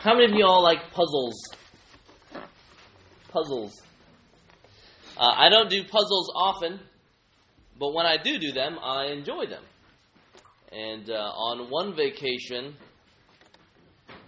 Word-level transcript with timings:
How 0.00 0.14
many 0.14 0.26
of 0.26 0.30
you 0.30 0.46
all 0.46 0.62
like 0.62 0.92
puzzles? 0.92 1.34
Puzzles. 3.32 3.74
Uh, 5.16 5.32
I 5.36 5.48
don't 5.48 5.68
do 5.68 5.82
puzzles 5.82 6.32
often, 6.36 6.78
but 7.76 7.92
when 7.92 8.06
I 8.06 8.16
do 8.16 8.38
do 8.38 8.52
them, 8.52 8.78
I 8.80 9.06
enjoy 9.06 9.46
them. 9.46 9.64
And 10.70 11.10
uh, 11.10 11.14
on 11.14 11.68
one 11.68 11.96
vacation, 11.96 12.76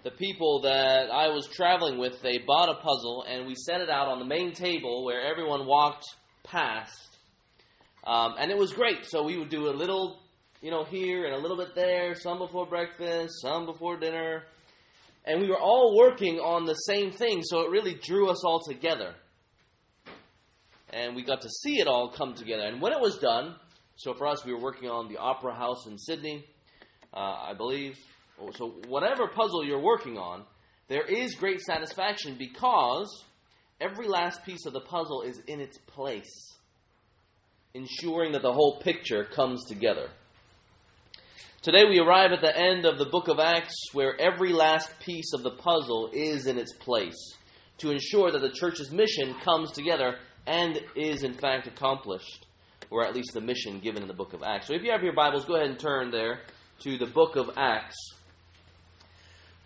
the 0.03 0.11
people 0.11 0.63
that 0.63 1.09
I 1.09 1.29
was 1.29 1.47
traveling 1.47 1.99
with, 1.99 2.21
they 2.21 2.39
bought 2.39 2.69
a 2.69 2.75
puzzle, 2.83 3.25
and 3.29 3.47
we 3.47 3.55
set 3.55 3.81
it 3.81 3.89
out 3.89 4.09
on 4.09 4.19
the 4.19 4.25
main 4.25 4.53
table 4.53 5.05
where 5.05 5.23
everyone 5.23 5.67
walked 5.67 6.05
past. 6.43 7.17
Um, 8.03 8.35
and 8.41 8.51
it 8.51 8.59
was 8.59 8.73
great. 8.73 9.07
So 9.07 9.23
we 9.23 9.39
would 9.39 9.51
do 9.51 9.69
a 9.69 9.75
little, 9.77 10.19
you 10.63 10.73
know, 10.73 10.83
here 10.83 11.27
and 11.27 11.35
a 11.35 11.39
little 11.39 11.57
bit 11.57 11.77
there, 11.77 12.17
some 12.17 12.39
before 12.39 12.67
breakfast, 12.67 13.35
some 13.41 13.67
before 13.67 13.97
dinner. 13.97 14.43
And 15.25 15.41
we 15.41 15.49
were 15.49 15.59
all 15.59 15.97
working 15.97 16.39
on 16.39 16.65
the 16.65 16.75
same 16.75 17.13
thing, 17.13 17.43
so 17.43 17.61
it 17.61 17.71
really 17.71 17.95
drew 17.95 18.31
us 18.31 18.45
all 18.45 18.61
together. 18.61 19.15
And 20.93 21.15
we 21.15 21.23
got 21.23 21.43
to 21.43 21.49
see 21.49 21.79
it 21.79 21.87
all 21.87 22.11
come 22.11 22.35
together. 22.35 22.63
And 22.63 22.81
when 22.81 22.93
it 22.93 23.01
was 23.01 23.19
done, 23.19 23.55
so 23.97 24.15
for 24.15 24.27
us, 24.27 24.45
we 24.45 24.53
were 24.53 24.61
working 24.61 24.89
on 24.89 25.09
the 25.09 25.19
Opera 25.19 25.55
House 25.55 25.87
in 25.87 25.99
Sydney, 25.99 26.45
uh, 27.13 27.19
I 27.19 27.55
believe. 27.55 27.99
So 28.57 28.71
whatever 28.89 29.29
puzzle 29.29 29.65
you're 29.65 29.83
working 29.83 30.17
on, 30.17 30.45
there 30.89 31.05
is 31.05 31.35
great 31.35 31.61
satisfaction 31.61 32.37
because 32.39 33.25
every 33.81 34.09
last 34.09 34.45
piece 34.45 34.65
of 34.67 34.73
the 34.73 34.81
puzzle 34.81 35.23
is 35.23 35.39
in 35.47 35.61
its 35.61 35.79
place, 35.79 36.57
ensuring 37.75 38.33
that 38.33 38.43
the 38.43 38.53
whole 38.53 38.81
picture 38.81 39.25
comes 39.25 39.65
together. 39.67 40.09
Today 41.63 41.85
we 41.85 41.99
arrive 41.99 42.33
at 42.33 42.41
the 42.41 42.57
end 42.57 42.87
of 42.87 42.97
the 42.97 43.05
book 43.05 43.29
of 43.29 43.39
Acts 43.39 43.75
where 43.93 44.19
every 44.19 44.51
last 44.51 44.99
piece 44.99 45.35
of 45.35 45.43
the 45.43 45.51
puzzle 45.51 46.09
is 46.11 46.47
in 46.47 46.57
its 46.57 46.73
place 46.73 47.35
to 47.77 47.91
ensure 47.91 48.33
that 48.33 48.41
the 48.41 48.49
church's 48.49 48.91
mission 48.91 49.35
comes 49.45 49.71
together 49.71 50.17
and 50.47 50.81
is 50.97 51.23
in 51.23 51.35
fact 51.35 51.67
accomplished, 51.67 52.47
or 52.89 53.05
at 53.05 53.15
least 53.15 53.35
the 53.35 53.43
mission 53.43 53.79
given 53.79 54.01
in 54.01 54.09
the 54.09 54.15
book 54.15 54.33
of 54.33 54.43
Acts. 54.43 54.69
So 54.69 54.73
if 54.73 54.83
you 54.83 54.91
have 54.91 55.03
your 55.03 55.13
Bibles, 55.13 55.45
go 55.45 55.57
ahead 55.57 55.69
and 55.69 55.79
turn 55.79 56.11
there 56.11 56.41
to 56.79 56.97
the 56.97 57.05
book 57.05 57.37
of 57.37 57.51
Acts. 57.59 58.15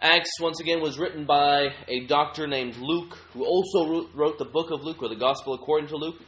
Acts, 0.01 0.31
once 0.41 0.59
again, 0.59 0.81
was 0.81 0.99
written 0.99 1.27
by 1.27 1.69
a 1.87 2.07
doctor 2.07 2.49
named 2.49 2.77
Luke, 2.77 3.17
who 3.35 3.45
also 3.45 4.09
wrote 4.17 4.39
the 4.39 4.45
book 4.45 4.73
of 4.73 4.83
Luke, 4.83 5.01
or 5.01 5.09
the 5.09 5.15
Gospel 5.15 5.55
according 5.55 5.91
to 5.91 5.97
Luke. 5.97 6.21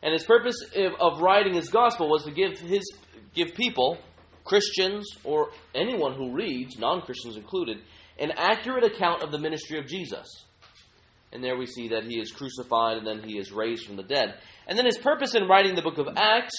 And 0.00 0.12
his 0.12 0.22
purpose 0.22 0.64
of 1.00 1.20
writing 1.20 1.54
his 1.54 1.70
Gospel 1.70 2.08
was 2.08 2.22
to 2.22 2.30
give 2.30 2.60
his 2.60 2.88
give 3.34 3.52
people 3.54 3.98
Christians, 4.46 5.06
or 5.24 5.50
anyone 5.74 6.14
who 6.14 6.32
reads, 6.32 6.78
non 6.78 7.02
Christians 7.02 7.36
included, 7.36 7.78
an 8.18 8.32
accurate 8.36 8.84
account 8.84 9.22
of 9.22 9.30
the 9.30 9.38
ministry 9.38 9.78
of 9.78 9.86
Jesus. 9.86 10.26
And 11.32 11.44
there 11.44 11.56
we 11.58 11.66
see 11.66 11.88
that 11.88 12.04
he 12.04 12.18
is 12.18 12.32
crucified 12.32 12.96
and 12.96 13.06
then 13.06 13.22
he 13.28 13.36
is 13.36 13.52
raised 13.52 13.86
from 13.86 13.96
the 13.96 14.02
dead. 14.02 14.36
And 14.66 14.78
then 14.78 14.86
his 14.86 14.96
purpose 14.96 15.34
in 15.34 15.48
writing 15.48 15.74
the 15.74 15.82
book 15.82 15.98
of 15.98 16.08
Acts 16.16 16.56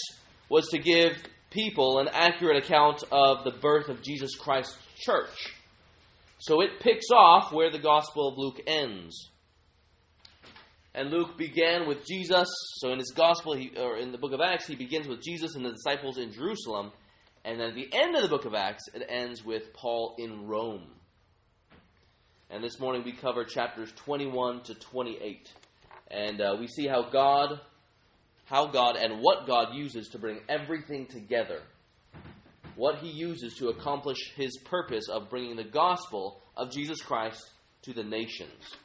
was 0.49 0.67
to 0.69 0.77
give 0.77 1.17
people 1.49 1.99
an 1.99 2.09
accurate 2.11 2.63
account 2.63 3.03
of 3.11 3.43
the 3.43 3.57
birth 3.59 3.89
of 3.89 4.03
Jesus 4.03 4.35
Christ's 4.35 4.77
church. 4.97 5.55
So 6.39 6.61
it 6.61 6.79
picks 6.79 7.07
off 7.11 7.51
where 7.51 7.71
the 7.71 7.79
Gospel 7.79 8.27
of 8.27 8.37
Luke 8.37 8.61
ends. 8.67 9.31
And 10.93 11.09
Luke 11.09 11.37
began 11.37 11.87
with 11.87 12.05
Jesus. 12.05 12.47
So 12.77 12.91
in 12.91 12.99
his 12.99 13.13
Gospel, 13.15 13.55
he, 13.55 13.71
or 13.77 13.97
in 13.97 14.11
the 14.11 14.17
book 14.17 14.33
of 14.33 14.41
Acts, 14.41 14.67
he 14.67 14.75
begins 14.75 15.07
with 15.07 15.21
Jesus 15.21 15.55
and 15.55 15.65
the 15.65 15.71
disciples 15.71 16.17
in 16.17 16.31
Jerusalem. 16.31 16.91
And 17.47 17.61
then 17.61 17.69
at 17.69 17.75
the 17.75 17.89
end 17.93 18.13
of 18.13 18.23
the 18.23 18.27
book 18.27 18.43
of 18.43 18.53
Acts, 18.53 18.89
it 18.93 19.07
ends 19.07 19.41
with 19.41 19.71
Paul 19.71 20.15
in 20.17 20.47
Rome. 20.47 20.83
And 22.49 22.61
this 22.61 22.77
morning 22.77 23.03
we 23.05 23.13
cover 23.13 23.45
chapters 23.45 23.89
21 23.95 24.63
to 24.63 24.75
28. 24.75 25.49
And 26.11 26.41
uh, 26.41 26.57
we 26.59 26.67
see 26.67 26.87
how 26.87 27.03
God, 27.09 27.61
how 28.43 28.67
God 28.67 28.97
and 28.97 29.21
what 29.21 29.47
God 29.47 29.73
uses 29.73 30.09
to 30.09 30.19
bring 30.19 30.41
everything 30.49 31.05
together. 31.05 31.61
What 32.75 32.97
he 32.97 33.07
uses 33.07 33.53
to 33.59 33.69
accomplish 33.69 34.33
his 34.35 34.57
purpose 34.65 35.07
of 35.07 35.29
bringing 35.29 35.55
the 35.55 35.63
gospel 35.63 36.41
of 36.57 36.69
Jesus 36.69 36.99
Christ 36.99 37.49
to 37.83 37.93
the 37.93 38.03
nations. 38.03 38.75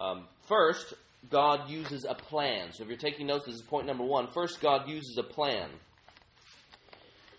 Um, 0.00 0.28
first, 0.48 0.94
God 1.28 1.68
uses 1.68 2.06
a 2.08 2.14
plan. 2.14 2.72
So 2.72 2.84
if 2.84 2.88
you're 2.88 2.96
taking 2.96 3.26
notes, 3.26 3.44
this 3.44 3.56
is 3.56 3.62
point 3.62 3.86
number 3.86 4.04
one. 4.04 4.28
First, 4.32 4.62
God 4.62 4.88
uses 4.88 5.18
a 5.18 5.22
plan. 5.22 5.68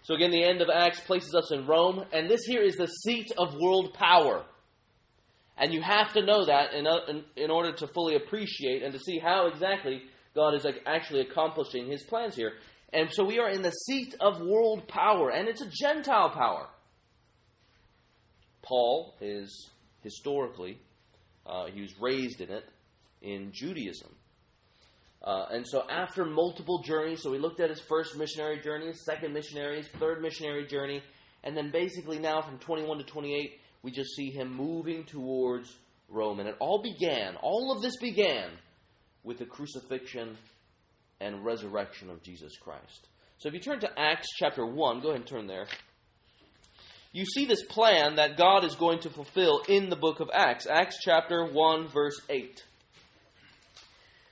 So 0.07 0.13
again, 0.13 0.31
the 0.31 0.45
end 0.45 0.61
of 0.61 0.69
Acts 0.73 1.01
places 1.01 1.35
us 1.35 1.51
in 1.51 1.67
Rome, 1.67 2.01
and 2.13 2.29
this 2.29 2.45
here 2.45 2.61
is 2.61 2.77
the 2.77 2.87
seat 2.87 3.29
of 3.37 3.53
world 3.59 3.93
power. 3.93 4.45
And 5.57 5.73
you 5.73 5.81
have 5.81 6.13
to 6.13 6.25
know 6.25 6.45
that 6.45 6.73
in, 6.73 6.87
in, 7.09 7.25
in 7.35 7.51
order 7.51 7.73
to 7.73 7.87
fully 7.87 8.15
appreciate 8.15 8.83
and 8.83 8.93
to 8.93 8.99
see 8.99 9.19
how 9.19 9.47
exactly 9.47 10.03
God 10.33 10.53
is 10.53 10.63
like 10.63 10.81
actually 10.85 11.19
accomplishing 11.19 11.91
his 11.91 12.03
plans 12.03 12.37
here. 12.37 12.53
And 12.93 13.09
so 13.11 13.25
we 13.25 13.37
are 13.39 13.49
in 13.49 13.61
the 13.61 13.71
seat 13.71 14.15
of 14.21 14.39
world 14.39 14.87
power, 14.87 15.29
and 15.29 15.49
it's 15.49 15.61
a 15.61 15.69
Gentile 15.69 16.29
power. 16.29 16.69
Paul 18.61 19.13
is 19.19 19.71
historically, 20.03 20.79
uh, 21.45 21.65
he 21.65 21.81
was 21.81 21.93
raised 21.99 22.39
in 22.39 22.49
it 22.49 22.63
in 23.21 23.51
Judaism. 23.51 24.15
Uh, 25.27 25.45
and 25.51 25.67
so 25.67 25.83
after 25.89 26.23
multiple 26.23 26.81
journeys, 26.81 27.21
so 27.21 27.29
we 27.29 27.37
looked 27.37 27.59
at 27.59 27.69
his 27.69 27.81
first 27.81 28.15
missionary 28.15 28.61
journey, 28.61 28.87
his 28.87 29.03
second 29.03 29.33
missionary, 29.33 29.75
his 29.75 29.89
third 29.99 30.21
missionary 30.21 30.65
journey, 30.65 31.03
and 31.43 31.55
then 31.55 31.69
basically 31.69 32.17
now 32.17 32.41
from 32.41 32.57
21 32.59 32.99
to 32.99 33.03
28, 33.03 33.59
we 33.83 33.91
just 33.91 34.15
see 34.15 34.31
him 34.31 34.55
moving 34.55 35.03
towards 35.03 35.75
Rome. 36.07 36.39
And 36.39 36.47
it 36.47 36.55
all 36.59 36.81
began, 36.81 37.35
all 37.41 37.75
of 37.75 37.81
this 37.81 37.97
began 37.97 38.51
with 39.25 39.37
the 39.37 39.45
crucifixion 39.45 40.37
and 41.19 41.43
resurrection 41.43 42.09
of 42.09 42.23
Jesus 42.23 42.55
Christ. 42.57 43.09
So 43.37 43.49
if 43.49 43.53
you 43.53 43.59
turn 43.59 43.81
to 43.81 43.99
Acts 43.99 44.29
chapter 44.37 44.65
1, 44.65 45.01
go 45.01 45.09
ahead 45.09 45.19
and 45.19 45.27
turn 45.27 45.47
there. 45.47 45.67
You 47.11 47.25
see 47.25 47.45
this 47.45 47.65
plan 47.65 48.15
that 48.15 48.37
God 48.37 48.63
is 48.63 48.75
going 48.75 48.99
to 48.99 49.09
fulfill 49.09 49.61
in 49.67 49.89
the 49.89 49.97
book 49.97 50.21
of 50.21 50.29
Acts. 50.33 50.67
Acts 50.67 50.99
chapter 51.03 51.45
1, 51.45 51.89
verse 51.89 52.21
8. 52.29 52.63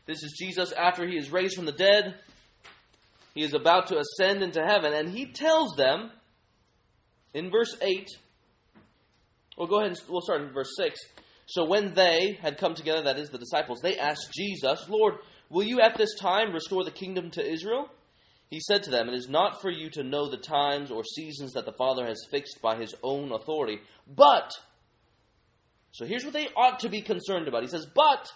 This 0.05 0.23
is 0.23 0.35
Jesus 0.37 0.71
after 0.71 1.07
he 1.07 1.17
is 1.17 1.31
raised 1.31 1.55
from 1.55 1.65
the 1.65 1.71
dead. 1.71 2.15
He 3.33 3.43
is 3.43 3.53
about 3.53 3.87
to 3.87 3.97
ascend 3.97 4.43
into 4.43 4.63
heaven, 4.63 4.93
and 4.93 5.09
he 5.09 5.25
tells 5.25 5.75
them 5.75 6.11
in 7.33 7.51
verse 7.51 7.75
8. 7.81 8.07
Well, 9.57 9.67
go 9.67 9.79
ahead 9.79 9.91
and 9.91 10.01
we'll 10.09 10.21
start 10.21 10.41
in 10.41 10.53
verse 10.53 10.73
6. 10.77 10.99
So 11.47 11.65
when 11.65 11.93
they 11.93 12.37
had 12.41 12.57
come 12.57 12.75
together, 12.75 13.03
that 13.03 13.19
is, 13.19 13.29
the 13.29 13.37
disciples, 13.37 13.79
they 13.81 13.97
asked 13.97 14.33
Jesus, 14.33 14.87
Lord, 14.89 15.15
will 15.49 15.65
you 15.65 15.81
at 15.81 15.97
this 15.97 16.15
time 16.19 16.53
restore 16.53 16.83
the 16.83 16.91
kingdom 16.91 17.29
to 17.31 17.45
Israel? 17.45 17.89
He 18.49 18.59
said 18.59 18.83
to 18.83 18.91
them, 18.91 19.09
It 19.09 19.15
is 19.15 19.27
not 19.27 19.61
for 19.61 19.69
you 19.69 19.89
to 19.91 20.03
know 20.03 20.29
the 20.29 20.37
times 20.37 20.91
or 20.91 21.03
seasons 21.03 21.53
that 21.53 21.65
the 21.65 21.73
Father 21.73 22.05
has 22.05 22.25
fixed 22.31 22.61
by 22.61 22.75
his 22.77 22.93
own 23.03 23.31
authority, 23.31 23.79
but. 24.07 24.51
So 25.91 26.05
here's 26.05 26.23
what 26.23 26.33
they 26.33 26.47
ought 26.55 26.79
to 26.79 26.89
be 26.89 27.01
concerned 27.01 27.47
about. 27.47 27.63
He 27.63 27.69
says, 27.69 27.87
But 27.93 28.31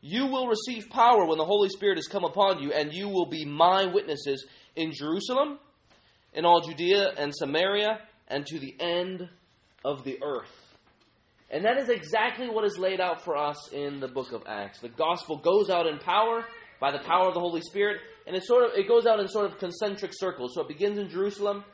you 0.00 0.26
will 0.26 0.46
receive 0.46 0.88
power 0.88 1.26
when 1.26 1.38
the 1.38 1.44
Holy 1.44 1.68
Spirit 1.68 1.98
has 1.98 2.06
come 2.06 2.24
upon 2.24 2.62
you, 2.62 2.72
and 2.72 2.92
you 2.92 3.08
will 3.08 3.26
be 3.26 3.44
my 3.44 3.86
witnesses 3.86 4.46
in 4.74 4.92
Jerusalem, 4.92 5.58
in 6.32 6.44
all 6.44 6.60
Judea 6.60 7.12
and 7.18 7.34
Samaria, 7.34 8.00
and 8.28 8.46
to 8.46 8.58
the 8.58 8.74
end 8.80 9.28
of 9.84 10.04
the 10.04 10.18
earth. 10.22 10.60
And 11.50 11.64
that 11.64 11.78
is 11.78 11.88
exactly 11.88 12.48
what 12.48 12.64
is 12.64 12.78
laid 12.78 13.00
out 13.00 13.24
for 13.24 13.36
us 13.36 13.72
in 13.72 13.98
the 13.98 14.08
book 14.08 14.32
of 14.32 14.44
Acts. 14.46 14.78
The 14.78 14.88
gospel 14.88 15.36
goes 15.36 15.68
out 15.68 15.86
in 15.86 15.98
power 15.98 16.44
by 16.80 16.92
the 16.92 17.00
power 17.00 17.26
of 17.28 17.34
the 17.34 17.40
Holy 17.40 17.60
Spirit, 17.60 18.00
and 18.26 18.36
it 18.36 18.44
sort 18.44 18.64
of 18.64 18.78
it 18.78 18.86
goes 18.86 19.04
out 19.04 19.18
in 19.20 19.28
sort 19.28 19.46
of 19.46 19.58
concentric 19.58 20.12
circles. 20.14 20.54
So 20.54 20.62
it 20.62 20.68
begins 20.68 20.96
in 20.98 21.08
Jerusalem, 21.10 21.64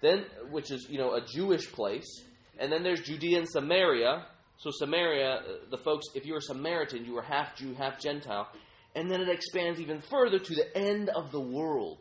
then 0.00 0.24
which 0.50 0.70
is 0.70 0.86
you 0.88 0.98
know 0.98 1.14
a 1.14 1.20
Jewish 1.20 1.70
place, 1.72 2.22
and 2.58 2.70
then 2.72 2.84
there's 2.84 3.00
Judea 3.00 3.38
and 3.38 3.48
Samaria, 3.48 4.24
so 4.58 4.70
Samaria, 4.72 5.40
the 5.70 5.78
folks, 5.78 6.06
if 6.14 6.24
you 6.24 6.34
were 6.34 6.40
Samaritan, 6.40 7.04
you 7.04 7.14
were 7.14 7.22
half 7.22 7.56
Jew, 7.56 7.74
half 7.74 8.00
Gentile. 8.00 8.48
And 8.94 9.10
then 9.10 9.20
it 9.20 9.28
expands 9.28 9.78
even 9.80 10.00
further 10.00 10.38
to 10.38 10.54
the 10.54 10.76
end 10.76 11.10
of 11.10 11.30
the 11.30 11.40
world. 11.40 11.98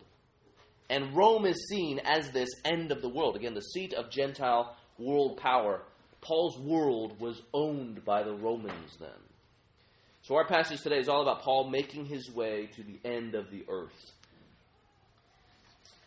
And 0.90 1.16
Rome 1.16 1.46
is 1.46 1.68
seen 1.68 2.00
as 2.00 2.32
this 2.32 2.50
end 2.64 2.92
of 2.92 3.02
the 3.02 3.10
world. 3.10 3.36
Again, 3.36 3.54
the 3.54 3.62
seat 3.62 3.94
of 3.94 4.10
Gentile 4.10 4.76
world 4.98 5.38
power. 5.38 5.82
Paul's 6.22 6.58
world 6.60 7.20
was 7.20 7.42
owned 7.54 8.06
by 8.06 8.24
the 8.24 8.34
Romans 8.34 8.96
then. 9.00 9.10
So 10.22 10.36
our 10.36 10.48
passage 10.48 10.82
today 10.82 10.98
is 10.98 11.10
all 11.10 11.22
about 11.22 11.42
Paul 11.42 11.70
making 11.70 12.06
his 12.06 12.32
way 12.32 12.70
to 12.76 12.84
the 12.84 13.00
end 13.08 13.36
of 13.36 13.52
the 13.52 13.66
earth. 13.68 14.12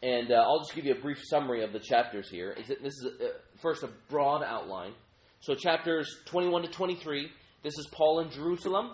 And 0.03 0.31
uh, 0.31 0.37
I'll 0.37 0.61
just 0.61 0.75
give 0.75 0.87
you 0.87 0.95
a 0.95 1.01
brief 1.01 1.19
summary 1.29 1.63
of 1.63 1.73
the 1.73 1.81
chapters 1.81 2.31
here. 2.31 2.53
Is 2.53 2.69
here. 2.69 2.79
This 2.83 2.95
is 2.95 3.07
a, 3.21 3.25
uh, 3.25 3.29
first 3.61 3.83
a 3.83 3.91
broad 4.09 4.43
outline. 4.43 4.93
So, 5.41 5.55
chapters 5.55 6.17
21 6.27 6.63
to 6.63 6.69
23, 6.69 7.31
this 7.63 7.79
is 7.79 7.87
Paul 7.93 8.21
in 8.21 8.31
Jerusalem. 8.31 8.93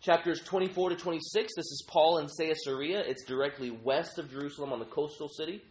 Chapters 0.00 0.40
24 0.44 0.90
to 0.90 0.96
26, 0.96 1.52
this 1.56 1.64
is 1.64 1.84
Paul 1.88 2.18
in 2.18 2.28
Caesarea. 2.28 3.00
It's 3.00 3.24
directly 3.24 3.70
west 3.70 4.18
of 4.18 4.30
Jerusalem 4.30 4.72
on 4.72 4.78
the 4.78 4.84
coastal 4.84 5.28
city. 5.28 5.62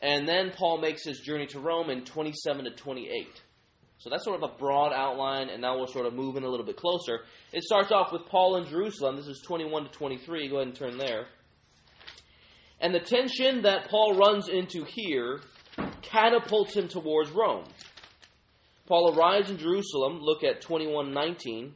And 0.00 0.26
then 0.26 0.50
Paul 0.50 0.78
makes 0.78 1.04
his 1.04 1.20
journey 1.20 1.46
to 1.48 1.60
Rome 1.60 1.90
in 1.90 2.04
27 2.04 2.64
to 2.64 2.70
28. 2.70 3.42
So 3.98 4.08
that's 4.08 4.24
sort 4.24 4.42
of 4.42 4.50
a 4.50 4.56
broad 4.56 4.94
outline, 4.94 5.50
and 5.50 5.60
now 5.60 5.76
we'll 5.76 5.86
sort 5.86 6.06
of 6.06 6.14
move 6.14 6.36
in 6.36 6.42
a 6.42 6.48
little 6.48 6.64
bit 6.64 6.76
closer. 6.76 7.20
It 7.52 7.64
starts 7.64 7.92
off 7.92 8.12
with 8.12 8.22
Paul 8.26 8.56
in 8.56 8.66
Jerusalem. 8.66 9.16
This 9.16 9.26
is 9.26 9.42
21 9.46 9.84
to 9.84 9.90
23. 9.90 10.48
Go 10.48 10.56
ahead 10.56 10.68
and 10.68 10.76
turn 10.76 10.96
there. 10.96 11.26
And 12.80 12.94
the 12.94 13.00
tension 13.00 13.62
that 13.62 13.90
Paul 13.90 14.14
runs 14.14 14.48
into 14.48 14.84
here 14.84 15.40
catapults 16.00 16.74
him 16.74 16.88
towards 16.88 17.30
Rome. 17.30 17.64
Paul 18.90 19.16
arrives 19.16 19.48
in 19.48 19.56
Jerusalem. 19.56 20.18
Look 20.20 20.42
at 20.42 20.60
21:19. 20.62 21.74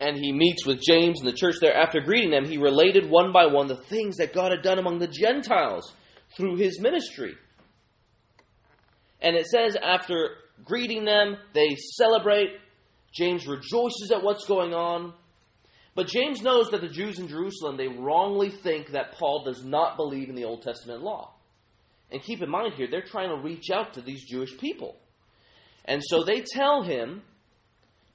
And 0.00 0.16
he 0.16 0.32
meets 0.32 0.64
with 0.64 0.80
James 0.80 1.20
and 1.20 1.28
the 1.28 1.36
church 1.36 1.56
there. 1.60 1.76
After 1.76 2.00
greeting 2.00 2.30
them, 2.30 2.46
he 2.46 2.56
related 2.56 3.10
one 3.10 3.32
by 3.32 3.46
one 3.46 3.66
the 3.66 3.76
things 3.76 4.16
that 4.16 4.32
God 4.32 4.52
had 4.52 4.62
done 4.62 4.78
among 4.78 4.98
the 4.98 5.08
Gentiles 5.08 5.92
through 6.38 6.56
his 6.56 6.80
ministry. 6.80 7.34
And 9.20 9.36
it 9.36 9.46
says, 9.46 9.76
after 9.76 10.30
greeting 10.64 11.04
them, 11.04 11.36
they 11.52 11.76
celebrate. 11.96 12.58
James 13.14 13.46
rejoices 13.46 14.10
at 14.10 14.22
what's 14.22 14.46
going 14.46 14.72
on. 14.72 15.12
But 15.94 16.08
James 16.08 16.40
knows 16.40 16.70
that 16.70 16.80
the 16.80 16.88
Jews 16.88 17.18
in 17.18 17.28
Jerusalem, 17.28 17.76
they 17.76 17.88
wrongly 17.88 18.48
think 18.48 18.92
that 18.92 19.12
Paul 19.12 19.44
does 19.44 19.62
not 19.64 19.96
believe 19.96 20.30
in 20.30 20.34
the 20.34 20.44
Old 20.44 20.62
Testament 20.62 21.02
law. 21.02 21.35
And 22.10 22.22
keep 22.22 22.42
in 22.42 22.50
mind 22.50 22.74
here, 22.74 22.88
they're 22.90 23.02
trying 23.02 23.30
to 23.30 23.42
reach 23.42 23.70
out 23.70 23.94
to 23.94 24.00
these 24.00 24.24
Jewish 24.24 24.56
people. 24.58 24.96
And 25.84 26.02
so 26.04 26.22
they 26.22 26.40
tell 26.40 26.82
him 26.82 27.22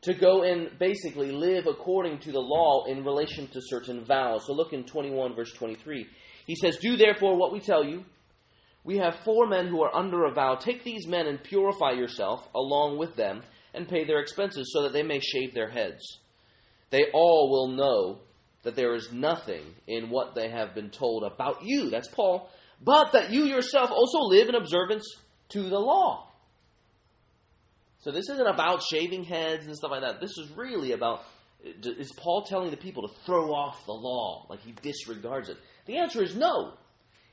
to 0.01 0.13
go 0.13 0.43
and 0.43 0.77
basically 0.79 1.31
live 1.31 1.67
according 1.67 2.19
to 2.19 2.31
the 2.31 2.39
law 2.39 2.85
in 2.85 3.03
relation 3.03 3.47
to 3.47 3.61
certain 3.61 4.03
vows. 4.03 4.45
So 4.47 4.53
look 4.53 4.73
in 4.73 4.83
21, 4.83 5.35
verse 5.35 5.51
23. 5.53 6.07
He 6.47 6.55
says, 6.55 6.77
Do 6.77 6.97
therefore 6.97 7.37
what 7.37 7.53
we 7.53 7.59
tell 7.59 7.83
you. 7.83 8.03
We 8.83 8.97
have 8.97 9.19
four 9.23 9.47
men 9.47 9.67
who 9.67 9.83
are 9.83 9.95
under 9.95 10.25
a 10.25 10.33
vow. 10.33 10.55
Take 10.55 10.83
these 10.83 11.05
men 11.05 11.27
and 11.27 11.43
purify 11.43 11.91
yourself 11.91 12.47
along 12.55 12.97
with 12.97 13.15
them 13.15 13.43
and 13.75 13.87
pay 13.87 14.05
their 14.05 14.19
expenses 14.19 14.71
so 14.73 14.83
that 14.83 14.93
they 14.93 15.03
may 15.03 15.19
shave 15.19 15.53
their 15.53 15.69
heads. 15.69 16.01
They 16.89 17.05
all 17.13 17.51
will 17.51 17.67
know 17.67 18.19
that 18.63 18.75
there 18.75 18.95
is 18.95 19.11
nothing 19.11 19.63
in 19.87 20.09
what 20.09 20.33
they 20.35 20.49
have 20.49 20.73
been 20.73 20.89
told 20.89 21.23
about 21.23 21.63
you. 21.63 21.89
That's 21.89 22.09
Paul. 22.09 22.49
But 22.83 23.11
that 23.13 23.31
you 23.31 23.45
yourself 23.45 23.91
also 23.91 24.19
live 24.19 24.49
in 24.49 24.55
observance 24.55 25.05
to 25.49 25.69
the 25.69 25.79
law. 25.79 26.27
So 27.99 28.11
this 28.11 28.29
isn't 28.29 28.47
about 28.47 28.81
shaving 28.83 29.23
heads 29.23 29.67
and 29.67 29.75
stuff 29.75 29.91
like 29.91 30.01
that. 30.01 30.19
This 30.19 30.37
is 30.37 30.49
really 30.55 30.93
about 30.93 31.21
is 31.63 32.11
Paul 32.17 32.43
telling 32.43 32.71
the 32.71 32.77
people 32.77 33.07
to 33.07 33.13
throw 33.23 33.53
off 33.53 33.85
the 33.85 33.93
law 33.93 34.47
like 34.49 34.61
he 34.61 34.73
disregards 34.81 35.49
it? 35.49 35.57
The 35.85 35.97
answer 35.97 36.23
is 36.23 36.35
no. 36.35 36.73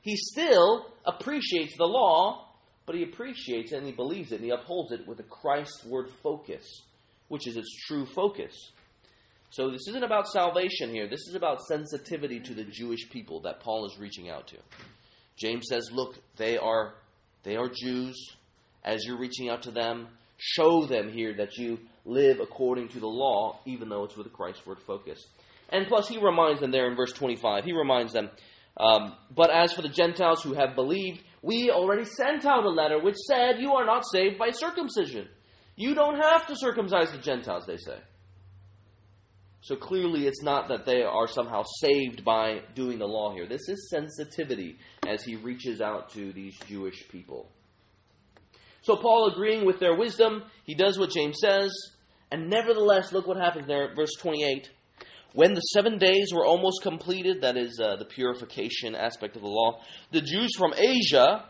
He 0.02 0.16
still 0.16 0.86
appreciates 1.06 1.76
the 1.76 1.86
law, 1.86 2.46
but 2.84 2.94
he 2.94 3.02
appreciates 3.04 3.72
it 3.72 3.76
and 3.76 3.86
he 3.86 3.92
believes 3.92 4.32
it 4.32 4.36
and 4.36 4.44
he 4.44 4.50
upholds 4.50 4.92
it 4.92 5.06
with 5.08 5.18
a 5.20 5.24
Christ-word 5.24 6.10
focus, 6.22 6.82
which 7.28 7.46
is 7.46 7.56
its 7.56 7.74
true 7.86 8.04
focus. 8.04 8.54
So 9.50 9.70
this 9.70 9.88
isn't 9.88 10.04
about 10.04 10.28
salvation 10.28 10.90
here. 10.90 11.08
This 11.08 11.26
is 11.26 11.34
about 11.34 11.62
sensitivity 11.62 12.40
to 12.40 12.54
the 12.54 12.64
Jewish 12.64 13.08
people 13.08 13.40
that 13.42 13.60
Paul 13.60 13.86
is 13.86 13.98
reaching 13.98 14.28
out 14.28 14.46
to. 14.48 14.56
James 15.38 15.66
says, 15.68 15.90
"Look, 15.92 16.16
they 16.36 16.58
are 16.58 16.94
they 17.42 17.56
are 17.56 17.68
Jews. 17.68 18.16
As 18.84 19.04
you're 19.04 19.18
reaching 19.18 19.48
out 19.48 19.62
to 19.62 19.70
them, 19.70 20.08
show 20.36 20.84
them 20.84 21.10
here 21.12 21.34
that 21.34 21.56
you 21.56 21.78
live 22.04 22.40
according 22.40 22.88
to 22.88 23.00
the 23.00 23.08
law, 23.08 23.60
even 23.66 23.88
though 23.88 24.04
it's 24.04 24.16
with 24.16 24.26
a 24.26 24.30
Christ-word 24.30 24.78
focus." 24.86 25.24
And 25.70 25.86
plus, 25.86 26.08
he 26.08 26.18
reminds 26.18 26.60
them 26.60 26.70
there 26.70 26.88
in 26.88 26.96
verse 26.96 27.12
25. 27.12 27.64
He 27.64 27.72
reminds 27.72 28.12
them 28.12 28.30
um, 28.78 29.16
but 29.34 29.50
as 29.50 29.72
for 29.72 29.82
the 29.82 29.88
Gentiles 29.88 30.42
who 30.42 30.54
have 30.54 30.74
believed, 30.76 31.22
we 31.42 31.70
already 31.70 32.04
sent 32.04 32.46
out 32.46 32.64
a 32.64 32.70
letter 32.70 33.00
which 33.00 33.16
said, 33.16 33.56
You 33.58 33.72
are 33.74 33.84
not 33.84 34.04
saved 34.10 34.38
by 34.38 34.50
circumcision. 34.50 35.28
You 35.76 35.94
don't 35.94 36.20
have 36.20 36.46
to 36.46 36.56
circumcise 36.56 37.10
the 37.10 37.18
Gentiles, 37.18 37.64
they 37.66 37.76
say. 37.76 37.98
So 39.60 39.76
clearly, 39.76 40.26
it's 40.26 40.42
not 40.42 40.68
that 40.68 40.86
they 40.86 41.02
are 41.02 41.26
somehow 41.26 41.64
saved 41.80 42.24
by 42.24 42.60
doing 42.74 42.98
the 42.98 43.06
law 43.06 43.34
here. 43.34 43.46
This 43.46 43.68
is 43.68 43.90
sensitivity 43.90 44.78
as 45.06 45.22
he 45.24 45.36
reaches 45.36 45.80
out 45.80 46.10
to 46.12 46.32
these 46.32 46.56
Jewish 46.66 47.08
people. 47.08 47.50
So, 48.82 48.96
Paul, 48.96 49.30
agreeing 49.32 49.66
with 49.66 49.80
their 49.80 49.96
wisdom, 49.96 50.44
he 50.64 50.74
does 50.74 50.98
what 50.98 51.10
James 51.10 51.38
says, 51.40 51.72
and 52.30 52.48
nevertheless, 52.48 53.12
look 53.12 53.26
what 53.26 53.36
happens 53.36 53.66
there, 53.66 53.94
verse 53.94 54.12
28. 54.20 54.70
When 55.34 55.54
the 55.54 55.60
seven 55.60 55.98
days 55.98 56.32
were 56.32 56.46
almost 56.46 56.82
completed, 56.82 57.42
that 57.42 57.56
is 57.56 57.78
uh, 57.82 57.96
the 57.96 58.04
purification 58.04 58.94
aspect 58.94 59.36
of 59.36 59.42
the 59.42 59.48
law, 59.48 59.80
the 60.10 60.22
Jews 60.22 60.50
from 60.56 60.72
Asia, 60.74 61.44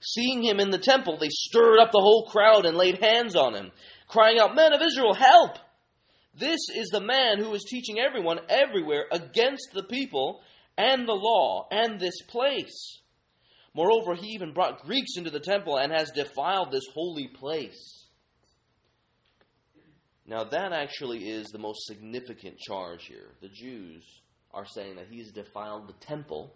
seeing 0.00 0.42
him 0.42 0.60
in 0.60 0.70
the 0.70 0.78
temple, 0.78 1.16
they 1.18 1.28
stirred 1.30 1.78
up 1.78 1.92
the 1.92 2.00
whole 2.00 2.26
crowd 2.30 2.66
and 2.66 2.76
laid 2.76 2.98
hands 3.02 3.34
on 3.34 3.54
him, 3.54 3.70
crying 4.08 4.38
out, 4.38 4.54
Men 4.54 4.72
of 4.72 4.82
Israel, 4.82 5.14
help! 5.14 5.58
This 6.38 6.60
is 6.74 6.88
the 6.88 7.00
man 7.00 7.38
who 7.38 7.54
is 7.54 7.64
teaching 7.64 7.98
everyone 7.98 8.40
everywhere 8.48 9.06
against 9.10 9.68
the 9.72 9.82
people 9.82 10.42
and 10.76 11.08
the 11.08 11.14
law 11.14 11.66
and 11.70 11.98
this 11.98 12.20
place. 12.28 13.00
Moreover, 13.74 14.14
he 14.14 14.28
even 14.28 14.52
brought 14.52 14.82
Greeks 14.82 15.16
into 15.16 15.30
the 15.30 15.40
temple 15.40 15.76
and 15.78 15.92
has 15.92 16.10
defiled 16.10 16.70
this 16.70 16.86
holy 16.92 17.28
place. 17.28 18.04
Now, 20.26 20.44
that 20.44 20.72
actually 20.72 21.28
is 21.28 21.46
the 21.46 21.58
most 21.58 21.86
significant 21.86 22.58
charge 22.58 23.04
here. 23.04 23.28
The 23.40 23.48
Jews 23.48 24.02
are 24.52 24.66
saying 24.66 24.96
that 24.96 25.06
he's 25.10 25.30
defiled 25.30 25.88
the 25.88 26.06
temple. 26.06 26.52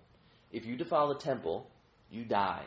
If 0.51 0.67
you 0.67 0.77
defile 0.77 1.09
the 1.09 1.21
temple, 1.21 1.71
you 2.11 2.25
die. 2.25 2.65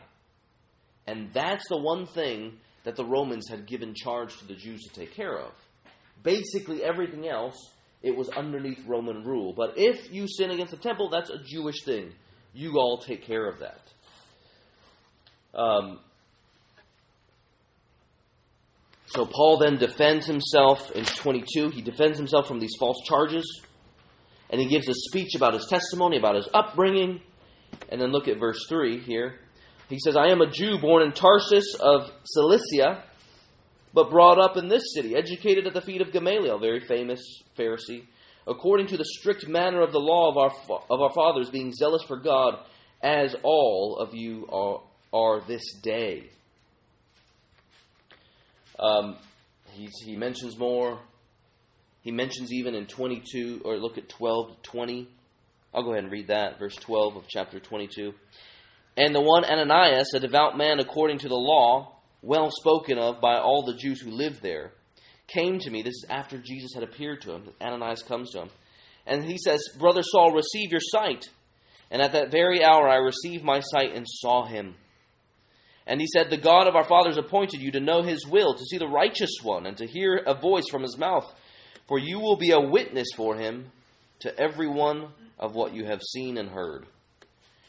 And 1.06 1.32
that's 1.32 1.68
the 1.68 1.76
one 1.76 2.06
thing 2.06 2.58
that 2.84 2.96
the 2.96 3.04
Romans 3.04 3.48
had 3.48 3.66
given 3.66 3.94
charge 3.94 4.36
to 4.38 4.46
the 4.46 4.54
Jews 4.54 4.82
to 4.84 5.00
take 5.00 5.14
care 5.14 5.38
of. 5.38 5.52
Basically, 6.22 6.82
everything 6.82 7.28
else, 7.28 7.56
it 8.02 8.16
was 8.16 8.28
underneath 8.30 8.80
Roman 8.86 9.24
rule. 9.24 9.52
But 9.54 9.74
if 9.76 10.12
you 10.12 10.26
sin 10.28 10.50
against 10.50 10.72
the 10.72 10.78
temple, 10.78 11.10
that's 11.10 11.30
a 11.30 11.38
Jewish 11.44 11.84
thing. 11.84 12.12
You 12.52 12.78
all 12.78 12.98
take 12.98 13.24
care 13.24 13.46
of 13.48 13.60
that. 13.60 13.80
Um, 15.54 16.00
so 19.06 19.26
Paul 19.26 19.58
then 19.58 19.76
defends 19.76 20.26
himself 20.26 20.90
in 20.92 21.04
22. 21.04 21.70
He 21.70 21.82
defends 21.82 22.18
himself 22.18 22.48
from 22.48 22.60
these 22.60 22.74
false 22.78 22.98
charges. 23.06 23.62
And 24.50 24.60
he 24.60 24.68
gives 24.68 24.88
a 24.88 24.94
speech 24.94 25.34
about 25.34 25.54
his 25.54 25.66
testimony, 25.66 26.18
about 26.18 26.36
his 26.36 26.48
upbringing. 26.52 27.20
And 27.88 28.00
then 28.00 28.12
look 28.12 28.28
at 28.28 28.38
verse 28.38 28.58
3 28.68 29.00
here. 29.00 29.40
He 29.88 29.98
says, 29.98 30.16
I 30.16 30.28
am 30.28 30.40
a 30.40 30.50
Jew 30.50 30.78
born 30.78 31.02
in 31.02 31.12
Tarsus 31.12 31.74
of 31.78 32.10
Cilicia, 32.24 33.04
but 33.94 34.10
brought 34.10 34.38
up 34.38 34.56
in 34.56 34.68
this 34.68 34.92
city, 34.92 35.14
educated 35.14 35.66
at 35.68 35.72
the 35.72 35.80
feet 35.80 36.00
of 36.00 36.12
Gamaliel, 36.12 36.58
very 36.58 36.80
famous 36.80 37.20
Pharisee, 37.56 38.02
according 38.46 38.88
to 38.88 38.96
the 38.96 39.04
strict 39.04 39.46
manner 39.46 39.80
of 39.80 39.92
the 39.92 40.00
law 40.00 40.30
of 40.30 40.36
our, 40.36 40.80
of 40.90 41.00
our 41.00 41.12
fathers, 41.12 41.48
being 41.48 41.72
zealous 41.72 42.02
for 42.02 42.16
God, 42.16 42.58
as 43.00 43.36
all 43.44 43.98
of 43.98 44.12
you 44.12 44.48
are, 44.50 44.80
are 45.12 45.40
this 45.46 45.74
day. 45.80 46.30
Um, 48.78 49.16
he 49.72 50.16
mentions 50.16 50.58
more. 50.58 50.98
He 52.02 52.10
mentions 52.10 52.52
even 52.52 52.74
in 52.74 52.86
22, 52.86 53.62
or 53.64 53.76
look 53.76 53.96
at 53.96 54.08
12 54.08 54.56
to 54.56 54.70
20. 54.70 55.08
I'll 55.72 55.82
go 55.82 55.92
ahead 55.92 56.04
and 56.04 56.12
read 56.12 56.28
that, 56.28 56.58
verse 56.58 56.76
12 56.76 57.16
of 57.16 57.24
chapter 57.28 57.60
22. 57.60 58.12
And 58.96 59.14
the 59.14 59.20
one 59.20 59.44
Ananias, 59.44 60.12
a 60.14 60.20
devout 60.20 60.56
man 60.56 60.80
according 60.80 61.18
to 61.18 61.28
the 61.28 61.34
law, 61.34 61.93
well 62.24 62.50
spoken 62.50 62.98
of 62.98 63.20
by 63.20 63.38
all 63.38 63.64
the 63.64 63.76
Jews 63.76 64.00
who 64.00 64.10
lived 64.10 64.42
there, 64.42 64.72
came 65.26 65.58
to 65.58 65.70
me. 65.70 65.82
This 65.82 65.94
is 65.94 66.06
after 66.08 66.38
Jesus 66.38 66.72
had 66.74 66.82
appeared 66.82 67.22
to 67.22 67.32
him. 67.32 67.50
Ananias 67.60 68.02
comes 68.02 68.30
to 68.30 68.42
him. 68.42 68.50
And 69.06 69.24
he 69.24 69.36
says, 69.38 69.62
Brother 69.78 70.02
Saul, 70.02 70.32
receive 70.32 70.70
your 70.70 70.80
sight. 70.80 71.26
And 71.90 72.00
at 72.00 72.12
that 72.12 72.30
very 72.30 72.64
hour 72.64 72.88
I 72.88 72.96
received 72.96 73.44
my 73.44 73.60
sight 73.60 73.94
and 73.94 74.06
saw 74.08 74.46
him. 74.46 74.74
And 75.86 76.00
he 76.00 76.06
said, 76.06 76.30
The 76.30 76.38
God 76.38 76.66
of 76.66 76.76
our 76.76 76.84
fathers 76.84 77.18
appointed 77.18 77.60
you 77.60 77.70
to 77.72 77.80
know 77.80 78.02
his 78.02 78.26
will, 78.26 78.54
to 78.54 78.64
see 78.64 78.78
the 78.78 78.88
righteous 78.88 79.36
one, 79.42 79.66
and 79.66 79.76
to 79.76 79.86
hear 79.86 80.16
a 80.26 80.34
voice 80.34 80.64
from 80.70 80.82
his 80.82 80.96
mouth. 80.96 81.30
For 81.86 81.98
you 81.98 82.18
will 82.18 82.36
be 82.36 82.52
a 82.52 82.60
witness 82.60 83.08
for 83.14 83.36
him 83.36 83.70
to 84.20 84.38
every 84.40 84.68
one 84.68 85.08
of 85.38 85.54
what 85.54 85.74
you 85.74 85.84
have 85.84 86.00
seen 86.00 86.38
and 86.38 86.48
heard. 86.48 86.86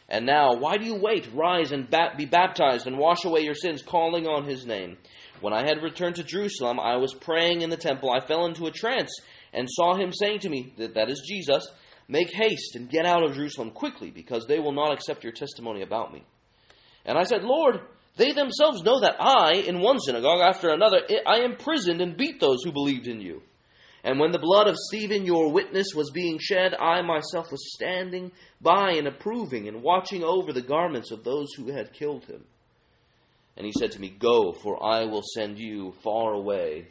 And 0.07 0.25
now, 0.25 0.55
why 0.55 0.77
do 0.77 0.85
you 0.85 0.95
wait? 0.95 1.27
Rise 1.33 1.71
and 1.71 1.89
be 2.17 2.25
baptized 2.25 2.85
and 2.85 2.97
wash 2.97 3.25
away 3.25 3.41
your 3.41 3.55
sins, 3.55 3.81
calling 3.81 4.27
on 4.27 4.45
his 4.45 4.65
name. 4.65 4.97
When 5.41 5.53
I 5.53 5.65
had 5.67 5.81
returned 5.81 6.15
to 6.15 6.23
Jerusalem, 6.23 6.79
I 6.79 6.97
was 6.97 7.13
praying 7.13 7.61
in 7.61 7.69
the 7.69 7.77
temple. 7.77 8.11
I 8.11 8.25
fell 8.25 8.45
into 8.45 8.67
a 8.67 8.71
trance 8.71 9.11
and 9.51 9.67
saw 9.69 9.95
him 9.95 10.11
saying 10.13 10.39
to 10.39 10.49
me, 10.49 10.73
that, 10.77 10.93
that 10.93 11.09
is 11.09 11.23
Jesus, 11.27 11.67
Make 12.07 12.31
haste 12.31 12.75
and 12.75 12.89
get 12.89 13.05
out 13.05 13.23
of 13.23 13.33
Jerusalem 13.33 13.71
quickly, 13.71 14.11
because 14.11 14.45
they 14.45 14.59
will 14.59 14.73
not 14.73 14.93
accept 14.93 15.23
your 15.23 15.33
testimony 15.33 15.81
about 15.81 16.13
me. 16.13 16.23
And 17.03 17.17
I 17.17 17.23
said, 17.23 17.43
Lord, 17.43 17.79
they 18.15 18.31
themselves 18.31 18.83
know 18.83 18.99
that 19.01 19.15
I, 19.19 19.55
in 19.55 19.79
one 19.79 19.99
synagogue 19.99 20.41
after 20.41 20.69
another, 20.69 21.01
I 21.25 21.39
imprisoned 21.39 22.01
and 22.01 22.15
beat 22.15 22.39
those 22.39 22.63
who 22.63 22.71
believed 22.71 23.07
in 23.07 23.21
you. 23.21 23.41
And 24.05 24.19
when 24.19 24.31
the 24.31 24.37
blood 24.37 24.67
of 24.67 24.77
Stephen, 24.77 25.25
your 25.25 25.51
witness, 25.51 25.87
was 25.95 26.11
being 26.11 26.37
shed, 26.39 26.75
I 26.75 27.01
myself 27.01 27.51
was 27.51 27.73
standing 27.73 28.31
by 28.61 28.91
and 28.91 29.07
approving 29.07 29.67
and 29.67 29.81
watching 29.81 30.23
over 30.23 30.53
the 30.53 30.61
garments 30.61 31.09
of 31.09 31.23
those 31.23 31.51
who 31.57 31.71
had 31.71 31.91
killed 31.91 32.23
him. 32.25 32.43
And 33.57 33.65
he 33.65 33.73
said 33.73 33.91
to 33.93 33.99
me, 33.99 34.09
Go, 34.09 34.53
for 34.53 34.81
I 34.81 35.05
will 35.05 35.23
send 35.33 35.57
you 35.57 35.95
far 36.03 36.33
away 36.33 36.87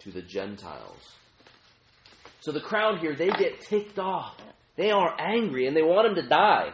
to 0.00 0.12
the 0.12 0.22
Gentiles. 0.22 1.02
So 2.42 2.52
the 2.52 2.60
crowd 2.60 3.00
here, 3.00 3.16
they 3.16 3.30
get 3.30 3.62
ticked 3.62 3.98
off. 3.98 4.36
They 4.76 4.92
are 4.92 5.16
angry 5.18 5.66
and 5.66 5.76
they 5.76 5.82
want 5.82 6.06
him 6.06 6.14
to 6.14 6.28
die. 6.28 6.70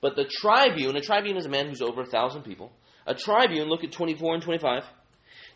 But 0.00 0.16
the 0.16 0.28
tribune, 0.28 0.96
a 0.96 1.00
tribune 1.00 1.36
is 1.36 1.46
a 1.46 1.50
man 1.50 1.68
who's 1.68 1.82
over 1.82 2.00
a 2.00 2.06
thousand 2.06 2.42
people. 2.42 2.72
A 3.06 3.14
tribune, 3.14 3.68
look 3.68 3.84
at 3.84 3.92
24 3.92 4.34
and 4.34 4.42
25. 4.42 4.82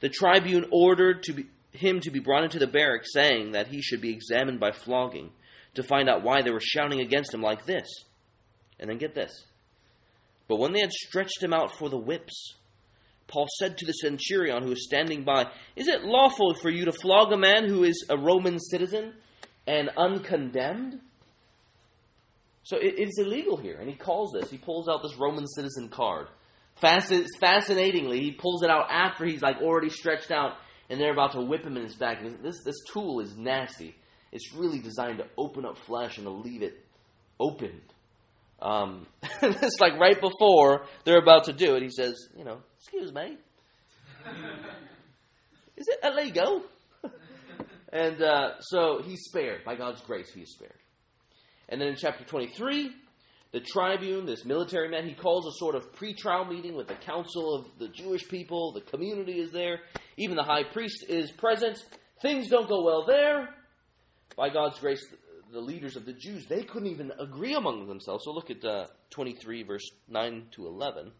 The 0.01 0.09
tribune 0.09 0.67
ordered 0.71 1.25
to 1.25 1.33
be, 1.33 1.47
him 1.73 2.01
to 2.01 2.11
be 2.11 2.21
brought 2.21 2.45
into 2.45 2.59
the 2.59 2.67
barracks, 2.67 3.13
saying 3.13 3.53
that 3.53 3.69
he 3.69 3.83
should 3.83 4.01
be 4.01 4.13
examined 4.13 4.61
by 4.61 4.73
flogging 4.73 5.31
to 5.75 5.83
find 5.83 6.09
out 6.09 6.23
why 6.23 6.43
they 6.43 6.51
were 6.51 6.61
shouting 6.61 7.01
against 7.01 7.33
him 7.33 7.43
like 7.43 7.65
this. 7.65 7.87
And 8.79 8.91
then 8.91 8.99
get 8.99 9.15
this. 9.15 9.45
But 10.49 10.59
when 10.59 10.73
they 10.73 10.81
had 10.81 10.93
stretched 10.93 11.43
him 11.43 11.53
out 11.53 11.77
for 11.79 11.89
the 11.89 11.99
whips, 11.99 12.55
Paul 13.27 13.47
said 13.59 13.79
to 13.79 13.87
the 13.87 13.93
centurion 13.93 14.63
who 14.63 14.71
was 14.71 14.85
standing 14.85 15.25
by, 15.25 15.47
Is 15.77 15.89
it 15.89 16.05
lawful 16.05 16.55
for 16.55 16.69
you 16.69 16.85
to 16.85 16.93
flog 16.93 17.33
a 17.33 17.39
man 17.39 17.67
who 17.67 17.85
is 17.85 18.05
a 18.11 18.19
Roman 18.19 18.59
citizen 18.59 19.15
and 19.67 19.89
uncondemned? 19.97 21.01
So 22.65 22.77
it, 22.77 22.95
it's 22.99 23.19
illegal 23.19 23.57
here. 23.57 23.79
And 23.81 23.89
he 23.89 23.97
calls 23.97 24.33
this, 24.33 24.51
he 24.51 24.59
pulls 24.59 24.89
out 24.89 25.03
this 25.03 25.17
Roman 25.17 25.47
citizen 25.47 25.89
card. 25.89 26.27
Fasc- 26.83 27.27
fascinatingly, 27.41 28.21
he 28.21 28.33
pulls 28.33 28.63
it 28.63 28.71
out 28.71 28.87
after 28.91 29.25
he's 29.25 29.43
like 29.43 29.59
already 29.63 29.91
stretched 29.91 30.31
out 30.31 30.55
and 30.93 31.01
they're 31.01 31.13
about 31.13 31.33
to 31.33 31.41
whip 31.41 31.65
him 31.65 31.79
in 31.79 31.85
his 31.85 31.95
back. 31.95 32.19
This, 32.43 32.63
this 32.67 32.77
tool 32.93 33.21
is 33.21 33.35
nasty. 33.35 33.95
It's 34.31 34.53
really 34.53 34.79
designed 34.79 35.19
to 35.19 35.25
open 35.39 35.65
up 35.65 35.79
flesh 35.79 36.19
and 36.19 36.27
to 36.27 36.31
leave 36.31 36.63
it 36.63 36.85
opened. 37.41 37.81
Um, 38.61 39.07
it's 39.43 39.81
like 39.81 39.95
right 39.99 40.21
before 40.21 40.85
they're 41.05 41.23
about 41.23 41.45
to 41.45 41.55
do 41.55 41.77
it, 41.77 41.83
he 41.83 41.89
says, 41.89 42.15
you 42.37 42.45
know, 42.45 42.59
excuse 42.79 43.11
me. 43.11 43.39
Is 45.79 45.89
it 45.89 46.01
illegal? 46.05 46.63
and 47.93 48.23
uh, 48.23 48.61
so 48.61 49.01
he's 49.03 49.23
spared. 49.23 49.65
By 49.65 49.77
God's 49.77 50.03
grace, 50.03 50.31
he 50.35 50.43
is 50.43 50.53
spared. 50.53 50.79
And 51.71 51.81
then 51.81 51.89
in 51.89 51.97
chapter 51.97 52.23
23, 52.23 52.91
the 53.53 53.61
tribune, 53.61 54.25
this 54.25 54.45
military 54.47 54.89
man, 54.89 55.07
he 55.07 55.15
calls 55.15 55.47
a 55.47 55.59
sort 55.59 55.75
of 55.75 55.93
pre-trial 55.93 56.47
meeting 56.47 56.75
with 56.75 56.89
the 56.89 56.95
council 56.95 57.55
of 57.55 57.67
the 57.79 57.89
Jewish 57.89 58.27
people. 58.29 58.73
The 58.73 58.81
community 58.81 59.41
is 59.41 59.53
there. 59.53 59.81
Even 60.17 60.37
the 60.37 60.43
high 60.43 60.65
priest 60.65 61.05
is 61.07 61.31
present. 61.31 61.79
Things 62.23 62.49
don't 62.49 62.69
go 62.69 62.83
well 62.83 63.05
there. 63.07 63.51
By 64.37 64.49
God's 64.49 64.79
grace, 64.79 65.05
the 65.53 65.61
leaders 65.61 65.97
of 65.97 66.07
the 66.07 66.15
Jews, 66.15 66.47
they 66.47 66.63
couldn't 66.63 66.89
even 66.89 67.13
agree 67.21 67.53
among 67.53 67.87
themselves. 67.89 68.25
So 68.25 68.33
look 68.33 68.51
at 68.51 68.65
uh, 68.65 68.87
23, 69.11 69.65
verse 69.65 69.87
9 70.09 70.47
to 70.53 70.67
11. 70.67 71.13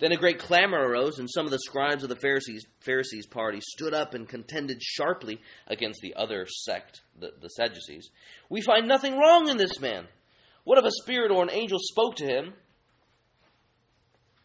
Then 0.00 0.12
a 0.12 0.16
great 0.16 0.38
clamor 0.38 0.78
arose, 0.78 1.18
and 1.18 1.28
some 1.28 1.44
of 1.44 1.50
the 1.50 1.58
scribes 1.58 2.04
of 2.04 2.08
the 2.08 2.14
Pharisees, 2.14 2.64
Pharisees 2.78 3.26
party 3.26 3.58
stood 3.60 3.94
up 3.94 4.14
and 4.14 4.28
contended 4.28 4.80
sharply 4.80 5.40
against 5.66 6.00
the 6.02 6.14
other 6.14 6.46
sect, 6.46 7.00
the, 7.18 7.32
the 7.40 7.48
Sadducees. 7.48 8.10
We 8.48 8.60
find 8.60 8.86
nothing 8.86 9.18
wrong 9.18 9.48
in 9.48 9.56
this 9.56 9.80
man. 9.80 10.06
What 10.68 10.76
if 10.76 10.84
a 10.84 10.90
spirit 10.90 11.30
or 11.30 11.42
an 11.42 11.50
angel 11.50 11.78
spoke 11.80 12.16
to 12.16 12.26
him 12.26 12.52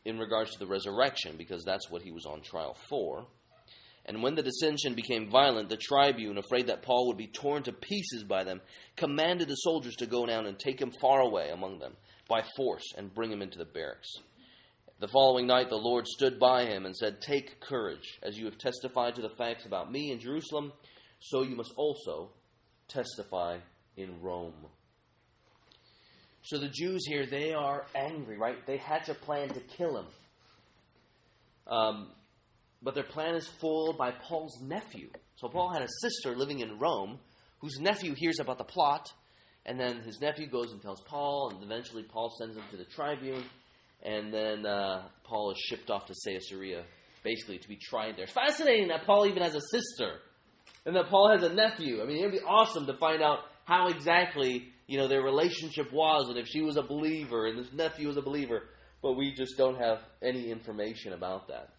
in 0.05 0.17
regards 0.17 0.51
to 0.51 0.57
the 0.57 0.65
resurrection, 0.65 1.35
because 1.37 1.65
that's 1.65 1.91
what 1.91 2.01
he 2.01 2.13
was 2.13 2.25
on 2.25 2.41
trial 2.41 2.77
for? 2.87 3.27
And 4.05 4.23
when 4.23 4.33
the 4.33 4.41
dissension 4.41 4.93
became 4.93 5.29
violent, 5.29 5.67
the 5.67 5.75
tribune, 5.75 6.37
afraid 6.37 6.67
that 6.67 6.81
Paul 6.81 7.07
would 7.07 7.17
be 7.17 7.27
torn 7.27 7.63
to 7.63 7.73
pieces 7.73 8.23
by 8.23 8.45
them, 8.45 8.61
commanded 8.95 9.49
the 9.49 9.55
soldiers 9.55 9.97
to 9.97 10.05
go 10.05 10.25
down 10.25 10.45
and 10.45 10.57
take 10.57 10.79
him 10.79 10.93
far 11.01 11.19
away 11.19 11.49
among 11.49 11.79
them 11.79 11.97
by 12.29 12.41
force 12.55 12.93
and 12.97 13.13
bring 13.13 13.29
him 13.29 13.41
into 13.41 13.57
the 13.57 13.65
barracks. 13.65 14.07
The 15.01 15.09
following 15.09 15.45
night, 15.45 15.67
the 15.67 15.75
Lord 15.75 16.07
stood 16.07 16.39
by 16.39 16.63
him 16.63 16.85
and 16.85 16.95
said, 16.95 17.19
Take 17.19 17.59
courage, 17.59 18.19
as 18.23 18.37
you 18.37 18.45
have 18.45 18.57
testified 18.57 19.15
to 19.15 19.21
the 19.21 19.35
facts 19.37 19.65
about 19.65 19.91
me 19.91 20.13
in 20.13 20.21
Jerusalem, 20.21 20.71
so 21.19 21.43
you 21.43 21.57
must 21.57 21.73
also 21.75 22.29
testify 22.87 23.57
in 23.97 24.21
Rome. 24.21 24.67
So 26.43 26.57
the 26.57 26.67
Jews 26.67 27.05
here, 27.07 27.25
they 27.25 27.53
are 27.53 27.85
angry, 27.95 28.37
right? 28.37 28.57
They 28.67 28.77
hatch 28.77 29.09
a 29.09 29.13
plan 29.13 29.49
to 29.49 29.59
kill 29.61 29.97
him. 29.97 30.05
Um, 31.67 32.09
but 32.81 32.95
their 32.95 33.05
plan 33.05 33.35
is 33.35 33.47
foiled 33.47 33.97
by 33.97 34.11
Paul's 34.11 34.61
nephew. 34.61 35.09
So 35.35 35.47
Paul 35.47 35.71
had 35.73 35.81
a 35.81 35.87
sister 36.01 36.35
living 36.35 36.59
in 36.59 36.79
Rome 36.79 37.19
whose 37.59 37.79
nephew 37.79 38.13
hears 38.13 38.39
about 38.39 38.57
the 38.57 38.65
plot, 38.65 39.09
and 39.65 39.79
then 39.79 40.01
his 40.01 40.19
nephew 40.19 40.47
goes 40.47 40.73
and 40.73 40.81
tells 40.81 40.99
Paul, 41.01 41.51
and 41.53 41.63
eventually 41.63 42.03
Paul 42.03 42.29
sends 42.37 42.57
him 42.57 42.63
to 42.71 42.77
the 42.77 42.83
tribune, 42.83 43.45
and 44.03 44.33
then 44.33 44.65
uh, 44.65 45.03
Paul 45.23 45.51
is 45.51 45.57
shipped 45.57 45.89
off 45.89 46.05
to 46.07 46.13
Caesarea, 46.25 46.83
basically 47.23 47.59
to 47.59 47.67
be 47.69 47.77
tried 47.77 48.17
there. 48.17 48.25
It's 48.25 48.33
fascinating 48.33 48.89
that 48.89 49.05
Paul 49.05 49.27
even 49.27 49.41
has 49.43 49.55
a 49.55 49.61
sister, 49.61 50.19
and 50.85 50.93
that 50.97 51.07
Paul 51.07 51.31
has 51.31 51.41
a 51.49 51.53
nephew. 51.53 52.01
I 52.01 52.05
mean, 52.05 52.17
it 52.17 52.23
would 52.23 52.33
be 52.33 52.41
awesome 52.45 52.85
to 52.87 52.97
find 52.97 53.21
out 53.21 53.39
how 53.63 53.87
exactly 53.87 54.72
you 54.87 54.97
know 54.97 55.07
their 55.07 55.21
relationship 55.21 55.91
was, 55.91 56.29
and 56.29 56.37
if 56.37 56.47
she 56.47 56.61
was 56.61 56.77
a 56.77 56.83
believer 56.83 57.47
and 57.47 57.57
his 57.57 57.71
nephew 57.73 58.07
was 58.07 58.17
a 58.17 58.21
believer. 58.21 58.63
But 59.01 59.13
we 59.13 59.33
just 59.33 59.57
don't 59.57 59.77
have 59.77 59.99
any 60.21 60.49
information 60.49 61.11
about 61.11 61.49
that. 61.49 61.69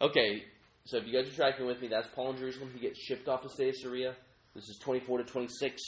Okay, 0.00 0.44
so 0.84 0.98
if 0.98 1.06
you 1.06 1.12
guys 1.12 1.28
are 1.30 1.34
tracking 1.34 1.66
with 1.66 1.80
me, 1.80 1.88
that's 1.88 2.08
Paul 2.14 2.30
in 2.30 2.38
Jerusalem. 2.38 2.70
He 2.72 2.80
gets 2.80 2.98
shipped 3.00 3.28
off 3.28 3.42
to 3.42 3.48
Caesarea. 3.48 4.14
This 4.54 4.68
is 4.68 4.78
24 4.78 5.18
to 5.18 5.24
26. 5.24 5.82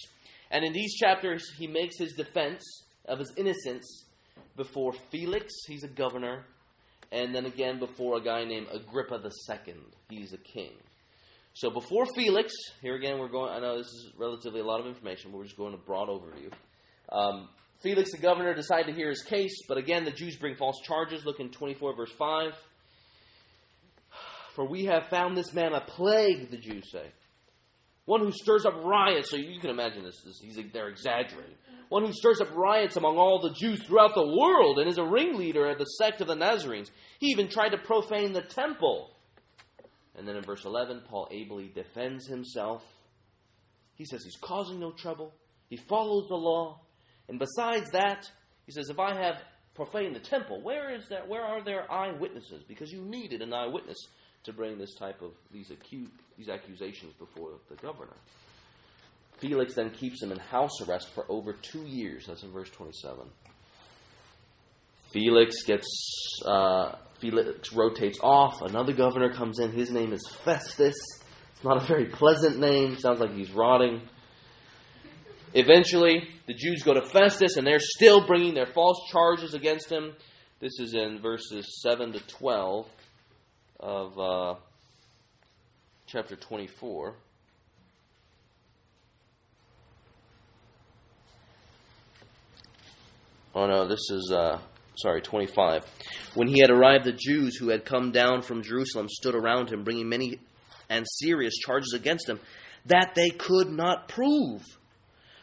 And 0.50 0.64
in 0.64 0.72
these 0.72 0.96
chapters, 0.96 1.48
he 1.56 1.68
makes 1.68 1.96
his 1.98 2.14
defense 2.14 2.62
of 3.06 3.20
his 3.20 3.32
innocence 3.36 4.06
before 4.56 4.92
Felix, 5.10 5.52
he's 5.66 5.84
a 5.84 5.88
governor, 5.88 6.44
and 7.12 7.34
then 7.34 7.46
again 7.46 7.78
before 7.78 8.18
a 8.18 8.20
guy 8.20 8.44
named 8.44 8.66
Agrippa 8.72 9.22
II, 9.24 9.74
he's 10.08 10.32
a 10.32 10.38
king. 10.38 10.72
So 11.54 11.70
before 11.70 12.06
Felix, 12.14 12.52
here 12.80 12.94
again 12.94 13.18
we're 13.18 13.28
going, 13.28 13.50
I 13.52 13.60
know 13.60 13.78
this 13.78 13.88
is 13.88 14.12
relatively 14.16 14.60
a 14.60 14.64
lot 14.64 14.80
of 14.80 14.86
information, 14.86 15.32
we're 15.32 15.44
just 15.44 15.56
going 15.56 15.74
a 15.74 15.78
broad 15.78 16.08
overview. 16.08 16.50
Um, 17.10 17.48
Felix, 17.82 18.12
the 18.12 18.18
governor, 18.18 18.54
decided 18.54 18.86
to 18.86 18.92
hear 18.92 19.08
his 19.08 19.22
case, 19.22 19.54
but 19.68 19.78
again 19.78 20.04
the 20.04 20.10
Jews 20.10 20.36
bring 20.36 20.54
false 20.54 20.80
charges. 20.84 21.24
Look 21.24 21.40
in 21.40 21.50
24 21.50 21.96
verse 21.96 22.12
5. 22.18 22.52
For 24.54 24.66
we 24.66 24.84
have 24.84 25.08
found 25.08 25.36
this 25.36 25.52
man 25.54 25.72
a 25.72 25.80
plague, 25.80 26.50
the 26.50 26.58
Jews 26.58 26.90
say. 26.90 27.06
One 28.04 28.20
who 28.20 28.32
stirs 28.32 28.66
up 28.66 28.74
riots. 28.84 29.30
So 29.30 29.36
you 29.36 29.60
can 29.60 29.70
imagine 29.70 30.02
this. 30.02 30.20
this 30.24 30.40
he's, 30.40 30.58
they're 30.72 30.88
exaggerating. 30.88 31.54
One 31.88 32.04
who 32.04 32.12
stirs 32.12 32.40
up 32.40 32.54
riots 32.54 32.96
among 32.96 33.16
all 33.16 33.40
the 33.40 33.54
Jews 33.54 33.82
throughout 33.84 34.14
the 34.14 34.36
world 34.36 34.78
and 34.78 34.88
is 34.88 34.98
a 34.98 35.04
ringleader 35.04 35.70
of 35.70 35.78
the 35.78 35.84
sect 35.84 36.20
of 36.20 36.26
the 36.26 36.34
Nazarenes. 36.34 36.90
He 37.18 37.28
even 37.28 37.48
tried 37.48 37.70
to 37.70 37.78
profane 37.78 38.32
the 38.32 38.42
temple. 38.42 39.10
And 40.16 40.26
then 40.26 40.36
in 40.36 40.42
verse 40.42 40.64
11, 40.64 41.02
Paul 41.08 41.28
ably 41.30 41.70
defends 41.74 42.26
himself. 42.26 42.82
He 43.94 44.04
says 44.04 44.24
he's 44.24 44.36
causing 44.36 44.80
no 44.80 44.92
trouble. 44.92 45.32
He 45.68 45.76
follows 45.76 46.26
the 46.28 46.36
law. 46.36 46.80
And 47.28 47.38
besides 47.38 47.90
that, 47.92 48.28
he 48.66 48.72
says, 48.72 48.90
if 48.90 48.98
I 48.98 49.14
have 49.14 49.36
profaned 49.74 50.16
the 50.16 50.20
temple, 50.20 50.60
where 50.62 50.94
is 50.94 51.08
that? 51.08 51.28
Where 51.28 51.42
are 51.42 51.62
there 51.62 51.90
eyewitnesses? 51.90 52.64
Because 52.66 52.92
you 52.92 53.02
needed 53.02 53.40
an 53.40 53.52
eyewitness 53.52 53.98
to 54.44 54.52
bring 54.52 54.78
this 54.78 54.94
type 54.94 55.22
of 55.22 55.32
these 55.52 55.70
acu- 55.70 56.10
these 56.36 56.48
accusations 56.48 57.12
before 57.14 57.52
the 57.68 57.76
governor. 57.76 58.16
Felix 59.38 59.74
then 59.74 59.90
keeps 59.90 60.22
him 60.22 60.32
in 60.32 60.38
house 60.38 60.80
arrest 60.82 61.08
for 61.14 61.24
over 61.28 61.52
two 61.52 61.82
years. 61.82 62.26
That's 62.26 62.42
in 62.42 62.50
verse 62.50 62.70
27. 62.70 63.26
Felix 65.12 65.62
gets 65.64 66.40
uh, 66.44 66.96
Felix 67.18 67.72
rotates 67.72 68.18
off. 68.22 68.62
Another 68.62 68.92
governor 68.92 69.32
comes 69.32 69.58
in. 69.58 69.72
His 69.72 69.90
name 69.90 70.12
is 70.12 70.26
Festus. 70.44 70.96
It's 71.52 71.64
not 71.64 71.76
a 71.76 71.86
very 71.86 72.06
pleasant 72.06 72.58
name. 72.58 72.96
Sounds 72.98 73.20
like 73.20 73.34
he's 73.34 73.50
rotting. 73.50 74.02
Eventually, 75.52 76.28
the 76.46 76.54
Jews 76.54 76.82
go 76.84 76.94
to 76.94 77.02
Festus, 77.02 77.56
and 77.56 77.66
they're 77.66 77.80
still 77.80 78.24
bringing 78.24 78.54
their 78.54 78.66
false 78.66 78.98
charges 79.10 79.52
against 79.52 79.90
him. 79.90 80.14
This 80.60 80.78
is 80.78 80.94
in 80.94 81.20
verses 81.20 81.80
7 81.82 82.12
to 82.12 82.20
12 82.20 82.86
of 83.80 84.18
uh, 84.18 84.54
chapter 86.06 86.36
24. 86.36 87.14
Oh 93.52 93.66
no, 93.66 93.88
this 93.88 94.08
is, 94.10 94.30
uh, 94.32 94.60
sorry, 95.02 95.22
25. 95.22 95.84
When 96.34 96.48
he 96.48 96.60
had 96.60 96.70
arrived, 96.70 97.04
the 97.04 97.12
Jews 97.12 97.56
who 97.56 97.68
had 97.68 97.84
come 97.84 98.12
down 98.12 98.42
from 98.42 98.62
Jerusalem 98.62 99.08
stood 99.08 99.34
around 99.34 99.70
him, 99.70 99.84
bringing 99.84 100.08
many 100.08 100.38
and 100.88 101.06
serious 101.08 101.54
charges 101.56 101.92
against 101.94 102.28
him 102.28 102.40
that 102.86 103.14
they 103.14 103.30
could 103.30 103.68
not 103.68 104.08
prove. 104.08 104.62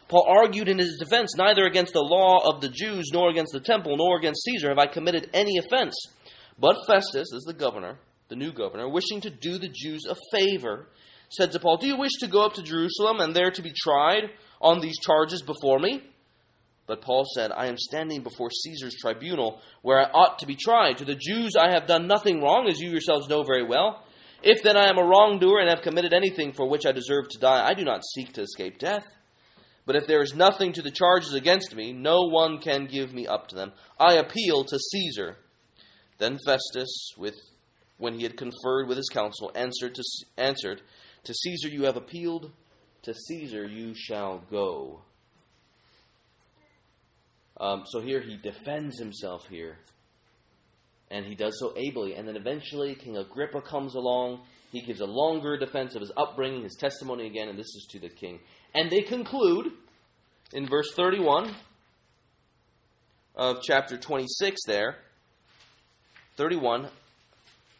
Paul 0.07 0.25
argued 0.27 0.69
in 0.69 0.79
his 0.79 0.97
defense, 0.97 1.35
Neither 1.37 1.65
against 1.65 1.93
the 1.93 2.01
law 2.01 2.49
of 2.49 2.61
the 2.61 2.69
Jews, 2.69 3.09
nor 3.13 3.29
against 3.29 3.53
the 3.53 3.59
temple, 3.59 3.97
nor 3.97 4.17
against 4.17 4.43
Caesar 4.43 4.69
have 4.69 4.79
I 4.79 4.87
committed 4.87 5.29
any 5.33 5.57
offense. 5.57 5.95
But 6.57 6.77
Festus, 6.87 7.33
as 7.33 7.43
the 7.43 7.53
governor, 7.53 7.99
the 8.29 8.35
new 8.35 8.51
governor, 8.51 8.89
wishing 8.89 9.21
to 9.21 9.29
do 9.29 9.57
the 9.57 9.69
Jews 9.69 10.05
a 10.09 10.15
favor, 10.31 10.87
said 11.29 11.51
to 11.51 11.59
Paul, 11.59 11.77
Do 11.77 11.87
you 11.87 11.97
wish 11.97 12.13
to 12.19 12.27
go 12.27 12.45
up 12.45 12.53
to 12.53 12.63
Jerusalem 12.63 13.19
and 13.19 13.35
there 13.35 13.51
to 13.51 13.61
be 13.61 13.73
tried 13.75 14.29
on 14.61 14.79
these 14.79 14.97
charges 14.99 15.41
before 15.41 15.79
me? 15.79 16.03
But 16.87 17.01
Paul 17.01 17.25
said, 17.35 17.51
I 17.51 17.67
am 17.67 17.77
standing 17.77 18.23
before 18.23 18.49
Caesar's 18.49 18.95
tribunal, 18.95 19.61
where 19.81 19.99
I 19.99 20.09
ought 20.09 20.39
to 20.39 20.45
be 20.45 20.55
tried. 20.55 20.97
To 20.97 21.05
the 21.05 21.15
Jews 21.15 21.55
I 21.59 21.69
have 21.71 21.85
done 21.85 22.07
nothing 22.07 22.41
wrong, 22.41 22.67
as 22.69 22.79
you 22.79 22.89
yourselves 22.89 23.27
know 23.27 23.43
very 23.43 23.63
well. 23.63 24.03
If 24.41 24.63
then 24.63 24.77
I 24.77 24.87
am 24.87 24.97
a 24.97 25.03
wrongdoer 25.03 25.59
and 25.59 25.69
have 25.69 25.81
committed 25.81 26.13
anything 26.13 26.53
for 26.53 26.67
which 26.67 26.85
I 26.85 26.93
deserve 26.93 27.27
to 27.29 27.39
die, 27.39 27.67
I 27.67 27.73
do 27.73 27.83
not 27.83 28.05
seek 28.15 28.33
to 28.33 28.41
escape 28.41 28.79
death. 28.79 29.03
But 29.85 29.97
if 29.97 30.07
there 30.07 30.21
is 30.21 30.33
nothing 30.33 30.73
to 30.73 30.81
the 30.81 30.91
charges 30.91 31.33
against 31.33 31.75
me, 31.75 31.91
no 31.91 32.27
one 32.27 32.59
can 32.59 32.85
give 32.85 33.13
me 33.13 33.27
up 33.27 33.47
to 33.49 33.55
them. 33.55 33.73
I 33.99 34.13
appeal 34.13 34.63
to 34.63 34.79
Caesar. 34.79 35.37
Then 36.19 36.37
Festus, 36.45 37.11
with, 37.17 37.35
when 37.97 38.13
he 38.13 38.23
had 38.23 38.37
conferred 38.37 38.87
with 38.87 38.97
his 38.97 39.09
council, 39.09 39.51
answered 39.55 39.95
to, 39.95 40.03
answered, 40.37 40.81
To 41.25 41.33
Caesar 41.33 41.67
you 41.67 41.83
have 41.83 41.97
appealed, 41.97 42.51
to 43.03 43.13
Caesar 43.13 43.65
you 43.65 43.93
shall 43.95 44.43
go. 44.49 45.01
Um, 47.59 47.83
so 47.87 48.01
here 48.01 48.21
he 48.21 48.37
defends 48.37 48.99
himself 48.99 49.47
here. 49.47 49.77
And 51.09 51.25
he 51.25 51.35
does 51.35 51.57
so 51.59 51.73
ably. 51.77 52.15
And 52.15 52.27
then 52.27 52.35
eventually 52.35 52.95
King 52.95 53.17
Agrippa 53.17 53.61
comes 53.61 53.95
along. 53.95 54.41
He 54.71 54.81
gives 54.81 54.99
a 54.99 55.05
longer 55.05 55.57
defense 55.57 55.95
of 55.95 56.01
his 56.01 56.11
upbringing, 56.17 56.63
his 56.63 56.75
testimony 56.75 57.25
again, 57.27 57.47
and 57.47 57.57
this 57.57 57.65
is 57.65 57.87
to 57.91 57.99
the 57.99 58.09
king. 58.09 58.39
And 58.73 58.91
they 58.91 59.01
conclude 59.01 59.71
in 60.53 60.67
verse 60.67 60.91
31 60.93 61.55
of 63.35 63.61
chapter 63.63 63.97
26 63.97 64.59
there. 64.67 64.97
31, 66.35 66.89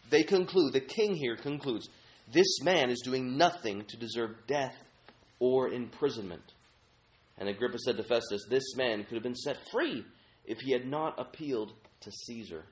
they 0.10 0.24
conclude, 0.24 0.74
the 0.74 0.80
king 0.80 1.16
here 1.16 1.36
concludes, 1.36 1.90
this 2.32 2.62
man 2.64 2.90
is 2.90 3.02
doing 3.04 3.38
nothing 3.38 3.86
to 3.86 3.98
deserve 3.98 4.32
death 4.48 4.76
or 5.40 5.70
imprisonment. 5.70 6.54
And 7.38 7.50
Agrippa 7.50 7.78
said 7.80 7.98
to 7.98 8.04
Festus, 8.04 8.46
This 8.50 8.76
man 8.76 9.04
could 9.04 9.16
have 9.16 9.24
been 9.24 9.36
set 9.36 9.58
free 9.72 10.04
if 10.46 10.60
he 10.60 10.72
had 10.72 10.88
not 10.88 11.20
appealed 11.20 11.74
to 12.02 12.12
Caesar. 12.12 12.64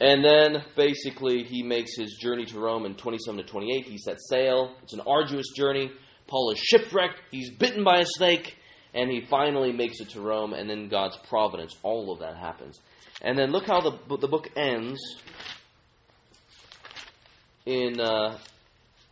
And 0.00 0.24
then 0.24 0.64
basically 0.74 1.44
he 1.44 1.62
makes 1.62 1.96
his 1.96 2.16
journey 2.20 2.44
to 2.46 2.58
Rome 2.58 2.86
in 2.86 2.94
27 2.96 3.38
to 3.38 3.48
28. 3.48 3.84
He 3.84 3.98
sets 3.98 4.28
sail. 4.28 4.74
It's 4.82 4.94
an 4.94 5.02
arduous 5.06 5.46
journey. 5.54 5.92
Paul 6.26 6.50
is 6.50 6.58
shipwrecked. 6.58 7.20
He's 7.30 7.50
bitten 7.50 7.84
by 7.84 7.98
a 7.98 8.06
snake. 8.06 8.56
And 8.94 9.10
he 9.10 9.20
finally 9.20 9.72
makes 9.72 10.00
it 10.00 10.10
to 10.10 10.20
Rome. 10.20 10.54
And 10.54 10.68
then 10.68 10.88
God's 10.88 11.16
providence, 11.28 11.76
all 11.82 12.12
of 12.12 12.18
that 12.18 12.36
happens. 12.36 12.80
And 13.20 13.38
then 13.38 13.52
look 13.52 13.66
how 13.66 13.80
the, 13.80 14.16
the 14.16 14.26
book 14.26 14.50
ends 14.56 15.00
in 17.64 18.00
uh, 18.00 18.38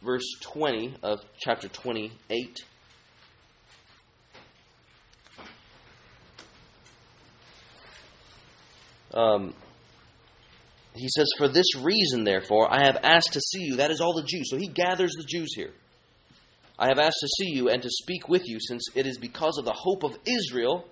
verse 0.02 0.24
20 0.40 0.94
of 1.02 1.20
chapter 1.38 1.68
28. 1.68 2.58
Um, 9.12 9.54
he 10.94 11.08
says, 11.08 11.28
For 11.38 11.48
this 11.48 11.76
reason, 11.76 12.24
therefore, 12.24 12.72
I 12.72 12.84
have 12.84 12.98
asked 13.02 13.32
to 13.32 13.40
see 13.40 13.62
you. 13.62 13.76
That 13.76 13.90
is 13.90 14.00
all 14.00 14.14
the 14.14 14.26
Jews. 14.26 14.50
So 14.50 14.56
he 14.56 14.68
gathers 14.68 15.12
the 15.16 15.24
Jews 15.26 15.54
here. 15.54 15.72
I 16.78 16.88
have 16.88 16.98
asked 16.98 17.18
to 17.20 17.28
see 17.38 17.50
you 17.50 17.68
and 17.68 17.82
to 17.82 17.90
speak 17.90 18.28
with 18.28 18.42
you, 18.46 18.58
since 18.60 18.84
it 18.94 19.06
is 19.06 19.18
because 19.18 19.58
of 19.58 19.64
the 19.64 19.72
hope 19.72 20.02
of 20.02 20.16
Israel, 20.24 20.86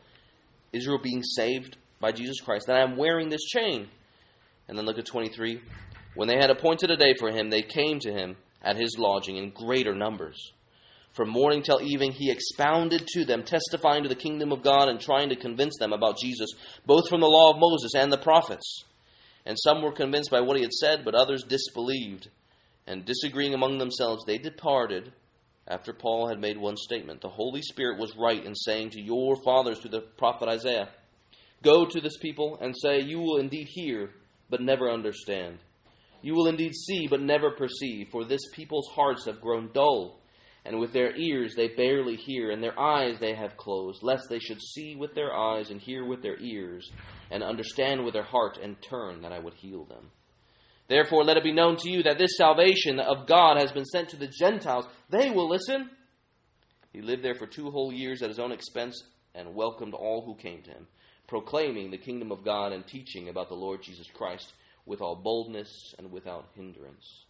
Israel 0.72 0.98
being 1.02 1.22
saved 1.22 1.78
by 1.98 2.12
Jesus 2.12 2.40
Christ, 2.40 2.66
that 2.66 2.76
I 2.76 2.82
am 2.82 2.96
wearing 2.96 3.30
this 3.30 3.44
chain. 3.44 3.88
And 4.68 4.76
then 4.76 4.84
look 4.84 4.98
at 4.98 5.06
23. 5.06 5.60
When 6.14 6.28
they 6.28 6.36
had 6.36 6.50
appointed 6.50 6.90
a 6.90 6.96
day 6.96 7.14
for 7.18 7.30
him, 7.30 7.48
they 7.48 7.62
came 7.62 8.00
to 8.00 8.12
him 8.12 8.36
at 8.62 8.76
his 8.76 8.96
lodging 8.98 9.36
in 9.36 9.50
greater 9.50 9.94
numbers. 9.94 10.52
From 11.12 11.30
morning 11.30 11.62
till 11.62 11.82
evening, 11.82 12.12
he 12.12 12.30
expounded 12.30 13.06
to 13.08 13.24
them, 13.24 13.42
testifying 13.42 14.02
to 14.02 14.08
the 14.08 14.14
kingdom 14.14 14.52
of 14.52 14.62
God 14.62 14.88
and 14.88 15.00
trying 15.00 15.30
to 15.30 15.36
convince 15.36 15.76
them 15.78 15.92
about 15.92 16.18
Jesus, 16.18 16.50
both 16.86 17.08
from 17.08 17.20
the 17.20 17.26
law 17.26 17.50
of 17.50 17.58
Moses 17.58 17.94
and 17.94 18.12
the 18.12 18.18
prophets. 18.18 18.84
And 19.44 19.58
some 19.58 19.82
were 19.82 19.92
convinced 19.92 20.30
by 20.30 20.40
what 20.40 20.56
he 20.56 20.62
had 20.62 20.72
said, 20.72 21.04
but 21.04 21.14
others 21.14 21.42
disbelieved. 21.42 22.28
And 22.86 23.04
disagreeing 23.04 23.54
among 23.54 23.78
themselves, 23.78 24.24
they 24.24 24.38
departed 24.38 25.12
after 25.66 25.92
Paul 25.92 26.28
had 26.28 26.40
made 26.40 26.56
one 26.56 26.76
statement. 26.76 27.20
The 27.20 27.28
Holy 27.28 27.62
Spirit 27.62 27.98
was 27.98 28.16
right 28.16 28.44
in 28.44 28.54
saying 28.54 28.90
to 28.90 29.00
your 29.00 29.36
fathers, 29.44 29.78
through 29.78 29.90
the 29.90 30.00
prophet 30.00 30.48
Isaiah, 30.48 30.88
Go 31.62 31.84
to 31.84 32.00
this 32.00 32.16
people 32.18 32.58
and 32.60 32.74
say, 32.76 33.00
You 33.00 33.18
will 33.18 33.38
indeed 33.38 33.68
hear, 33.68 34.10
but 34.48 34.60
never 34.60 34.90
understand. 34.90 35.58
You 36.20 36.34
will 36.34 36.48
indeed 36.48 36.74
see, 36.74 37.06
but 37.06 37.20
never 37.20 37.50
perceive, 37.52 38.08
for 38.10 38.24
this 38.24 38.40
people's 38.52 38.88
hearts 38.88 39.26
have 39.26 39.40
grown 39.40 39.70
dull, 39.72 40.20
and 40.64 40.80
with 40.80 40.92
their 40.92 41.14
ears 41.16 41.54
they 41.54 41.68
barely 41.68 42.16
hear, 42.16 42.50
and 42.50 42.62
their 42.62 42.78
eyes 42.78 43.18
they 43.20 43.34
have 43.34 43.56
closed, 43.56 44.02
lest 44.02 44.24
they 44.28 44.40
should 44.40 44.60
see 44.60 44.96
with 44.96 45.14
their 45.14 45.34
eyes, 45.34 45.70
and 45.70 45.80
hear 45.80 46.04
with 46.04 46.22
their 46.22 46.38
ears, 46.40 46.90
and 47.30 47.42
understand 47.42 48.04
with 48.04 48.14
their 48.14 48.24
heart, 48.24 48.58
and 48.60 48.80
turn, 48.82 49.22
that 49.22 49.32
I 49.32 49.38
would 49.38 49.54
heal 49.54 49.84
them. 49.84 50.10
Therefore, 50.88 51.22
let 51.22 51.36
it 51.36 51.44
be 51.44 51.52
known 51.52 51.76
to 51.76 51.90
you 51.90 52.02
that 52.02 52.18
this 52.18 52.36
salvation 52.36 52.98
of 52.98 53.26
God 53.26 53.58
has 53.58 53.70
been 53.70 53.84
sent 53.84 54.08
to 54.08 54.16
the 54.16 54.26
Gentiles. 54.26 54.86
They 55.10 55.30
will 55.30 55.48
listen. 55.48 55.90
He 56.92 57.02
lived 57.02 57.22
there 57.22 57.34
for 57.34 57.46
two 57.46 57.70
whole 57.70 57.92
years 57.92 58.22
at 58.22 58.30
his 58.30 58.38
own 58.38 58.52
expense 58.52 59.00
and 59.34 59.54
welcomed 59.54 59.92
all 59.92 60.24
who 60.24 60.34
came 60.34 60.62
to 60.62 60.70
him, 60.70 60.86
proclaiming 61.28 61.90
the 61.90 61.98
kingdom 61.98 62.32
of 62.32 62.42
God 62.42 62.72
and 62.72 62.86
teaching 62.86 63.28
about 63.28 63.50
the 63.50 63.54
Lord 63.54 63.82
Jesus 63.82 64.06
Christ 64.12 64.52
with 64.88 65.00
all 65.00 65.14
boldness 65.14 65.94
and 65.98 66.10
without 66.10 66.48
hindrance. 66.54 67.24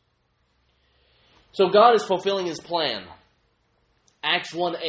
So 1.52 1.68
God 1.68 1.94
is 1.94 2.04
fulfilling 2.04 2.46
his 2.46 2.60
plan. 2.60 3.04
Acts 4.22 4.54
1 4.54 4.76
8. 4.76 4.82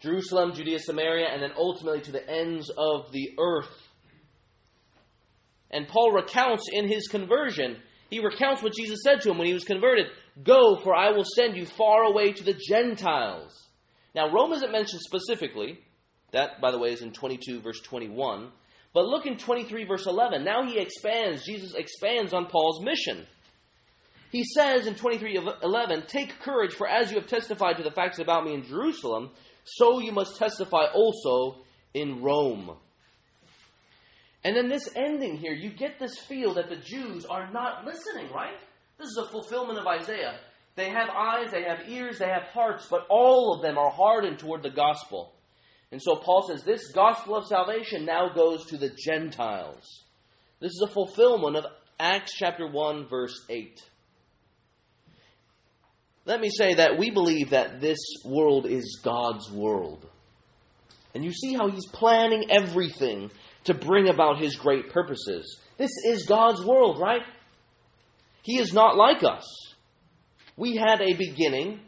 Jerusalem, 0.00 0.52
Judea, 0.54 0.78
Samaria, 0.78 1.26
and 1.32 1.42
then 1.42 1.52
ultimately 1.56 2.00
to 2.02 2.12
the 2.12 2.28
ends 2.28 2.70
of 2.70 3.10
the 3.12 3.30
earth. 3.38 3.88
And 5.70 5.88
Paul 5.88 6.12
recounts 6.12 6.64
in 6.70 6.86
his 6.86 7.08
conversion, 7.08 7.76
he 8.10 8.20
recounts 8.20 8.62
what 8.62 8.74
Jesus 8.74 9.00
said 9.02 9.20
to 9.22 9.30
him 9.30 9.38
when 9.38 9.46
he 9.46 9.54
was 9.54 9.64
converted 9.64 10.06
Go, 10.42 10.76
for 10.76 10.94
I 10.94 11.12
will 11.12 11.24
send 11.24 11.56
you 11.56 11.64
far 11.64 12.04
away 12.04 12.32
to 12.32 12.44
the 12.44 12.54
Gentiles. 12.54 13.52
Now, 14.14 14.30
Rome 14.30 14.52
isn't 14.52 14.70
mentioned 14.70 15.00
specifically. 15.00 15.78
That, 16.32 16.60
by 16.60 16.70
the 16.70 16.78
way, 16.78 16.92
is 16.92 17.02
in 17.02 17.12
22, 17.12 17.60
verse 17.62 17.80
21. 17.80 18.50
But 18.96 19.08
look 19.08 19.26
in 19.26 19.36
23, 19.36 19.84
verse 19.84 20.06
11. 20.06 20.42
Now 20.42 20.64
he 20.64 20.78
expands, 20.78 21.44
Jesus 21.44 21.74
expands 21.74 22.32
on 22.32 22.46
Paul's 22.46 22.82
mission. 22.82 23.26
He 24.32 24.42
says 24.42 24.86
in 24.86 24.94
23, 24.94 25.38
11, 25.62 26.04
Take 26.06 26.40
courage, 26.40 26.72
for 26.72 26.88
as 26.88 27.10
you 27.10 27.18
have 27.18 27.26
testified 27.26 27.76
to 27.76 27.82
the 27.82 27.90
facts 27.90 28.20
about 28.20 28.46
me 28.46 28.54
in 28.54 28.62
Jerusalem, 28.62 29.32
so 29.64 29.98
you 29.98 30.12
must 30.12 30.38
testify 30.38 30.86
also 30.94 31.58
in 31.92 32.22
Rome. 32.22 32.74
And 34.42 34.56
then 34.56 34.70
this 34.70 34.88
ending 34.96 35.36
here, 35.36 35.52
you 35.52 35.68
get 35.68 35.98
this 35.98 36.18
feel 36.18 36.54
that 36.54 36.70
the 36.70 36.76
Jews 36.76 37.26
are 37.26 37.52
not 37.52 37.84
listening, 37.84 38.32
right? 38.32 38.58
This 38.96 39.08
is 39.08 39.18
a 39.18 39.30
fulfillment 39.30 39.78
of 39.78 39.86
Isaiah. 39.86 40.38
They 40.74 40.88
have 40.88 41.10
eyes, 41.10 41.50
they 41.50 41.64
have 41.64 41.86
ears, 41.86 42.18
they 42.18 42.28
have 42.28 42.44
hearts, 42.44 42.86
but 42.90 43.04
all 43.10 43.54
of 43.54 43.60
them 43.60 43.76
are 43.76 43.90
hardened 43.90 44.38
toward 44.38 44.62
the 44.62 44.70
gospel. 44.70 45.34
And 45.92 46.02
so 46.02 46.16
Paul 46.16 46.46
says 46.48 46.64
this 46.64 46.92
gospel 46.92 47.36
of 47.36 47.46
salvation 47.46 48.04
now 48.04 48.28
goes 48.34 48.66
to 48.66 48.76
the 48.76 48.90
Gentiles. 48.90 50.04
This 50.60 50.72
is 50.72 50.84
a 50.84 50.92
fulfillment 50.92 51.56
of 51.56 51.66
Acts 51.98 52.32
chapter 52.34 52.66
1, 52.66 53.08
verse 53.08 53.44
8. 53.48 53.80
Let 56.24 56.40
me 56.40 56.50
say 56.50 56.74
that 56.74 56.98
we 56.98 57.10
believe 57.10 57.50
that 57.50 57.80
this 57.80 57.98
world 58.24 58.66
is 58.66 59.00
God's 59.02 59.50
world. 59.50 60.04
And 61.14 61.24
you 61.24 61.32
see 61.32 61.54
how 61.54 61.68
he's 61.68 61.86
planning 61.86 62.50
everything 62.50 63.30
to 63.64 63.74
bring 63.74 64.08
about 64.08 64.38
his 64.38 64.56
great 64.56 64.90
purposes. 64.90 65.60
This 65.78 65.92
is 66.06 66.26
God's 66.26 66.64
world, 66.64 66.98
right? 67.00 67.22
He 68.42 68.58
is 68.58 68.72
not 68.72 68.96
like 68.96 69.22
us. 69.22 69.44
We 70.56 70.76
had 70.76 71.00
a 71.00 71.14
beginning, 71.14 71.80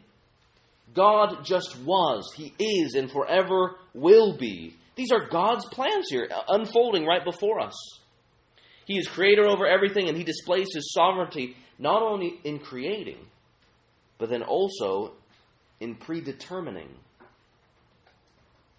God 0.93 1.43
just 1.43 1.77
was, 1.83 2.31
He 2.35 2.53
is, 2.59 2.95
and 2.95 3.11
forever 3.11 3.75
will 3.99 4.37
be. 4.37 4.75
These 4.95 5.11
are 5.11 5.27
God's 5.27 5.65
plans 5.71 6.07
here, 6.09 6.27
uh, 6.29 6.41
unfolding 6.49 7.05
right 7.05 7.23
before 7.23 7.59
us. 7.59 7.75
He 8.85 8.97
is 8.97 9.07
creator 9.07 9.47
over 9.47 9.67
everything, 9.67 10.09
and 10.09 10.17
He 10.17 10.23
displays 10.23 10.67
His 10.73 10.91
sovereignty 10.93 11.55
not 11.77 12.01
only 12.01 12.39
in 12.43 12.59
creating, 12.59 13.19
but 14.17 14.29
then 14.29 14.43
also 14.43 15.13
in 15.79 15.95
predetermining. 15.95 16.89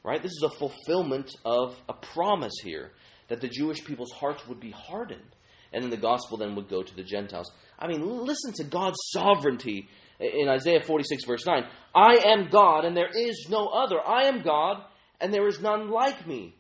Right? 0.03 0.23
This 0.23 0.33
is 0.33 0.43
a 0.43 0.59
fulfillment 0.59 1.31
of 1.45 1.77
a 1.89 1.95
promise 1.95 2.55
here 2.63 2.91
that 3.29 3.41
the 3.41 3.49
Jewish 3.49 3.85
people's 3.85 4.13
hearts 4.13 4.47
would 4.49 4.61
be 4.61 4.71
hardened, 4.71 5.37
and 5.73 5.83
then 5.83 5.91
the 5.91 5.97
gospel 5.97 6.37
then 6.37 6.55
would 6.57 6.69
go 6.69 6.83
to 6.83 6.97
the 6.97 7.03
Gentiles. 7.03 7.51
I 7.79 7.87
mean, 7.87 8.25
listen 8.25 8.53
to 8.55 8.65
God's 8.65 8.99
sovereignty 9.13 9.89
in 10.19 10.49
Isaiah 10.49 10.83
46, 10.83 11.25
verse 11.25 11.47
9 11.47 11.65
I 11.95 12.17
am 12.27 12.49
God, 12.51 12.85
and 12.85 12.97
there 12.97 13.11
is 13.15 13.47
no 13.49 13.69
other. 13.69 14.01
I 14.01 14.25
am 14.25 14.43
God, 14.43 14.83
and 15.21 15.33
there 15.33 15.47
is 15.47 15.61
none 15.61 15.91
like 15.91 16.27
me. 16.27 16.55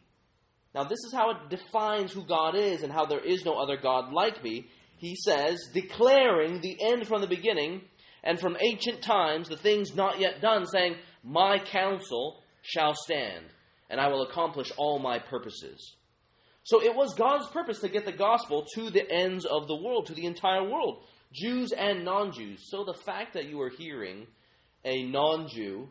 Now, 0.75 0.85
this 0.85 1.01
is 1.05 1.13
how 1.13 1.31
it 1.31 1.51
defines 1.51 2.13
who 2.13 2.25
God 2.25 2.55
is 2.55 2.83
and 2.83 2.93
how 2.93 3.07
there 3.07 3.25
is 3.25 3.45
no 3.45 3.55
other 3.55 3.77
God 3.77 4.13
like 4.13 4.43
me. 4.45 4.67
He 4.99 5.17
says, 5.17 5.59
declaring 5.75 6.61
the 6.61 6.77
end 6.81 7.09
from 7.09 7.23
the 7.23 7.27
beginning 7.27 7.83
and 8.23 8.39
from 8.39 8.57
ancient 8.61 9.03
times, 9.03 9.49
the 9.49 9.57
things 9.57 9.95
not 9.95 10.21
yet 10.21 10.41
done, 10.41 10.67
saying, 10.67 10.97
My 11.25 11.59
counsel 11.59 12.43
shall 12.63 12.95
stand, 12.95 13.47
and 13.89 14.01
I 14.01 14.09
will 14.09 14.23
accomplish 14.23 14.71
all 14.77 14.99
my 14.99 15.19
purposes. 15.19 15.97
So 16.63 16.83
it 16.83 16.95
was 16.95 17.15
God's 17.15 17.49
purpose 17.49 17.81
to 17.81 17.89
get 17.89 18.05
the 18.05 18.13
gospel 18.13 18.67
to 18.75 18.91
the 18.91 19.11
ends 19.11 19.47
of 19.47 19.67
the 19.67 19.75
world, 19.75 20.07
to 20.07 20.15
the 20.15 20.27
entire 20.27 20.63
world, 20.63 21.03
Jews 21.33 21.73
and 21.73 22.05
non 22.05 22.33
Jews. 22.33 22.69
So 22.71 22.85
the 22.85 22.95
fact 22.95 23.35
that 23.35 23.49
you 23.49 23.61
are 23.63 23.71
hearing 23.71 24.27
a 24.85 25.03
non 25.05 25.49
Jew 25.49 25.89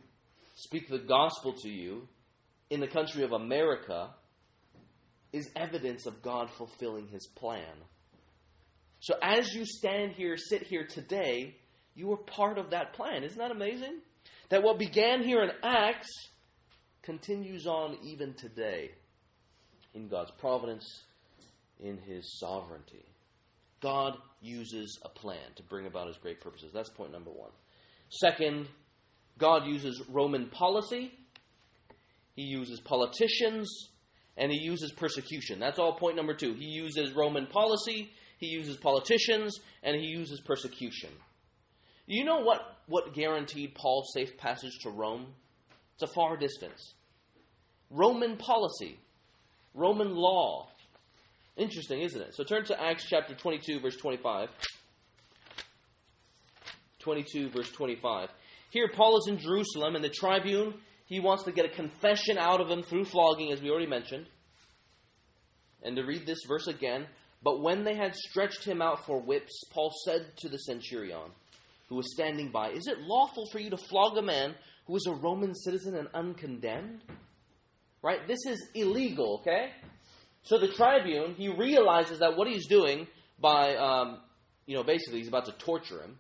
speak 0.56 0.88
the 0.88 1.00
gospel 1.00 1.54
to 1.64 1.70
you 1.70 2.08
in 2.70 2.80
the 2.80 2.88
country 2.88 3.24
of 3.24 3.32
America 3.32 4.10
is 5.32 5.50
evidence 5.56 6.06
of 6.06 6.22
God 6.22 6.50
fulfilling 6.52 7.08
his 7.08 7.28
plan. 7.28 7.64
So 9.00 9.14
as 9.22 9.54
you 9.54 9.66
stand 9.66 10.14
here, 10.14 10.38
sit 10.38 10.64
here 10.64 10.86
today, 10.86 11.56
you 11.96 12.12
are 12.12 12.18
part 12.18 12.58
of 12.58 12.72
that 12.72 12.94
plan. 12.94 13.24
Isn't 13.24 13.38
that 13.38 13.52
amazing? 13.52 14.00
That 14.50 14.64
what 14.64 14.80
began 14.80 15.24
here 15.24 15.44
in 15.44 15.52
Acts 15.64 16.10
continues 17.04 17.66
on 17.66 17.98
even 18.04 18.34
today 18.34 18.92
in 19.94 20.08
God's 20.08 20.32
providence, 20.32 20.86
in 21.80 21.98
his 21.98 22.40
sovereignty. 22.40 23.06
God 23.82 24.18
uses 24.42 25.00
a 25.04 25.10
plan 25.10 25.54
to 25.56 25.64
bring 25.64 25.86
about 25.86 26.08
his 26.08 26.18
great 26.18 26.42
purposes. 26.42 26.72
That's 26.74 26.90
point 26.90 27.12
number 27.12 27.32
one. 27.32 27.52
Second, 28.10 28.68
God 29.38 29.66
uses 29.66 30.02
Roman 30.10 30.48
policy, 30.50 31.14
he 32.40 32.46
uses 32.46 32.80
politicians, 32.80 33.90
and 34.38 34.50
he 34.50 34.58
uses 34.60 34.94
persecution. 34.94 35.60
That's 35.60 35.78
all 35.78 35.96
point 35.96 36.16
number 36.16 36.34
two. 36.34 36.54
He 36.54 36.68
uses 36.68 37.12
Roman 37.12 37.48
policy, 37.48 38.14
he 38.38 38.48
uses 38.48 38.78
politicians, 38.78 39.60
and 39.84 39.94
he 39.98 40.08
uses 40.08 40.40
persecution. 40.40 41.10
You 42.08 42.24
know 42.24 42.40
what, 42.40 42.62
what 42.88 43.14
guaranteed 43.14 43.76
Paul's 43.76 44.14
safe 44.14 44.38
passage 44.38 44.80
to 44.84 44.90
Rome? 44.90 45.28
It's 45.96 46.10
a 46.10 46.16
far 46.16 46.38
distance. 46.38 46.94
Roman 47.92 48.38
policy, 48.38 48.98
Roman 49.74 50.16
law. 50.16 50.70
Interesting, 51.58 52.00
isn't 52.04 52.22
it? 52.22 52.36
So 52.36 52.46
turn 52.46 52.64
to 52.68 52.82
Acts 52.82 53.04
chapter 53.06 53.36
22, 53.36 53.82
verse 53.82 53.98
25. 53.98 54.48
22, 57.00 57.50
verse 57.50 57.70
25. 57.74 58.30
Here, 58.70 58.90
Paul 58.96 59.18
is 59.18 59.28
in 59.28 59.40
Jerusalem, 59.40 59.96
and 59.96 60.04
the 60.04 60.10
tribune, 60.10 60.76
he 61.10 61.20
wants 61.20 61.44
to 61.44 61.52
get 61.52 61.66
a 61.66 61.70
confession 61.70 62.38
out 62.38 62.62
of 62.62 62.70
him 62.70 62.84
through 62.84 63.06
flogging, 63.06 63.52
as 63.52 63.62
we 63.62 63.72
already 63.72 63.88
mentioned. 63.88 64.28
And 65.82 65.96
to 65.96 66.04
read 66.04 66.28
this 66.28 66.44
verse 66.48 66.68
again, 66.68 67.08
but 67.42 67.62
when 67.62 67.84
they 67.84 67.96
had 67.96 68.16
stretched 68.16 68.64
him 68.64 68.82
out 68.82 69.06
for 69.06 69.20
whips, 69.20 69.64
Paul 69.72 69.92
said 70.06 70.28
to 70.38 70.50
the 70.50 70.58
centurion, 70.58 71.32
who 71.88 71.96
was 71.96 72.14
standing 72.14 72.52
by, 72.52 72.70
Is 72.70 72.88
it 72.88 73.00
lawful 73.00 73.48
for 73.52 73.60
you 73.60 73.72
to 73.72 73.78
flog 73.78 74.18
a 74.18 74.22
man 74.22 74.54
who 74.86 74.96
is 74.96 75.08
a 75.08 75.14
Roman 75.14 75.56
citizen 75.56 75.96
and 75.96 76.08
uncondemned? 76.14 77.02
Right? 78.04 78.28
This 78.28 78.46
is 78.46 78.70
illegal, 78.76 79.40
okay? 79.42 79.72
So 80.44 80.60
the 80.60 80.68
tribune, 80.68 81.34
he 81.34 81.50
realizes 81.50 82.20
that 82.20 82.38
what 82.38 82.48
he's 82.48 82.68
doing 82.68 83.08
by, 83.40 83.76
um, 83.76 84.20
you 84.68 84.76
know, 84.76 84.84
basically 84.84 85.20
he's 85.20 85.28
about 85.28 85.46
to 85.46 85.54
torture 85.54 86.04
him 86.04 86.20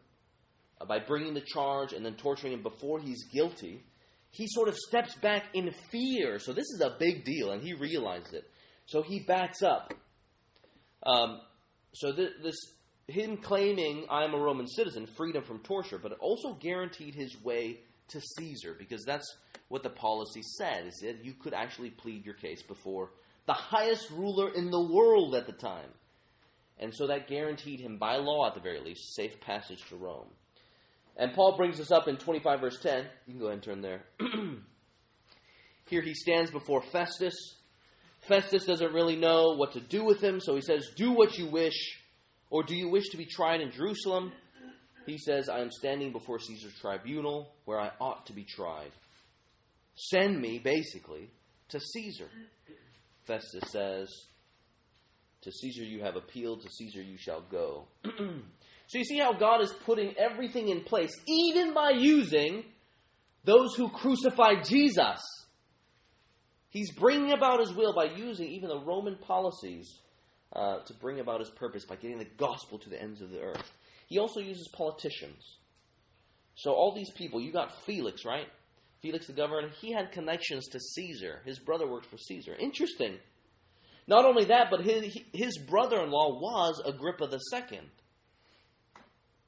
uh, 0.82 0.86
by 0.86 1.00
bringing 1.00 1.36
the 1.36 1.42
charge 1.42 1.94
and 1.94 2.04
then 2.04 2.16
torturing 2.16 2.54
him 2.54 2.64
before 2.64 3.00
he's 3.00 3.24
guilty. 3.32 3.84
He 4.32 4.46
sort 4.48 4.70
of 4.70 4.78
steps 4.78 5.16
back 5.16 5.46
in 5.54 5.72
fear. 5.92 6.40
So 6.40 6.54
this 6.54 6.66
is 6.66 6.82
a 6.82 6.96
big 7.00 7.26
deal, 7.26 7.52
and 7.52 7.62
he 7.62 7.74
realizes 7.74 8.34
it. 8.34 8.50
So 8.86 9.02
he 9.02 9.20
backs 9.20 9.62
up. 9.62 9.94
Um, 11.04 11.40
so 11.94 12.12
th- 12.12 12.34
this, 12.44 12.56
him 13.08 13.38
claiming 13.38 14.06
I 14.10 14.24
am 14.24 14.34
a 14.34 14.40
Roman 14.40 14.68
citizen, 14.68 15.08
freedom 15.18 15.44
from 15.44 15.60
torture, 15.60 15.98
but 15.98 16.12
it 16.12 16.20
also 16.20 16.54
guaranteed 16.54 17.16
his 17.16 17.36
way 17.44 17.80
to 18.10 18.22
Caesar 18.38 18.76
because 18.78 19.04
that's 19.06 19.26
what 19.68 19.84
the 19.84 19.90
policy 19.90 20.42
said. 20.58 20.88
Is 20.88 21.00
that 21.02 21.24
you 21.24 21.34
could 21.34 21.54
actually 21.54 21.90
plead 21.90 22.26
your 22.26 22.36
case 22.36 22.62
before 22.62 23.12
the 23.48 23.54
highest 23.54 24.12
ruler 24.12 24.54
in 24.54 24.70
the 24.70 24.94
world 24.94 25.34
at 25.34 25.48
the 25.48 25.54
time. 25.54 25.90
And 26.78 26.94
so 26.94 27.08
that 27.08 27.28
guaranteed 27.28 27.80
him, 27.80 27.98
by 27.98 28.18
law 28.18 28.48
at 28.48 28.54
the 28.54 28.62
very 28.62 28.80
least, 28.80 29.16
safe 29.16 29.42
passage 29.42 29.84
to 29.90 29.96
Rome. 29.96 30.30
And 31.20 31.34
Paul 31.34 31.58
brings 31.58 31.78
this 31.78 31.92
up 31.92 32.08
in 32.08 32.16
25, 32.16 32.62
verse 32.62 32.80
10. 32.80 33.04
You 33.28 33.34
can 33.34 33.40
go 33.40 33.48
ahead 33.48 33.56
and 33.56 33.64
turn 33.64 33.82
there. 33.82 34.04
Here 35.90 36.02
he 36.02 36.14
stands 36.14 36.50
before 36.50 36.82
Festus. 36.82 37.36
Festus 38.22 38.66
doesn't 38.66 38.94
really 38.94 39.18
know 39.18 39.56
what 39.58 39.74
to 39.74 39.82
do 39.82 40.06
with 40.06 40.22
him, 40.24 40.40
so 40.40 40.56
he 40.56 40.62
says, 40.62 40.88
Do 40.96 41.12
what 41.12 41.38
you 41.38 41.48
wish. 41.48 42.00
Or 42.50 42.64
do 42.64 42.74
you 42.74 42.90
wish 42.90 43.10
to 43.10 43.18
be 43.18 43.26
tried 43.26 43.60
in 43.60 43.72
Jerusalem? 43.72 44.32
He 45.06 45.18
says, 45.18 45.50
I 45.50 45.60
am 45.60 45.72
standing 45.72 46.14
before 46.14 46.40
Caesar's 46.40 46.76
tribunal 46.80 47.54
where 47.66 47.80
I 47.80 47.92
ought 48.00 48.26
to 48.28 48.34
be 48.34 48.46
tried. 48.46 48.92
Send 49.96 50.40
me, 50.40 50.58
basically, 50.58 51.32
to 51.70 51.82
Caesar. 51.82 52.30
Festus 53.26 53.64
says, 53.72 54.08
To 55.42 55.52
Caesar 55.52 55.84
you 55.84 56.02
have 56.02 56.16
appealed, 56.16 56.62
to 56.62 56.70
Caesar 56.70 57.02
you 57.02 57.18
shall 57.18 57.42
go. 57.42 57.88
so 58.90 58.98
you 58.98 59.04
see 59.04 59.20
how 59.20 59.34
God 59.34 59.62
is 59.62 59.72
putting 59.86 60.16
everything 60.18 60.70
in 60.70 60.82
place, 60.82 61.12
even 61.28 61.76
by 61.76 61.92
using 61.92 62.64
those 63.44 63.76
who 63.76 63.88
crucified 63.90 64.66
Jesus. 64.66 65.22
He's 66.70 66.92
bringing 66.92 67.32
about 67.32 67.60
his 67.60 67.72
will 67.72 67.94
by 67.94 68.06
using 68.06 68.48
even 68.48 68.70
the 68.70 68.80
Roman 68.80 69.16
policies 69.18 70.00
uh, 70.54 70.80
to 70.80 70.94
bring 70.96 71.20
about 71.20 71.40
his 71.40 71.52
purpose 71.52 71.86
by 71.86 71.98
getting 71.98 72.18
the 72.18 72.26
gospel 72.38 72.80
to 72.80 72.90
the 72.90 73.00
ends 73.00 73.22
of 73.22 73.30
the 73.30 73.40
earth. 73.40 73.72
He 74.08 74.18
also 74.18 74.40
uses 74.40 74.68
politicians. 74.74 75.58
So, 76.56 76.72
all 76.72 76.96
these 76.96 77.12
people, 77.12 77.40
you 77.40 77.54
got 77.54 77.86
Felix, 77.86 78.26
right? 78.26 78.48
Felix 79.04 79.28
the 79.28 79.34
governor, 79.34 79.70
he 79.80 79.94
had 79.94 80.12
connections 80.12 80.68
to 80.70 80.80
Caesar. 80.80 81.42
His 81.46 81.60
brother 81.60 81.88
worked 81.88 82.08
for 82.08 82.18
Caesar. 82.18 82.56
Interesting. 82.60 83.20
Not 84.08 84.26
only 84.26 84.46
that, 84.46 84.72
but 84.72 84.82
his, 84.82 85.16
his 85.32 85.60
brother 85.60 86.02
in 86.02 86.10
law 86.10 86.40
was 86.40 86.82
Agrippa 86.84 87.26
II. 87.26 87.82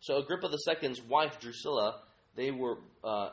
So, 0.02 0.18
Agrippa 0.18 0.50
II's 0.50 1.02
wife, 1.04 1.40
Drusilla, 1.40 2.02
they 2.36 2.52
were, 2.52 2.78
uh, 3.04 3.30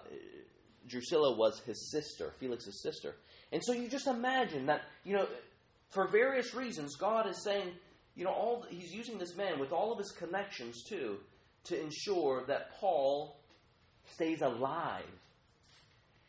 Drusilla 0.86 1.36
was 1.36 1.60
his 1.60 1.90
sister, 1.90 2.32
Felix's 2.38 2.82
sister. 2.82 3.16
And 3.52 3.62
so 3.64 3.72
you 3.72 3.88
just 3.88 4.06
imagine 4.06 4.66
that, 4.66 4.82
you 5.04 5.14
know, 5.16 5.26
for 5.90 6.06
various 6.06 6.54
reasons, 6.54 6.96
God 6.96 7.28
is 7.28 7.42
saying, 7.42 7.72
you 8.14 8.24
know, 8.24 8.30
all 8.30 8.64
he's 8.68 8.92
using 8.92 9.18
this 9.18 9.36
man 9.36 9.58
with 9.58 9.72
all 9.72 9.92
of 9.92 9.98
his 9.98 10.10
connections 10.10 10.82
too 10.82 11.18
to 11.64 11.80
ensure 11.80 12.44
that 12.46 12.72
Paul 12.78 13.36
stays 14.12 14.42
alive. 14.42 15.04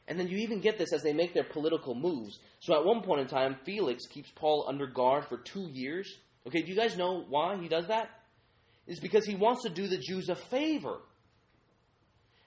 And 0.07 0.19
then 0.19 0.27
you 0.27 0.37
even 0.37 0.59
get 0.59 0.77
this 0.77 0.93
as 0.93 1.03
they 1.03 1.13
make 1.13 1.33
their 1.33 1.43
political 1.43 1.93
moves. 1.93 2.39
So 2.61 2.73
at 2.73 2.85
one 2.85 3.01
point 3.03 3.21
in 3.21 3.27
time, 3.27 3.57
Felix 3.63 4.05
keeps 4.07 4.31
Paul 4.31 4.65
under 4.67 4.87
guard 4.87 5.25
for 5.25 5.37
two 5.37 5.69
years. 5.71 6.11
Okay, 6.47 6.61
do 6.61 6.71
you 6.71 6.75
guys 6.75 6.97
know 6.97 7.25
why 7.29 7.57
he 7.57 7.67
does 7.67 7.87
that? 7.87 8.09
It's 8.89 8.99
because 8.99 9.23
he 9.23 9.35
wants 9.35 9.63
to 9.63 9.69
do 9.69 9.87
the 9.87 9.99
Jews 9.99 10.27
a 10.29 10.35
favor. 10.35 10.97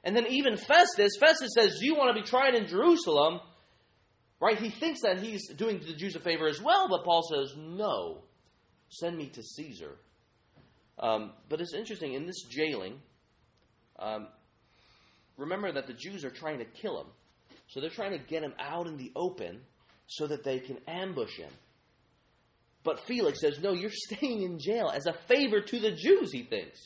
And 0.05 0.16
then 0.16 0.26
even 0.26 0.57
Festus, 0.57 1.12
Festus 1.18 1.52
says, 1.55 1.78
Do 1.78 1.87
you 1.87 1.94
want 1.94 2.14
to 2.14 2.20
be 2.20 2.26
tried 2.26 2.57
in 2.57 2.66
Jerusalem? 2.66 3.40
Right? 4.40 4.59
He 4.59 4.70
thinks 4.70 5.02
that 5.02 5.22
he's 5.22 5.48
doing 5.55 5.78
the 5.78 5.94
Jews 5.94 6.16
a 6.16 6.20
favor 6.20 6.48
as 6.48 6.61
well, 6.61 6.88
but 6.88 7.05
Paul 7.05 7.22
says, 7.22 7.55
no, 7.57 8.24
send 8.88 9.16
me 9.16 9.28
to 9.28 9.40
Caesar. 9.40 9.92
Um, 10.98 11.31
but 11.48 11.61
it's 11.61 11.74
interesting, 11.74 12.14
in 12.14 12.26
this 12.26 12.42
jailing, 12.50 13.00
um, 14.00 14.26
remember 15.37 15.70
that 15.70 15.87
the 15.87 15.92
Jews 15.92 16.24
are 16.24 16.31
trying 16.31 16.59
to 16.59 16.64
kill 16.64 17.00
him. 17.00 17.07
So 17.68 17.81
they're 17.81 17.88
trying 17.88 18.18
to 18.18 18.18
get 18.18 18.42
him 18.42 18.52
out 18.59 18.88
in 18.88 18.96
the 18.96 19.12
open 19.14 19.61
so 20.09 20.26
that 20.26 20.42
they 20.42 20.59
can 20.59 20.78
ambush 20.88 21.37
him. 21.37 21.50
But 22.85 23.01
Felix 23.07 23.40
says, 23.40 23.59
no, 23.61 23.73
you're 23.73 23.90
staying 23.92 24.42
in 24.42 24.59
jail 24.59 24.90
as 24.95 25.07
a 25.07 25.14
favor 25.29 25.61
to 25.61 25.79
the 25.79 25.92
Jews, 25.92 26.33
he 26.33 26.42
thinks. 26.42 26.79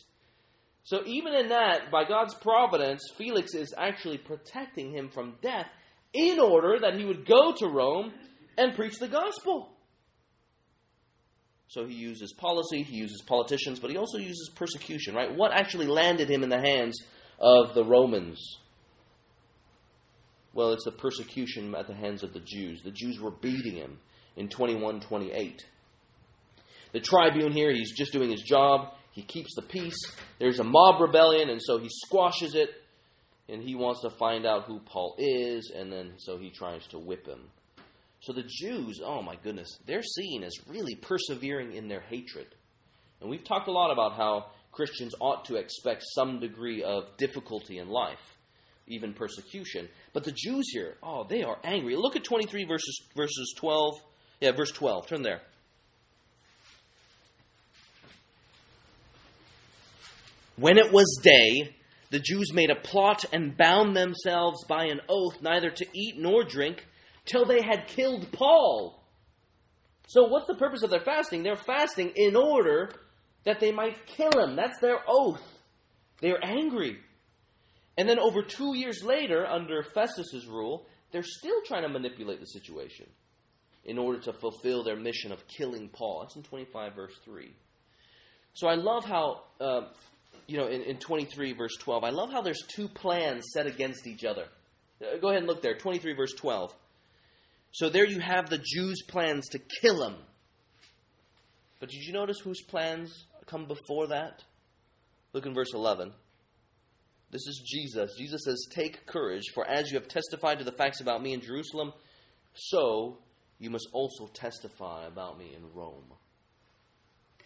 So 0.84 1.02
even 1.04 1.34
in 1.34 1.48
that, 1.48 1.90
by 1.90 2.04
God's 2.04 2.34
providence, 2.34 3.02
Felix 3.16 3.54
is 3.54 3.74
actually 3.76 4.18
protecting 4.18 4.92
him 4.92 5.08
from 5.08 5.34
death 5.42 5.66
in 6.12 6.38
order 6.38 6.78
that 6.80 6.94
he 6.94 7.04
would 7.04 7.26
go 7.26 7.52
to 7.56 7.66
Rome 7.66 8.12
and 8.56 8.74
preach 8.74 8.98
the 8.98 9.08
gospel. 9.08 9.72
So 11.68 11.86
he 11.86 11.94
uses 11.94 12.32
policy, 12.32 12.82
he 12.84 12.96
uses 12.96 13.20
politicians, 13.26 13.80
but 13.80 13.90
he 13.90 13.96
also 13.96 14.18
uses 14.18 14.50
persecution, 14.54 15.14
right? 15.14 15.34
What 15.34 15.52
actually 15.52 15.86
landed 15.86 16.30
him 16.30 16.44
in 16.44 16.48
the 16.48 16.60
hands 16.60 17.02
of 17.40 17.74
the 17.74 17.84
Romans? 17.84 18.40
Well, 20.54 20.72
it's 20.72 20.84
the 20.84 20.92
persecution 20.92 21.74
at 21.74 21.88
the 21.88 21.94
hands 21.94 22.22
of 22.22 22.32
the 22.32 22.40
Jews. 22.40 22.82
The 22.82 22.92
Jews 22.92 23.18
were 23.18 23.32
beating 23.32 23.74
him 23.74 23.98
in 24.36 24.48
21 24.48 25.00
28. 25.00 25.64
The 26.96 27.02
tribune 27.02 27.52
here, 27.52 27.70
he's 27.70 27.94
just 27.94 28.10
doing 28.10 28.30
his 28.30 28.40
job. 28.40 28.94
He 29.10 29.20
keeps 29.20 29.54
the 29.54 29.60
peace. 29.60 29.98
There's 30.38 30.60
a 30.60 30.64
mob 30.64 30.98
rebellion, 30.98 31.50
and 31.50 31.60
so 31.62 31.76
he 31.76 31.90
squashes 31.90 32.54
it 32.54 32.70
and 33.50 33.62
he 33.62 33.74
wants 33.74 34.00
to 34.00 34.08
find 34.08 34.46
out 34.46 34.64
who 34.64 34.80
Paul 34.80 35.14
is, 35.18 35.70
and 35.76 35.92
then 35.92 36.14
so 36.16 36.38
he 36.38 36.48
tries 36.48 36.86
to 36.86 36.98
whip 36.98 37.26
him. 37.26 37.50
So 38.20 38.32
the 38.32 38.44
Jews, 38.48 39.02
oh 39.04 39.20
my 39.20 39.36
goodness, 39.36 39.68
they're 39.86 40.02
seen 40.02 40.42
as 40.42 40.54
really 40.66 40.94
persevering 40.94 41.74
in 41.74 41.86
their 41.86 42.00
hatred. 42.00 42.46
And 43.20 43.28
we've 43.28 43.44
talked 43.44 43.68
a 43.68 43.72
lot 43.72 43.92
about 43.92 44.16
how 44.16 44.46
Christians 44.72 45.14
ought 45.20 45.44
to 45.44 45.56
expect 45.56 46.02
some 46.14 46.40
degree 46.40 46.82
of 46.82 47.14
difficulty 47.18 47.76
in 47.76 47.90
life. 47.90 48.38
even 48.86 49.12
persecution. 49.12 49.88
But 50.14 50.24
the 50.24 50.32
Jews 50.32 50.66
here, 50.72 50.94
oh, 51.02 51.26
they 51.28 51.42
are 51.42 51.58
angry. 51.62 51.96
Look 51.96 52.16
at 52.16 52.24
23 52.24 52.64
verses, 52.64 53.02
verses 53.14 53.54
12. 53.58 53.94
Yeah, 54.40 54.52
verse 54.52 54.70
12. 54.70 55.08
Turn 55.08 55.22
there. 55.22 55.42
When 60.56 60.78
it 60.78 60.90
was 60.90 61.20
day, 61.22 61.76
the 62.10 62.18
Jews 62.18 62.52
made 62.54 62.70
a 62.70 62.76
plot 62.76 63.24
and 63.32 63.56
bound 63.56 63.94
themselves 63.94 64.64
by 64.64 64.86
an 64.86 65.00
oath 65.08 65.42
neither 65.42 65.70
to 65.70 65.86
eat 65.92 66.18
nor 66.18 66.44
drink 66.44 66.86
till 67.26 67.44
they 67.44 67.60
had 67.60 67.88
killed 67.88 68.32
Paul. 68.32 69.02
So, 70.08 70.28
what's 70.28 70.46
the 70.46 70.54
purpose 70.54 70.82
of 70.82 70.90
their 70.90 71.00
fasting? 71.00 71.42
They're 71.42 71.56
fasting 71.56 72.12
in 72.14 72.36
order 72.36 72.90
that 73.44 73.60
they 73.60 73.72
might 73.72 74.06
kill 74.06 74.30
him. 74.38 74.56
That's 74.56 74.78
their 74.80 75.00
oath. 75.06 75.42
They're 76.20 76.42
angry. 76.42 76.98
And 77.98 78.08
then, 78.08 78.18
over 78.18 78.42
two 78.42 78.76
years 78.76 79.02
later, 79.02 79.44
under 79.46 79.82
Festus's 79.82 80.46
rule, 80.46 80.86
they're 81.12 81.22
still 81.22 81.60
trying 81.66 81.82
to 81.82 81.88
manipulate 81.88 82.40
the 82.40 82.46
situation 82.46 83.06
in 83.84 83.98
order 83.98 84.20
to 84.20 84.32
fulfill 84.32 84.84
their 84.84 84.96
mission 84.96 85.32
of 85.32 85.46
killing 85.48 85.88
Paul. 85.88 86.20
That's 86.22 86.36
in 86.36 86.42
25, 86.44 86.94
verse 86.94 87.14
3. 87.24 87.52
So, 88.54 88.68
I 88.68 88.76
love 88.76 89.04
how, 89.04 89.42
uh, 89.60 89.80
you 90.46 90.56
know, 90.56 90.66
in, 90.66 90.82
in 90.82 90.98
23, 90.98 91.52
verse 91.52 91.76
12, 91.76 92.04
I 92.04 92.10
love 92.10 92.30
how 92.30 92.42
there's 92.42 92.62
two 92.68 92.88
plans 92.88 93.44
set 93.52 93.66
against 93.66 94.06
each 94.06 94.24
other. 94.24 94.44
Uh, 95.00 95.18
go 95.18 95.28
ahead 95.28 95.40
and 95.40 95.46
look 95.46 95.62
there, 95.62 95.76
23, 95.76 96.14
verse 96.14 96.32
12. 96.34 96.72
So 97.72 97.88
there 97.88 98.06
you 98.06 98.20
have 98.20 98.48
the 98.48 98.58
Jews' 98.58 99.02
plans 99.02 99.48
to 99.48 99.58
kill 99.80 100.02
him. 100.02 100.16
But 101.80 101.90
did 101.90 102.02
you 102.02 102.12
notice 102.12 102.38
whose 102.40 102.62
plans 102.62 103.26
come 103.46 103.66
before 103.66 104.08
that? 104.08 104.42
Look 105.32 105.46
in 105.46 105.54
verse 105.54 105.74
11. 105.74 106.12
This 107.30 107.46
is 107.46 107.62
Jesus. 107.66 108.14
Jesus 108.16 108.42
says, 108.44 108.66
Take 108.70 109.04
courage, 109.04 109.50
for 109.52 109.66
as 109.68 109.90
you 109.90 109.98
have 109.98 110.08
testified 110.08 110.58
to 110.58 110.64
the 110.64 110.72
facts 110.72 111.00
about 111.00 111.22
me 111.22 111.34
in 111.34 111.40
Jerusalem, 111.40 111.92
so 112.54 113.18
you 113.58 113.68
must 113.68 113.88
also 113.92 114.28
testify 114.28 115.06
about 115.06 115.38
me 115.38 115.52
in 115.54 115.74
Rome. 115.74 116.12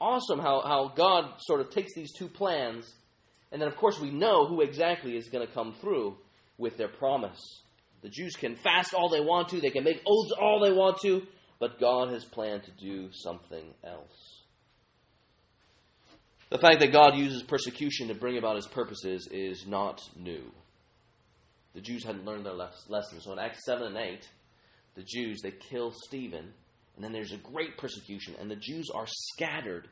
Awesome 0.01 0.39
how, 0.39 0.63
how 0.63 0.93
God 0.95 1.35
sort 1.41 1.61
of 1.61 1.71
takes 1.71 1.95
these 1.95 2.13
two 2.13 2.29
plans, 2.29 2.91
and 3.53 3.61
then, 3.61 3.69
of 3.69 3.77
course, 3.77 4.01
we 4.01 4.11
know 4.11 4.47
who 4.47 4.63
exactly 4.63 5.17
is 5.17 5.29
going 5.29 5.47
to 5.47 5.53
come 5.53 5.75
through 5.81 6.17
with 6.57 6.77
their 6.77 6.89
promise. 6.89 7.41
The 8.03 8.09
Jews 8.09 8.35
can 8.35 8.57
fast 8.57 8.95
all 8.95 9.09
they 9.09 9.21
want 9.21 9.51
to, 9.51 9.61
they 9.61 9.71
can 9.71 9.85
make 9.85 10.03
oaths 10.07 10.33
all 10.41 10.61
they 10.61 10.73
want 10.73 10.99
to, 11.03 11.23
but 11.59 11.79
God 11.79 12.11
has 12.13 12.25
planned 12.25 12.65
to 12.65 12.71
do 12.71 13.11
something 13.13 13.75
else. 13.85 14.41
The 16.49 16.59
fact 16.59 16.81
that 16.81 16.93
God 16.93 17.15
uses 17.17 17.43
persecution 17.43 18.09
to 18.09 18.15
bring 18.15 18.39
about 18.39 18.57
his 18.57 18.67
purposes 18.67 19.29
is 19.31 19.67
not 19.67 20.01
new. 20.17 20.51
The 21.75 21.81
Jews 21.81 22.05
hadn't 22.05 22.25
learned 22.25 22.47
their 22.47 22.55
lesson. 22.55 23.21
So 23.21 23.33
in 23.33 23.39
Acts 23.39 23.65
7 23.65 23.87
and 23.87 23.97
8, 23.97 24.29
the 24.97 25.05
Jews, 25.05 25.41
they 25.43 25.53
kill 25.53 25.93
Stephen, 25.93 26.53
and 27.01 27.05
then 27.07 27.15
there's 27.15 27.33
a 27.33 27.39
great 27.39 27.79
persecution, 27.79 28.35
and 28.39 28.51
the 28.51 28.57
Jews 28.57 28.91
are 28.95 29.07
scattered. 29.07 29.89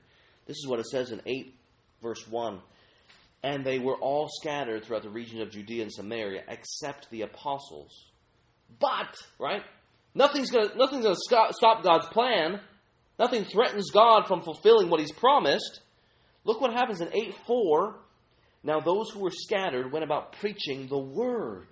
This 0.47 0.59
is 0.59 0.67
what 0.67 0.79
it 0.79 0.85
says 0.89 1.11
in 1.11 1.23
8, 1.25 1.55
verse 2.03 2.29
1. 2.29 2.61
And 3.43 3.65
they 3.65 3.79
were 3.79 3.95
all 3.95 4.29
scattered 4.43 4.85
throughout 4.85 5.05
the 5.05 5.09
region 5.09 5.41
of 5.41 5.51
Judea 5.51 5.85
and 5.85 5.91
Samaria, 5.91 6.43
except 6.49 7.09
the 7.11 7.23
apostles. 7.23 8.11
But, 8.79 9.17
right? 9.39 9.63
Nothing's 10.15 10.51
going 10.51 10.69
nothing's 10.77 11.07
to 11.07 11.17
stop 11.17 11.83
God's 11.83 12.09
plan. 12.09 12.61
Nothing 13.19 13.47
threatens 13.47 13.91
God 13.91 14.27
from 14.27 14.43
fulfilling 14.43 14.91
what 14.91 15.01
He's 15.01 15.11
promised. 15.11 15.81
Look 16.45 16.61
what 16.61 16.75
happens 16.75 17.01
in 17.01 17.09
8 17.11 17.35
4. 17.47 17.97
Now 18.65 18.81
those 18.81 19.09
who 19.15 19.21
were 19.21 19.33
scattered 19.33 19.91
went 19.93 20.05
about 20.05 20.33
preaching 20.41 20.89
the 20.89 20.99
word. 20.99 21.69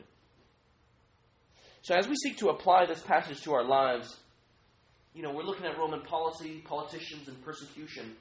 So 1.82 1.94
as 1.94 2.08
we 2.08 2.14
seek 2.16 2.38
to 2.38 2.48
apply 2.48 2.86
this 2.86 3.02
passage 3.02 3.42
to 3.42 3.52
our 3.52 3.64
lives, 3.64 4.16
you 5.16 5.22
know, 5.22 5.32
we're 5.32 5.42
looking 5.42 5.66
at 5.66 5.76
Roman 5.76 6.02
policy, 6.02 6.62
politicians, 6.64 7.26
and 7.26 7.44
persecution. 7.44 8.14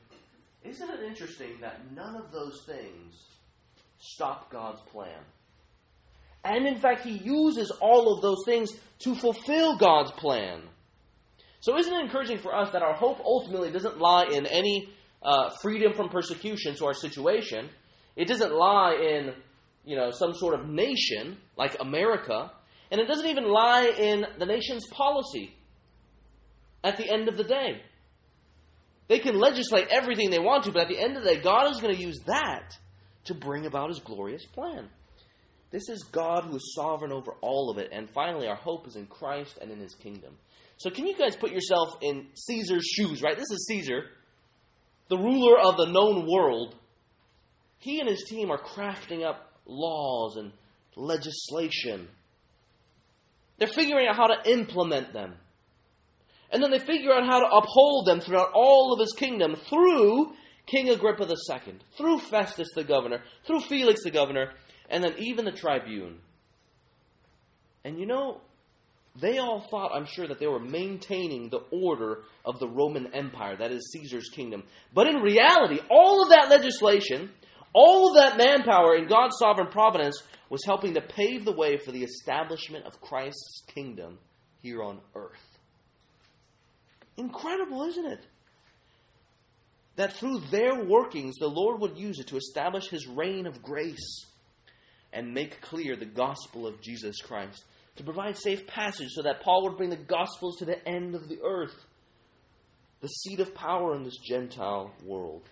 Isn't 0.63 0.89
it 0.89 1.03
interesting 1.03 1.59
that 1.61 1.81
none 1.93 2.15
of 2.15 2.31
those 2.31 2.63
things 2.65 3.13
stop 4.05 4.51
God's 4.51 4.81
plan. 4.81 5.19
And 6.43 6.67
in 6.67 6.77
fact, 6.77 7.03
he 7.03 7.11
uses 7.17 7.71
all 7.81 8.13
of 8.13 8.21
those 8.21 8.43
things 8.45 8.71
to 8.99 9.15
fulfill 9.15 9.77
God's 9.77 10.11
plan. 10.11 10.61
So, 11.59 11.77
isn't 11.77 11.91
it 11.91 11.99
encouraging 11.99 12.37
for 12.37 12.55
us 12.55 12.71
that 12.73 12.83
our 12.83 12.93
hope 12.93 13.19
ultimately 13.19 13.71
doesn't 13.71 13.97
lie 13.97 14.25
in 14.25 14.45
any 14.45 14.89
uh, 15.23 15.49
freedom 15.61 15.93
from 15.93 16.09
persecution 16.09 16.75
to 16.75 16.85
our 16.85 16.93
situation? 16.93 17.69
It 18.15 18.27
doesn't 18.27 18.53
lie 18.53 18.93
in, 18.93 19.33
you 19.83 19.95
know, 19.95 20.11
some 20.11 20.35
sort 20.35 20.59
of 20.59 20.69
nation 20.69 21.37
like 21.57 21.77
America, 21.79 22.51
and 22.91 23.01
it 23.01 23.07
doesn't 23.07 23.27
even 23.27 23.45
lie 23.45 23.87
in 23.97 24.25
the 24.37 24.45
nation's 24.45 24.85
policy. 24.87 25.55
At 26.85 26.97
the 26.97 27.11
end 27.11 27.27
of 27.27 27.35
the 27.35 27.43
day, 27.43 27.81
they 29.07 29.17
can 29.17 29.39
legislate 29.39 29.87
everything 29.89 30.29
they 30.29 30.37
want 30.37 30.65
to, 30.65 30.71
but 30.71 30.83
at 30.83 30.87
the 30.87 30.99
end 30.99 31.17
of 31.17 31.23
the 31.23 31.33
day, 31.33 31.41
God 31.41 31.71
is 31.71 31.81
going 31.81 31.95
to 31.95 32.01
use 32.01 32.19
that 32.27 32.77
to 33.25 33.33
bring 33.33 33.65
about 33.65 33.89
his 33.89 33.99
glorious 33.99 34.45
plan. 34.45 34.87
This 35.71 35.89
is 35.89 36.03
God 36.03 36.43
who 36.43 36.55
is 36.55 36.75
sovereign 36.75 37.11
over 37.11 37.33
all 37.41 37.71
of 37.71 37.79
it. 37.79 37.89
And 37.91 38.07
finally, 38.11 38.47
our 38.47 38.55
hope 38.55 38.87
is 38.87 38.95
in 38.95 39.07
Christ 39.07 39.57
and 39.59 39.71
in 39.71 39.79
his 39.79 39.95
kingdom. 39.95 40.35
So, 40.77 40.91
can 40.91 41.07
you 41.07 41.17
guys 41.17 41.35
put 41.35 41.51
yourself 41.51 41.95
in 42.01 42.27
Caesar's 42.35 42.85
shoes, 42.85 43.23
right? 43.23 43.35
This 43.35 43.49
is 43.49 43.65
Caesar, 43.67 44.03
the 45.09 45.17
ruler 45.17 45.59
of 45.59 45.77
the 45.77 45.87
known 45.87 46.27
world. 46.29 46.75
He 47.79 47.99
and 47.99 48.07
his 48.07 48.25
team 48.29 48.51
are 48.51 48.61
crafting 48.61 49.25
up 49.25 49.51
laws 49.65 50.37
and 50.37 50.51
legislation. 50.95 52.07
They're 53.57 53.67
figuring 53.67 54.07
out 54.07 54.17
how 54.17 54.27
to 54.27 54.51
implement 54.51 55.13
them. 55.13 55.33
And 56.51 56.61
then 56.61 56.71
they 56.71 56.79
figure 56.79 57.13
out 57.13 57.25
how 57.25 57.39
to 57.39 57.47
uphold 57.47 58.07
them 58.07 58.21
throughout 58.21 58.51
all 58.53 58.93
of 58.93 58.99
his 58.99 59.13
kingdom 59.13 59.55
through 59.55 60.33
King 60.65 60.89
Agrippa 60.89 61.27
II, 61.27 61.75
through 61.97 62.19
Festus 62.19 62.69
the 62.75 62.83
governor, 62.83 63.21
through 63.45 63.61
Felix 63.61 64.03
the 64.03 64.11
governor, 64.11 64.51
and 64.89 65.03
then 65.03 65.13
even 65.17 65.45
the 65.45 65.51
tribune. 65.51 66.19
And 67.83 67.99
you 67.99 68.05
know, 68.05 68.41
they 69.19 69.37
all 69.37 69.65
thought, 69.69 69.91
I'm 69.93 70.05
sure, 70.05 70.27
that 70.27 70.39
they 70.39 70.47
were 70.47 70.59
maintaining 70.59 71.49
the 71.49 71.61
order 71.71 72.23
of 72.43 72.59
the 72.59 72.67
Roman 72.67 73.13
Empire, 73.13 73.55
that 73.57 73.71
is 73.71 73.91
Caesar's 73.93 74.29
kingdom. 74.29 74.63
But 74.93 75.07
in 75.07 75.17
reality, 75.17 75.79
all 75.89 76.23
of 76.23 76.29
that 76.29 76.49
legislation, 76.49 77.29
all 77.73 78.09
of 78.09 78.15
that 78.15 78.37
manpower 78.37 78.95
in 78.95 79.07
God's 79.07 79.37
sovereign 79.37 79.67
providence 79.67 80.21
was 80.49 80.65
helping 80.65 80.93
to 80.95 81.01
pave 81.01 81.45
the 81.45 81.55
way 81.55 81.77
for 81.77 81.91
the 81.91 82.03
establishment 82.03 82.85
of 82.85 83.01
Christ's 83.01 83.63
kingdom 83.73 84.17
here 84.61 84.83
on 84.83 84.99
earth. 85.15 85.54
Incredible, 87.17 87.83
isn't 87.83 88.05
it? 88.05 88.25
that 89.95 90.13
through 90.13 90.39
their 90.51 90.83
workings 90.83 91.35
the 91.37 91.47
Lord 91.47 91.79
would 91.81 91.97
use 91.97 92.19
it 92.19 92.27
to 92.27 92.37
establish 92.37 92.89
his 92.89 93.07
reign 93.07 93.47
of 93.47 93.61
grace 93.61 94.25
and 95.13 95.33
make 95.33 95.61
clear 95.61 95.95
the 95.95 96.05
gospel 96.05 96.67
of 96.67 96.81
Jesus 96.81 97.21
Christ, 97.21 97.63
to 97.95 98.03
provide 98.03 98.37
safe 98.37 98.67
passage 98.67 99.11
so 99.11 99.21
that 99.21 99.41
Paul 99.41 99.63
would 99.63 99.77
bring 99.77 99.89
the 99.89 99.95
gospels 99.95 100.57
to 100.57 100.65
the 100.65 100.85
end 100.87 101.15
of 101.15 101.29
the 101.29 101.39
earth, 101.41 101.73
the 102.99 103.07
seat 103.07 103.39
of 103.39 103.55
power 103.55 103.95
in 103.95 104.03
this 104.03 104.17
Gentile 104.17 104.91
world. 105.05 105.43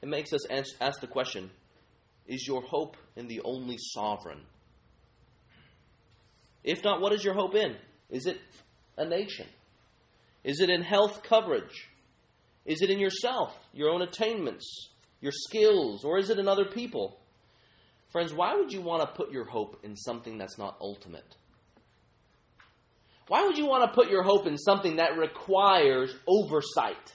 It 0.00 0.08
makes 0.08 0.32
us 0.32 0.48
ask 0.48 1.00
the 1.00 1.06
question 1.06 1.50
Is 2.26 2.46
your 2.46 2.62
hope 2.62 2.96
in 3.16 3.28
the 3.28 3.42
only 3.44 3.76
sovereign? 3.78 4.40
If 6.64 6.82
not, 6.82 7.02
what 7.02 7.12
is 7.12 7.22
your 7.22 7.34
hope 7.34 7.54
in? 7.54 7.76
Is 8.08 8.24
it 8.24 8.38
a 8.96 9.04
nation? 9.04 9.46
Is 10.44 10.60
it 10.60 10.70
in 10.70 10.82
health 10.82 11.22
coverage? 11.22 11.88
Is 12.64 12.82
it 12.82 12.90
in 12.90 12.98
yourself, 12.98 13.54
your 13.72 13.90
own 13.90 14.02
attainments, 14.02 14.90
your 15.20 15.32
skills, 15.32 16.04
or 16.04 16.18
is 16.18 16.30
it 16.30 16.38
in 16.38 16.48
other 16.48 16.66
people? 16.66 17.18
Friends, 18.10 18.32
why 18.32 18.54
would 18.54 18.72
you 18.72 18.80
want 18.80 19.02
to 19.02 19.06
put 19.06 19.30
your 19.30 19.44
hope 19.44 19.80
in 19.84 19.96
something 19.96 20.38
that's 20.38 20.58
not 20.58 20.76
ultimate? 20.80 21.36
Why 23.28 23.44
would 23.44 23.56
you 23.56 23.66
want 23.66 23.84
to 23.84 23.94
put 23.94 24.10
your 24.10 24.24
hope 24.24 24.46
in 24.46 24.58
something 24.58 24.96
that 24.96 25.16
requires 25.16 26.12
oversight? 26.26 27.14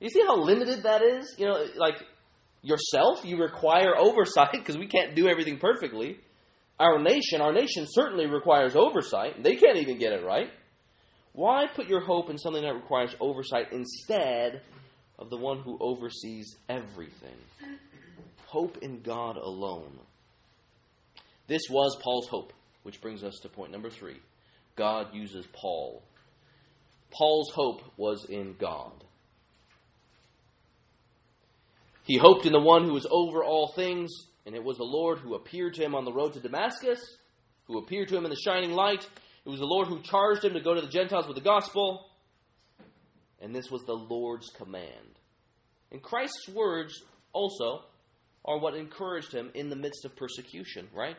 You 0.00 0.08
see 0.08 0.22
how 0.26 0.42
limited 0.42 0.82
that 0.82 1.02
is? 1.02 1.36
You 1.38 1.46
know, 1.46 1.64
like 1.76 2.02
yourself, 2.62 3.24
you 3.24 3.36
require 3.36 3.96
oversight 3.96 4.50
because 4.52 4.76
we 4.76 4.88
can't 4.88 5.14
do 5.14 5.28
everything 5.28 5.58
perfectly. 5.58 6.18
Our 6.80 7.00
nation, 7.00 7.40
our 7.40 7.52
nation 7.52 7.86
certainly 7.88 8.26
requires 8.26 8.74
oversight. 8.74 9.40
They 9.44 9.54
can't 9.54 9.76
even 9.76 9.98
get 9.98 10.12
it 10.12 10.24
right. 10.24 10.48
Why 11.32 11.66
put 11.66 11.88
your 11.88 12.00
hope 12.00 12.28
in 12.28 12.38
something 12.38 12.62
that 12.62 12.74
requires 12.74 13.14
oversight 13.20 13.72
instead 13.72 14.60
of 15.18 15.30
the 15.30 15.38
one 15.38 15.60
who 15.60 15.78
oversees 15.80 16.56
everything? 16.68 17.36
Hope 18.46 18.78
in 18.78 19.00
God 19.00 19.36
alone. 19.36 19.98
This 21.46 21.62
was 21.70 21.96
Paul's 22.02 22.28
hope, 22.28 22.52
which 22.82 23.00
brings 23.00 23.24
us 23.24 23.38
to 23.42 23.48
point 23.48 23.72
number 23.72 23.90
three. 23.90 24.20
God 24.76 25.14
uses 25.14 25.46
Paul. 25.52 26.02
Paul's 27.10 27.50
hope 27.54 27.82
was 27.96 28.26
in 28.28 28.54
God. 28.58 28.92
He 32.04 32.18
hoped 32.18 32.46
in 32.46 32.52
the 32.52 32.60
one 32.60 32.84
who 32.84 32.94
was 32.94 33.06
over 33.10 33.44
all 33.44 33.68
things, 33.68 34.10
And 34.44 34.56
it 34.56 34.64
was 34.64 34.76
the 34.76 34.84
Lord 34.84 35.18
who 35.18 35.34
appeared 35.34 35.74
to 35.74 35.84
him 35.84 35.94
on 35.94 36.04
the 36.04 36.12
road 36.12 36.32
to 36.32 36.40
Damascus, 36.40 37.00
who 37.66 37.78
appeared 37.78 38.08
to 38.08 38.16
him 38.16 38.24
in 38.24 38.30
the 38.30 38.36
shining 38.36 38.72
light. 38.72 39.06
It 39.44 39.48
was 39.48 39.58
the 39.58 39.66
Lord 39.66 39.88
who 39.88 40.02
charged 40.02 40.44
him 40.44 40.54
to 40.54 40.60
go 40.60 40.74
to 40.74 40.80
the 40.80 40.88
Gentiles 40.88 41.26
with 41.26 41.36
the 41.36 41.42
gospel. 41.42 42.06
And 43.40 43.54
this 43.54 43.70
was 43.70 43.82
the 43.82 43.94
Lord's 43.94 44.50
command. 44.50 45.18
And 45.90 46.00
Christ's 46.00 46.48
words 46.48 47.02
also 47.32 47.82
are 48.44 48.58
what 48.58 48.74
encouraged 48.74 49.32
him 49.32 49.50
in 49.54 49.68
the 49.68 49.76
midst 49.76 50.04
of 50.04 50.16
persecution, 50.16 50.88
right? 50.94 51.16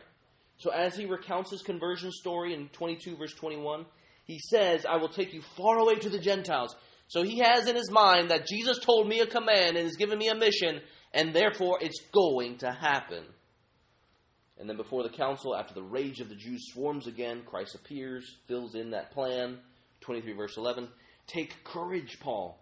So 0.58 0.70
as 0.70 0.96
he 0.96 1.06
recounts 1.06 1.50
his 1.50 1.62
conversion 1.62 2.12
story 2.12 2.54
in 2.54 2.68
22, 2.68 3.16
verse 3.16 3.34
21, 3.34 3.84
he 4.24 4.38
says, 4.38 4.86
I 4.86 4.96
will 4.96 5.08
take 5.08 5.34
you 5.34 5.42
far 5.56 5.78
away 5.78 5.96
to 5.96 6.08
the 6.08 6.18
Gentiles. 6.18 6.74
So 7.08 7.22
he 7.22 7.38
has 7.40 7.68
in 7.68 7.76
his 7.76 7.90
mind 7.90 8.30
that 8.30 8.46
Jesus 8.46 8.78
told 8.78 9.06
me 9.08 9.20
a 9.20 9.26
command 9.26 9.76
and 9.76 9.86
has 9.86 9.96
given 9.96 10.18
me 10.18 10.28
a 10.28 10.34
mission, 10.34 10.80
and 11.12 11.34
therefore 11.34 11.78
it's 11.80 12.00
going 12.12 12.58
to 12.58 12.72
happen. 12.72 13.24
And 14.58 14.68
then 14.68 14.76
before 14.76 15.02
the 15.02 15.08
council, 15.08 15.56
after 15.56 15.74
the 15.74 15.82
rage 15.82 16.20
of 16.20 16.28
the 16.28 16.36
Jews 16.36 16.70
swarms 16.72 17.06
again, 17.06 17.42
Christ 17.44 17.74
appears, 17.74 18.36
fills 18.46 18.74
in 18.74 18.90
that 18.90 19.10
plan. 19.10 19.58
23, 20.02 20.32
verse 20.34 20.56
11. 20.56 20.88
Take 21.26 21.64
courage, 21.64 22.18
Paul, 22.20 22.58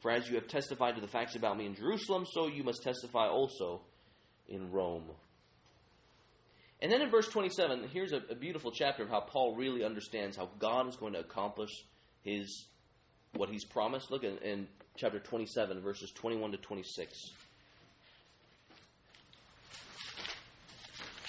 for 0.00 0.10
as 0.10 0.28
you 0.28 0.34
have 0.34 0.48
testified 0.48 0.96
to 0.96 1.00
the 1.00 1.08
facts 1.08 1.36
about 1.36 1.56
me 1.56 1.66
in 1.66 1.74
Jerusalem, 1.74 2.26
so 2.30 2.46
you 2.46 2.64
must 2.64 2.82
testify 2.82 3.28
also 3.28 3.80
in 4.48 4.70
Rome. 4.70 5.04
And 6.82 6.90
then 6.90 7.02
in 7.02 7.10
verse 7.10 7.28
27, 7.28 7.88
here's 7.92 8.12
a, 8.12 8.22
a, 8.30 8.34
beautiful 8.34 8.72
chapter 8.72 9.02
of 9.02 9.10
how 9.10 9.20
Paul 9.20 9.54
really 9.54 9.84
understands 9.84 10.36
how 10.36 10.48
God 10.58 10.88
is 10.88 10.96
going 10.96 11.12
to 11.12 11.20
accomplish 11.20 11.70
his 12.22 12.66
what 13.34 13.50
he's 13.50 13.64
promised. 13.64 14.10
Look 14.10 14.24
in, 14.24 14.38
in 14.38 14.66
chapter 14.96 15.20
27, 15.20 15.80
verses 15.82 16.10
21 16.12 16.52
to 16.52 16.56
26. 16.56 17.30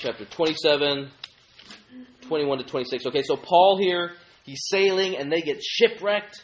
Chapter 0.01 0.25
27, 0.25 1.09
21 2.27 2.57
to 2.57 2.63
26. 2.63 3.05
Okay, 3.05 3.21
so 3.23 3.35
Paul 3.35 3.77
here, 3.79 4.13
he's 4.43 4.67
sailing 4.67 5.15
and 5.15 5.31
they 5.31 5.41
get 5.41 5.61
shipwrecked. 5.63 6.43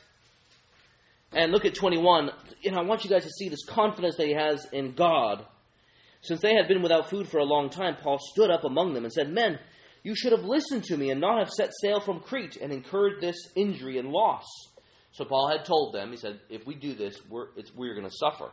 And 1.34 1.52
look 1.52 1.66
at 1.66 1.74
21. 1.76 2.30
You 2.62 2.72
know, 2.72 2.78
I 2.78 2.84
want 2.84 3.04
you 3.04 3.10
guys 3.10 3.24
to 3.24 3.30
see 3.30 3.50
this 3.50 3.66
confidence 3.66 4.16
that 4.18 4.28
he 4.28 4.34
has 4.34 4.66
in 4.72 4.94
God 4.94 5.46
since 6.22 6.42
they 6.42 6.56
had 6.56 6.68
been 6.68 6.82
without 6.82 7.10
food 7.10 7.28
for 7.28 7.38
a 7.38 7.46
long 7.46 7.70
time, 7.70 7.96
Paul 8.02 8.20
stood 8.20 8.50
up 8.50 8.64
among 8.64 8.94
them 8.94 9.06
and 9.06 9.14
said, 9.14 9.32
Men, 9.32 9.60
you 10.04 10.16
should 10.16 10.32
have 10.32 10.44
listened 10.44 10.84
to 10.86 10.98
me 10.98 11.10
and 11.10 11.22
not 11.22 11.40
have 11.40 11.50
set 11.50 11.72
sail 11.82 12.00
from 12.00 12.20
Crete 12.20 12.58
and 12.58 12.72
incurred 12.72 13.22
this 13.22 13.38
injury 13.56 13.98
and 13.98 14.10
loss. 14.10 14.46
So 15.12 15.26
Paul 15.26 15.50
had 15.50 15.66
told 15.66 15.94
them, 15.94 16.12
he 16.12 16.18
said, 16.18 16.40
If 16.50 16.66
we 16.66 16.76
do 16.76 16.94
this, 16.94 17.20
we're, 17.30 17.48
we're 17.76 17.96
going 17.96 18.10
to 18.10 18.16
suffer. 18.16 18.52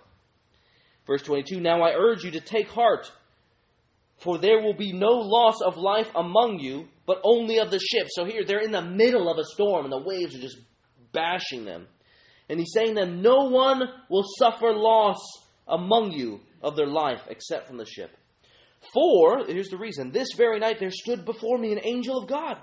Verse 1.06 1.22
22 1.22 1.60
Now 1.60 1.82
I 1.82 1.94
urge 1.94 2.24
you 2.24 2.30
to 2.32 2.40
take 2.40 2.68
heart, 2.68 3.10
for 4.18 4.38
there 4.38 4.60
will 4.62 4.74
be 4.74 4.92
no 4.92 5.10
loss 5.10 5.60
of 5.60 5.76
life 5.76 6.08
among 6.14 6.60
you, 6.60 6.88
but 7.06 7.20
only 7.24 7.58
of 7.58 7.70
the 7.70 7.78
ship. 7.78 8.06
So 8.10 8.24
here, 8.24 8.44
they're 8.44 8.60
in 8.60 8.72
the 8.72 8.82
middle 8.82 9.30
of 9.30 9.38
a 9.38 9.44
storm, 9.44 9.84
and 9.84 9.92
the 9.92 9.98
waves 9.98 10.34
are 10.34 10.40
just 10.40 10.58
bashing 11.12 11.64
them. 11.64 11.86
And 12.48 12.58
he's 12.58 12.72
saying 12.72 12.94
that 12.94 13.10
no 13.10 13.48
one 13.48 13.82
will 14.08 14.24
suffer 14.38 14.72
loss 14.72 15.18
among 15.66 16.12
you 16.12 16.40
of 16.62 16.76
their 16.76 16.86
life 16.86 17.20
except 17.28 17.68
from 17.68 17.78
the 17.78 17.86
ship. 17.86 18.10
For, 18.92 19.46
here's 19.46 19.68
the 19.68 19.78
reason, 19.78 20.12
this 20.12 20.28
very 20.36 20.58
night 20.58 20.78
there 20.78 20.90
stood 20.90 21.24
before 21.24 21.58
me 21.58 21.72
an 21.72 21.80
angel 21.82 22.18
of 22.18 22.28
God, 22.28 22.58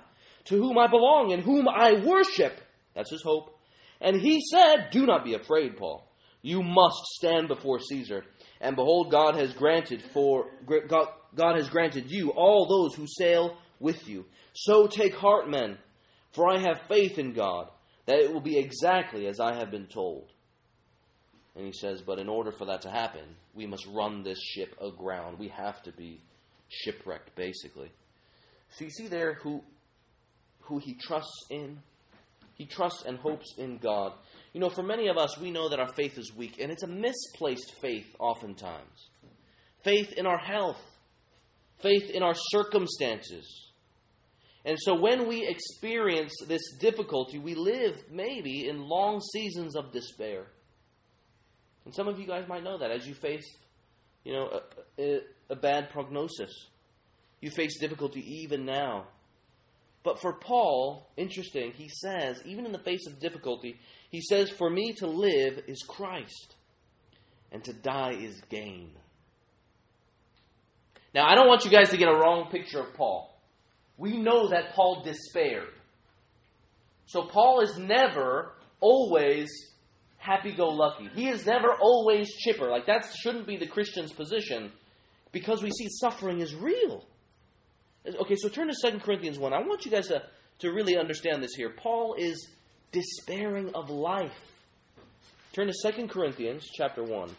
to 0.46 0.56
whom 0.56 0.78
I 0.78 0.88
belong 0.88 1.34
and 1.34 1.42
whom 1.42 1.68
I 1.68 2.04
worship. 2.06 2.54
That's 2.96 3.12
his 3.12 3.24
hope. 3.24 3.58
And 4.00 4.20
he 4.20 4.42
said, 4.52 4.90
Do 4.92 5.06
not 5.06 5.24
be 5.24 5.34
afraid, 5.34 5.78
Paul. 5.78 6.08
You 6.42 6.64
must 6.64 6.98
stand 7.18 7.48
before 7.48 7.80
Caesar. 7.80 8.24
And 8.62 8.76
behold, 8.76 9.10
God 9.10 9.36
has 9.36 9.54
granted 9.54 10.04
for 10.14 10.46
God, 10.88 11.56
has 11.58 11.68
granted 11.68 12.12
you 12.12 12.30
all 12.30 12.68
those 12.68 12.96
who 12.96 13.08
sail 13.08 13.58
with 13.80 14.08
you. 14.08 14.26
So 14.54 14.86
take 14.86 15.16
heart, 15.16 15.50
men, 15.50 15.78
for 16.34 16.48
I 16.48 16.60
have 16.60 16.82
faith 16.88 17.18
in 17.18 17.34
God, 17.34 17.70
that 18.06 18.20
it 18.20 18.32
will 18.32 18.42
be 18.42 18.60
exactly 18.60 19.26
as 19.26 19.40
I 19.40 19.56
have 19.56 19.72
been 19.72 19.88
told. 19.88 20.32
And 21.56 21.66
he 21.66 21.74
says, 21.74 22.02
But 22.02 22.20
in 22.20 22.30
order 22.30 22.52
for 22.52 22.66
that 22.66 22.84
to 22.84 22.92
happen, 22.92 23.24
we 23.56 23.66
must 23.66 23.88
run 23.88 24.24
this 24.24 24.40
ship 24.40 24.76
aground. 24.80 25.40
We 25.40 25.50
have 25.50 25.82
to 25.84 25.92
be 25.92 26.22
shipwrecked, 26.70 27.36
basically. 27.36 27.92
So 28.78 28.86
you 28.86 28.92
see 28.92 29.08
there 29.08 29.34
who, 29.34 29.64
who 30.62 30.78
he 30.78 30.94
trusts 30.94 31.48
in. 31.50 31.80
He 32.54 32.66
trusts 32.68 33.06
and 33.06 33.18
hopes 33.18 33.56
in 33.58 33.80
God. 33.80 34.14
You 34.54 34.60
know, 34.60 34.70
for 34.70 34.84
many 34.84 35.08
of 35.08 35.18
us, 35.18 35.38
we 35.38 35.52
know 35.52 35.70
that 35.70 35.80
our 35.80 35.94
faith 35.94 36.18
is 36.18 36.34
weak, 36.36 36.60
and 36.60 36.72
it's 36.72 36.84
a 36.84 36.88
misplaced 36.88 37.74
faith 37.82 38.16
oftentimes. 38.20 39.10
Faith 39.84 40.14
in 40.14 40.26
our 40.26 40.38
health, 40.38 40.82
faith 41.82 42.10
in 42.10 42.22
our 42.22 42.36
circumstances. 42.36 43.72
And 44.66 44.78
so 44.80 44.94
when 44.94 45.28
we 45.28 45.48
experience 45.48 46.34
this 46.48 46.62
difficulty, 46.80 47.40
we 47.40 47.56
live 47.56 47.98
maybe 48.12 48.68
in 48.68 48.82
long 48.82 49.20
seasons 49.34 49.76
of 49.76 49.92
despair. 49.92 50.46
And 51.86 51.96
some 51.96 52.08
of 52.08 52.20
you 52.20 52.28
guys 52.28 52.48
might 52.48 52.64
know 52.64 52.78
that 52.78 52.92
as 52.92 53.08
you 53.08 53.16
face, 53.16 53.46
you 54.24 54.34
know, 54.34 54.60
a, 55.00 55.02
a, 55.02 55.20
a 55.50 55.56
bad 55.56 55.90
prognosis. 55.90 56.52
You 57.40 57.50
face 57.50 57.80
difficulty 57.80 58.22
even 58.44 58.66
now. 58.66 59.08
But 60.04 60.20
for 60.22 60.34
Paul, 60.34 61.10
interesting, 61.18 61.74
he 61.74 61.90
says, 61.90 62.42
even 62.46 62.66
in 62.66 62.72
the 62.72 62.80
face 62.80 63.06
of 63.08 63.20
difficulty, 63.20 63.80
he 64.12 64.22
says, 64.22 64.50
For 64.50 64.70
me 64.70 64.94
to 64.98 65.08
live 65.08 65.64
is 65.68 65.82
Christ, 65.82 66.56
and 67.52 67.64
to 67.64 67.74
die 67.74 68.14
is 68.20 68.40
gain. 68.50 68.92
Now, 71.14 71.28
I 71.28 71.36
don't 71.36 71.48
want 71.48 71.66
you 71.66 71.72
guys 71.72 71.90
to 71.90 71.98
get 71.98 72.08
a 72.08 72.16
wrong 72.16 72.50
picture 72.52 72.80
of 72.80 72.94
Paul. 72.94 73.36
We 73.98 74.18
know 74.18 74.50
that 74.50 74.74
Paul 74.74 75.04
despaired. 75.04 75.74
So, 77.08 77.24
Paul 77.24 77.62
is 77.62 77.78
never 77.78 78.54
always 78.80 79.50
happy 80.22 80.52
go 80.52 80.68
lucky. 80.68 81.10
He 81.16 81.28
is 81.28 81.46
never 81.46 81.74
always 81.74 82.32
chipper. 82.36 82.70
Like 82.70 82.86
that 82.86 83.06
shouldn't 83.22 83.48
be 83.48 83.58
the 83.58 83.68
Christian's 83.68 84.14
position 84.14 84.72
because 85.32 85.64
we 85.64 85.72
see 85.72 85.88
suffering 85.90 86.40
is 86.40 86.54
real. 86.54 87.04
Okay, 88.06 88.36
so 88.36 88.50
turn 88.50 88.68
to 88.68 88.92
2 88.92 89.00
Corinthians 89.00 89.40
1. 89.40 89.54
I 89.54 89.60
want 89.60 89.86
you 89.86 89.92
guys 89.92 90.08
to, 90.08 90.24
to 90.60 90.72
really 90.72 90.98
understand 90.98 91.44
this 91.44 91.54
here. 91.56 91.72
Paul 91.76 92.16
is 92.18 92.50
despairing 92.92 93.72
of 93.74 93.90
life. 93.90 94.32
Turn 95.54 95.68
to 95.68 95.92
2 95.92 96.08
Corinthians 96.08 96.68
chapter 96.74 97.04
1. 97.04 97.30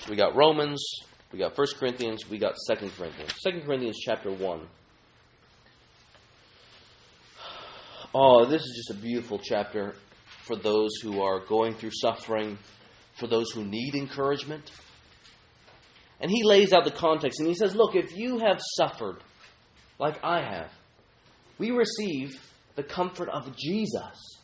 So 0.00 0.10
we 0.10 0.16
got 0.16 0.34
Romans, 0.34 0.82
we 1.32 1.38
got 1.38 1.56
1 1.56 1.66
Corinthians, 1.78 2.28
we 2.28 2.38
got 2.38 2.54
2 2.68 2.74
Corinthians. 2.96 3.34
2 3.44 3.60
Corinthians 3.60 3.98
chapter 3.98 4.30
1. 4.30 4.60
Oh, 8.12 8.44
this 8.44 8.62
is 8.62 8.72
just 8.74 8.98
a 8.98 9.02
beautiful 9.02 9.38
chapter 9.38 9.94
for 10.44 10.56
those 10.56 10.96
who 11.02 11.22
are 11.22 11.38
going 11.38 11.74
through 11.74 11.92
suffering, 11.92 12.58
for 13.14 13.26
those 13.28 13.52
who 13.52 13.64
need 13.64 13.94
encouragement. 13.94 14.70
And 16.20 16.30
he 16.30 16.42
lays 16.42 16.72
out 16.72 16.84
the 16.84 16.90
context 16.90 17.38
and 17.38 17.48
he 17.48 17.54
says, 17.54 17.74
Look, 17.74 17.94
if 17.94 18.16
you 18.16 18.38
have 18.38 18.60
suffered 18.76 19.18
like 20.00 20.18
I 20.24 20.40
have, 20.40 20.70
we 21.58 21.70
receive 21.70 22.40
the 22.74 22.82
comfort 22.82 23.28
of 23.28 23.54
Jesus. 23.56 24.38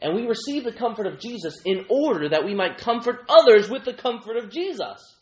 And 0.00 0.14
we 0.14 0.26
receive 0.26 0.64
the 0.64 0.72
comfort 0.72 1.06
of 1.06 1.18
Jesus 1.18 1.56
in 1.64 1.86
order 1.88 2.28
that 2.28 2.44
we 2.44 2.54
might 2.54 2.78
comfort 2.78 3.24
others 3.28 3.70
with 3.70 3.84
the 3.84 3.94
comfort 3.94 4.36
of 4.36 4.50
Jesus. 4.50 5.16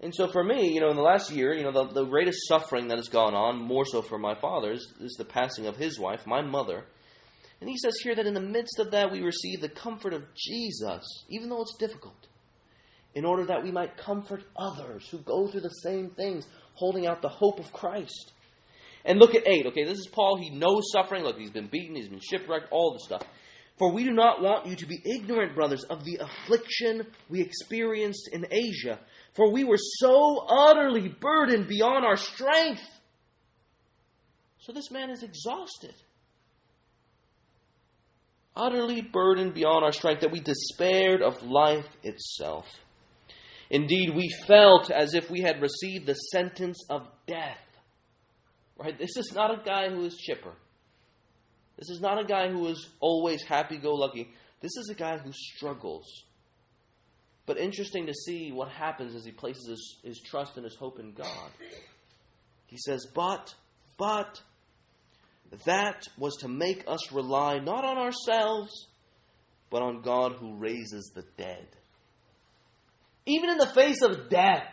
And 0.00 0.14
so 0.14 0.26
for 0.26 0.42
me, 0.42 0.72
you 0.72 0.80
know, 0.80 0.90
in 0.90 0.96
the 0.96 1.02
last 1.02 1.30
year, 1.30 1.54
you 1.54 1.62
know, 1.62 1.72
the, 1.72 1.92
the 1.92 2.04
greatest 2.04 2.48
suffering 2.48 2.88
that 2.88 2.98
has 2.98 3.08
gone 3.08 3.34
on, 3.34 3.58
more 3.58 3.84
so 3.84 4.02
for 4.02 4.18
my 4.18 4.34
father, 4.34 4.72
is, 4.72 4.92
is 4.98 5.14
the 5.18 5.26
passing 5.26 5.66
of 5.66 5.76
his 5.76 6.00
wife, 6.00 6.26
my 6.26 6.40
mother. 6.40 6.86
And 7.60 7.68
he 7.68 7.76
says 7.76 7.94
here 8.02 8.14
that 8.14 8.26
in 8.26 8.34
the 8.34 8.40
midst 8.40 8.78
of 8.78 8.90
that, 8.92 9.12
we 9.12 9.20
receive 9.20 9.60
the 9.60 9.68
comfort 9.68 10.14
of 10.14 10.24
Jesus, 10.34 11.04
even 11.28 11.50
though 11.50 11.60
it's 11.60 11.76
difficult, 11.76 12.26
in 13.14 13.26
order 13.26 13.44
that 13.46 13.62
we 13.62 13.70
might 13.70 13.98
comfort 13.98 14.42
others 14.56 15.06
who 15.10 15.18
go 15.18 15.46
through 15.46 15.60
the 15.60 15.68
same 15.68 16.10
things, 16.10 16.46
holding 16.80 17.06
out 17.06 17.22
the 17.22 17.28
hope 17.28 17.60
of 17.60 17.72
Christ. 17.72 18.32
And 19.04 19.20
look 19.20 19.36
at 19.36 19.46
8. 19.46 19.66
Okay, 19.66 19.84
this 19.84 19.98
is 19.98 20.08
Paul. 20.08 20.36
He 20.36 20.50
knows 20.50 20.90
suffering. 20.92 21.22
Look, 21.22 21.38
he's 21.38 21.50
been 21.50 21.68
beaten, 21.68 21.94
he's 21.94 22.08
been 22.08 22.20
shipwrecked, 22.20 22.72
all 22.72 22.94
this 22.94 23.04
stuff. 23.04 23.22
For 23.78 23.92
we 23.92 24.04
do 24.04 24.10
not 24.10 24.42
want 24.42 24.66
you 24.66 24.76
to 24.76 24.86
be 24.86 25.00
ignorant, 25.04 25.54
brothers, 25.54 25.84
of 25.84 26.04
the 26.04 26.18
affliction 26.20 27.06
we 27.30 27.40
experienced 27.40 28.28
in 28.32 28.46
Asia 28.50 28.98
for 29.34 29.50
we 29.50 29.64
were 29.64 29.78
so 29.78 30.44
utterly 30.48 31.08
burdened 31.08 31.68
beyond 31.68 32.04
our 32.04 32.16
strength. 32.16 32.82
So 34.60 34.72
this 34.72 34.90
man 34.90 35.10
is 35.10 35.22
exhausted. 35.22 35.94
Utterly 38.56 39.00
burdened 39.00 39.54
beyond 39.54 39.84
our 39.84 39.92
strength 39.92 40.20
that 40.20 40.32
we 40.32 40.40
despaired 40.40 41.22
of 41.22 41.42
life 41.42 41.86
itself. 42.02 42.66
Indeed, 43.70 44.14
we 44.16 44.28
felt 44.46 44.90
as 44.90 45.14
if 45.14 45.30
we 45.30 45.42
had 45.42 45.62
received 45.62 46.06
the 46.06 46.14
sentence 46.14 46.84
of 46.90 47.06
death. 47.26 47.58
Right? 48.76 48.98
This 48.98 49.16
is 49.16 49.32
not 49.32 49.52
a 49.52 49.62
guy 49.64 49.90
who 49.90 50.04
is 50.04 50.16
chipper. 50.16 50.52
This 51.78 51.88
is 51.88 52.00
not 52.00 52.20
a 52.20 52.24
guy 52.24 52.50
who 52.50 52.66
is 52.66 52.88
always 52.98 53.42
happy 53.44 53.78
go 53.78 53.94
lucky. 53.94 54.32
This 54.60 54.76
is 54.76 54.90
a 54.90 54.94
guy 54.94 55.18
who 55.18 55.32
struggles. 55.32 56.04
But 57.46 57.58
interesting 57.58 58.06
to 58.06 58.14
see 58.14 58.52
what 58.52 58.68
happens 58.68 59.14
as 59.14 59.24
he 59.24 59.32
places 59.32 59.66
his, 59.68 59.96
his 60.04 60.20
trust 60.20 60.56
and 60.56 60.64
his 60.64 60.76
hope 60.76 60.98
in 60.98 61.12
God. 61.12 61.50
He 62.66 62.76
says, 62.76 63.06
But, 63.14 63.54
but, 63.98 64.40
that 65.64 66.06
was 66.18 66.36
to 66.38 66.48
make 66.48 66.84
us 66.86 67.12
rely 67.12 67.58
not 67.58 67.84
on 67.84 67.98
ourselves, 67.98 68.86
but 69.70 69.82
on 69.82 70.02
God 70.02 70.32
who 70.32 70.56
raises 70.56 71.10
the 71.14 71.24
dead. 71.36 71.66
Even 73.26 73.50
in 73.50 73.58
the 73.58 73.66
face 73.66 74.02
of 74.02 74.28
death, 74.28 74.66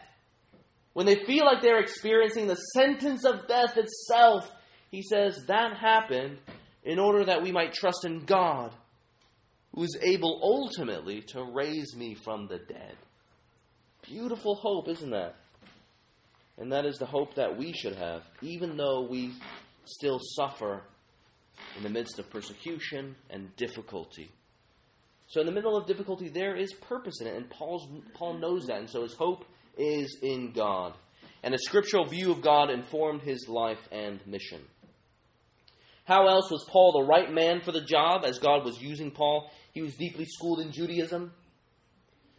when 0.94 1.06
they 1.06 1.24
feel 1.26 1.46
like 1.46 1.62
they're 1.62 1.80
experiencing 1.80 2.48
the 2.48 2.56
sentence 2.56 3.24
of 3.26 3.48
death 3.48 3.78
itself, 3.78 4.50
he 4.90 5.04
says 5.04 5.46
that 5.48 5.78
happened 5.78 6.40
in 6.84 7.00
order 7.00 7.26
that 7.26 7.44
we 7.44 7.52
might 7.52 7.74
trust 7.74 8.06
in 8.06 8.26
God, 8.26 8.74
who 9.76 9.84
is 9.84 9.98
able 10.02 10.40
ultimately 10.42 11.22
to 11.22 11.44
raise 11.44 11.96
me 11.96 12.16
from 12.16 12.48
the 12.48 12.58
dead. 12.58 12.96
Beautiful 14.04 14.56
hope, 14.56 14.88
isn't 14.88 15.12
that? 15.12 15.36
And 16.58 16.72
that 16.72 16.86
is 16.86 16.98
the 16.98 17.06
hope 17.06 17.36
that 17.36 17.58
we 17.58 17.74
should 17.74 17.96
have, 17.96 18.24
even 18.42 18.78
though 18.78 19.02
we 19.02 19.34
still 19.86 20.20
suffer 20.20 20.82
in 21.76 21.84
the 21.84 21.90
midst 21.90 22.18
of 22.18 22.30
persecution 22.30 23.16
and 23.30 23.56
difficulty. 23.56 24.32
So, 25.30 25.42
in 25.42 25.46
the 25.46 25.52
middle 25.52 25.76
of 25.76 25.88
difficulty, 25.88 26.30
there 26.30 26.56
is 26.56 26.72
purpose 26.74 27.20
in 27.20 27.28
it, 27.28 27.36
and 27.36 27.50
Paul's, 27.50 27.88
Paul 28.14 28.38
knows 28.38 28.68
that, 28.68 28.80
and 28.80 28.90
so 28.90 29.04
his 29.04 29.14
hope 29.14 29.44
is 29.78 30.18
in 30.22 30.54
God. 30.54 30.94
And 31.44 31.54
a 31.54 31.60
scriptural 31.60 32.06
view 32.06 32.32
of 32.32 32.42
God 32.42 32.70
informed 32.70 33.22
his 33.22 33.48
life 33.48 33.80
and 33.92 34.26
mission. 34.26 34.62
How 36.06 36.28
else 36.28 36.50
was 36.50 36.66
Paul 36.70 36.94
the 36.94 37.06
right 37.06 37.32
man 37.32 37.60
for 37.60 37.74
the 37.74 37.84
job 37.84 38.24
as 38.24 38.40
God 38.40 38.64
was 38.64 38.82
using 38.82 39.12
Paul? 39.12 39.52
He 39.74 39.82
was 39.82 39.96
deeply 39.96 40.26
schooled 40.26 40.62
in 40.62 40.72
Judaism, 40.72 41.34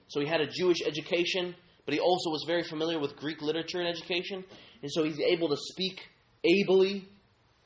so 0.08 0.20
he 0.20 0.26
had 0.26 0.40
a 0.40 0.46
Jewish 0.46 0.78
education, 0.86 1.54
but 1.84 1.92
he 1.92 2.00
also 2.00 2.30
was 2.30 2.44
very 2.46 2.62
familiar 2.62 2.98
with 2.98 3.16
Greek 3.16 3.42
literature 3.42 3.80
and 3.80 3.88
education, 3.88 4.42
and 4.82 4.90
so 4.90 5.04
he's 5.04 5.20
able 5.20 5.50
to 5.50 5.56
speak 5.56 6.00
ably 6.42 7.06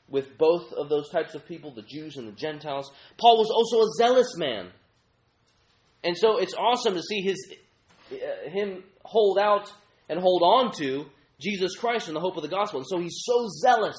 with 0.09 0.37
both 0.37 0.73
of 0.73 0.89
those 0.89 1.09
types 1.09 1.33
of 1.33 1.47
people, 1.47 1.73
the 1.73 1.81
Jews 1.83 2.17
and 2.17 2.27
the 2.27 2.33
Gentiles. 2.33 2.91
Paul 3.17 3.37
was 3.37 3.49
also 3.49 3.85
a 3.85 3.91
zealous 3.97 4.35
man. 4.37 4.67
And 6.03 6.17
so 6.17 6.37
it's 6.37 6.53
awesome 6.53 6.95
to 6.95 7.01
see 7.01 7.21
his 7.21 7.53
uh, 8.11 8.49
him 8.49 8.83
hold 9.03 9.39
out 9.39 9.71
and 10.09 10.19
hold 10.19 10.41
on 10.43 10.71
to 10.79 11.05
Jesus 11.39 11.75
Christ 11.75 12.07
and 12.07 12.15
the 12.15 12.21
hope 12.21 12.37
of 12.37 12.43
the 12.43 12.49
gospel. 12.49 12.79
And 12.79 12.87
so 12.87 12.99
he's 12.99 13.21
so 13.23 13.47
zealous. 13.61 13.95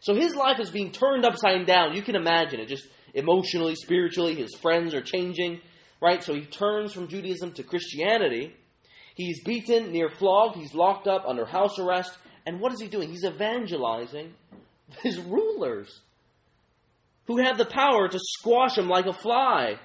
So 0.00 0.14
his 0.14 0.34
life 0.34 0.60
is 0.60 0.70
being 0.70 0.92
turned 0.92 1.24
upside 1.24 1.66
down. 1.66 1.94
You 1.94 2.02
can 2.02 2.16
imagine 2.16 2.60
it 2.60 2.68
just 2.68 2.86
emotionally, 3.14 3.74
spiritually, 3.74 4.34
his 4.34 4.54
friends 4.54 4.94
are 4.94 5.00
changing, 5.00 5.60
right? 6.00 6.22
So 6.22 6.34
he 6.34 6.44
turns 6.44 6.92
from 6.92 7.08
Judaism 7.08 7.52
to 7.52 7.62
Christianity. 7.62 8.54
He's 9.14 9.42
beaten, 9.42 9.92
near 9.92 10.10
flogged, 10.10 10.56
he's 10.56 10.74
locked 10.74 11.08
up 11.08 11.24
under 11.26 11.46
house 11.46 11.78
arrest. 11.78 12.16
And 12.44 12.60
what 12.60 12.72
is 12.72 12.80
he 12.80 12.86
doing? 12.86 13.10
He's 13.10 13.24
evangelizing 13.24 14.34
his 15.02 15.18
rulers 15.18 16.00
who 17.26 17.38
have 17.38 17.58
the 17.58 17.64
power 17.64 18.08
to 18.08 18.18
squash 18.20 18.78
him 18.78 18.88
like 18.88 19.06
a 19.06 19.12
fly. 19.12 19.80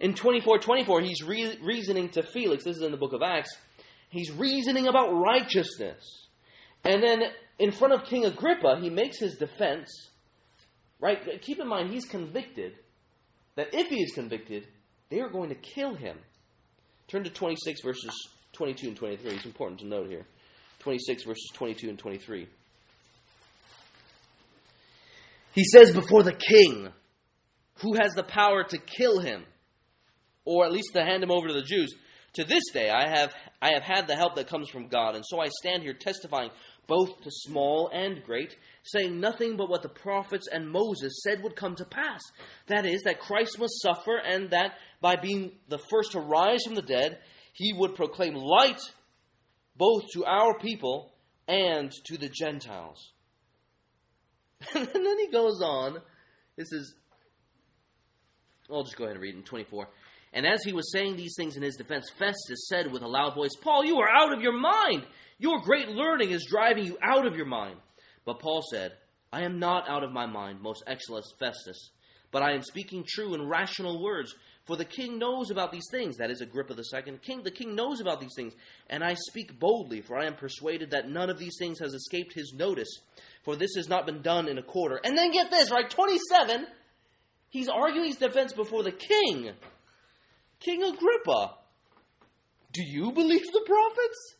In 0.00 0.14
24 0.14 0.58
24, 0.58 1.00
he's 1.00 1.22
re- 1.22 1.58
reasoning 1.62 2.08
to 2.10 2.22
Felix. 2.22 2.64
This 2.64 2.76
is 2.76 2.82
in 2.82 2.92
the 2.92 2.96
book 2.96 3.12
of 3.12 3.22
Acts. 3.22 3.50
He's 4.10 4.30
reasoning 4.30 4.86
about 4.86 5.10
righteousness. 5.12 6.26
And 6.84 7.02
then 7.02 7.22
in 7.58 7.72
front 7.72 7.94
of 7.94 8.04
King 8.04 8.24
Agrippa, 8.24 8.78
he 8.80 8.90
makes 8.90 9.18
his 9.18 9.36
defense. 9.36 9.88
Right? 11.00 11.40
Keep 11.42 11.60
in 11.60 11.68
mind, 11.68 11.90
he's 11.90 12.04
convicted. 12.04 12.74
That 13.56 13.68
if 13.72 13.88
he 13.88 14.02
is 14.02 14.12
convicted, 14.12 14.66
they 15.10 15.20
are 15.20 15.28
going 15.28 15.48
to 15.48 15.54
kill 15.56 15.94
him. 15.94 16.16
Turn 17.08 17.24
to 17.24 17.30
26 17.30 17.80
verses 17.82 18.12
22 18.52 18.88
and 18.88 18.96
23. 18.96 19.30
It's 19.32 19.44
important 19.44 19.80
to 19.80 19.86
note 19.86 20.08
here. 20.08 20.26
26 20.80 21.24
verses 21.24 21.50
22 21.54 21.88
and 21.88 21.98
23. 21.98 22.48
He 25.54 25.64
says 25.64 25.92
before 25.92 26.22
the 26.22 26.32
king, 26.32 26.92
who 27.80 27.94
has 27.94 28.12
the 28.12 28.22
power 28.22 28.62
to 28.64 28.78
kill 28.78 29.20
him, 29.20 29.44
or 30.48 30.64
at 30.64 30.72
least 30.72 30.94
to 30.94 31.04
hand 31.04 31.22
him 31.22 31.30
over 31.30 31.48
to 31.48 31.54
the 31.54 31.62
Jews, 31.62 31.94
to 32.34 32.44
this 32.44 32.62
day 32.72 32.90
I 32.90 33.08
have 33.08 33.34
I 33.60 33.72
have 33.72 33.82
had 33.82 34.06
the 34.06 34.16
help 34.16 34.36
that 34.36 34.48
comes 34.48 34.70
from 34.70 34.88
God, 34.88 35.14
and 35.14 35.24
so 35.26 35.40
I 35.40 35.48
stand 35.60 35.82
here 35.82 35.92
testifying 35.92 36.50
both 36.86 37.20
to 37.20 37.30
small 37.30 37.90
and 37.92 38.22
great, 38.24 38.56
saying 38.82 39.20
nothing 39.20 39.56
but 39.56 39.68
what 39.68 39.82
the 39.82 39.90
prophets 39.90 40.48
and 40.50 40.70
Moses 40.70 41.20
said 41.22 41.42
would 41.42 41.54
come 41.54 41.74
to 41.76 41.84
pass. 41.84 42.20
That 42.66 42.86
is, 42.86 43.02
that 43.02 43.20
Christ 43.20 43.58
must 43.58 43.82
suffer, 43.82 44.16
and 44.16 44.50
that 44.50 44.72
by 45.00 45.16
being 45.16 45.52
the 45.68 45.80
first 45.90 46.12
to 46.12 46.20
rise 46.20 46.60
from 46.64 46.76
the 46.76 46.82
dead, 46.82 47.18
he 47.52 47.74
would 47.74 47.94
proclaim 47.94 48.34
light 48.34 48.80
both 49.76 50.04
to 50.14 50.24
our 50.24 50.58
people 50.58 51.12
and 51.46 51.92
to 52.06 52.16
the 52.16 52.30
Gentiles. 52.30 53.12
and 54.74 54.86
then 54.86 55.18
he 55.18 55.28
goes 55.30 55.60
on. 55.62 55.98
This 56.56 56.72
is. 56.72 56.94
I'll 58.70 58.82
just 58.82 58.96
go 58.96 59.04
ahead 59.04 59.16
and 59.16 59.22
read 59.22 59.34
in 59.34 59.42
24. 59.42 59.88
And 60.32 60.46
as 60.46 60.62
he 60.62 60.72
was 60.72 60.92
saying 60.92 61.16
these 61.16 61.34
things 61.36 61.56
in 61.56 61.62
his 61.62 61.76
defense, 61.76 62.10
Festus 62.18 62.68
said 62.68 62.92
with 62.92 63.02
a 63.02 63.08
loud 63.08 63.34
voice, 63.34 63.56
Paul, 63.60 63.84
you 63.84 63.98
are 63.98 64.08
out 64.08 64.32
of 64.32 64.42
your 64.42 64.58
mind. 64.58 65.06
Your 65.38 65.60
great 65.60 65.88
learning 65.88 66.30
is 66.30 66.46
driving 66.46 66.84
you 66.84 66.98
out 67.02 67.26
of 67.26 67.36
your 67.36 67.46
mind. 67.46 67.76
But 68.24 68.40
Paul 68.40 68.62
said, 68.70 68.92
I 69.32 69.42
am 69.42 69.58
not 69.58 69.88
out 69.88 70.04
of 70.04 70.12
my 70.12 70.26
mind, 70.26 70.60
most 70.60 70.84
excellent 70.86 71.24
Festus, 71.38 71.90
but 72.30 72.42
I 72.42 72.52
am 72.52 72.62
speaking 72.62 73.04
true 73.06 73.34
and 73.34 73.48
rational 73.48 74.02
words. 74.02 74.34
For 74.64 74.76
the 74.76 74.84
king 74.84 75.18
knows 75.18 75.50
about 75.50 75.72
these 75.72 75.86
things. 75.90 76.18
That 76.18 76.30
is 76.30 76.42
Agrippa 76.42 76.74
the 76.74 76.82
second. 76.82 77.22
King, 77.22 77.42
the 77.42 77.50
king 77.50 77.74
knows 77.74 78.02
about 78.02 78.20
these 78.20 78.34
things, 78.36 78.52
and 78.90 79.02
I 79.02 79.14
speak 79.14 79.58
boldly, 79.58 80.02
for 80.02 80.18
I 80.18 80.26
am 80.26 80.34
persuaded 80.34 80.90
that 80.90 81.08
none 81.08 81.30
of 81.30 81.38
these 81.38 81.56
things 81.58 81.78
has 81.80 81.94
escaped 81.94 82.34
his 82.34 82.52
notice. 82.54 83.00
For 83.44 83.56
this 83.56 83.76
has 83.76 83.88
not 83.88 84.04
been 84.04 84.20
done 84.20 84.46
in 84.46 84.58
a 84.58 84.62
quarter. 84.62 85.00
And 85.02 85.16
then 85.16 85.32
get 85.32 85.50
this, 85.50 85.70
right? 85.70 85.88
Twenty-seven. 85.88 86.66
He's 87.48 87.70
arguing 87.70 88.08
his 88.08 88.16
defense 88.16 88.52
before 88.52 88.82
the 88.82 88.92
king. 88.92 89.52
King 90.60 90.82
Agrippa, 90.82 91.54
do 92.72 92.82
you 92.82 93.12
believe 93.12 93.44
the 93.52 93.64
prophets? 93.66 94.34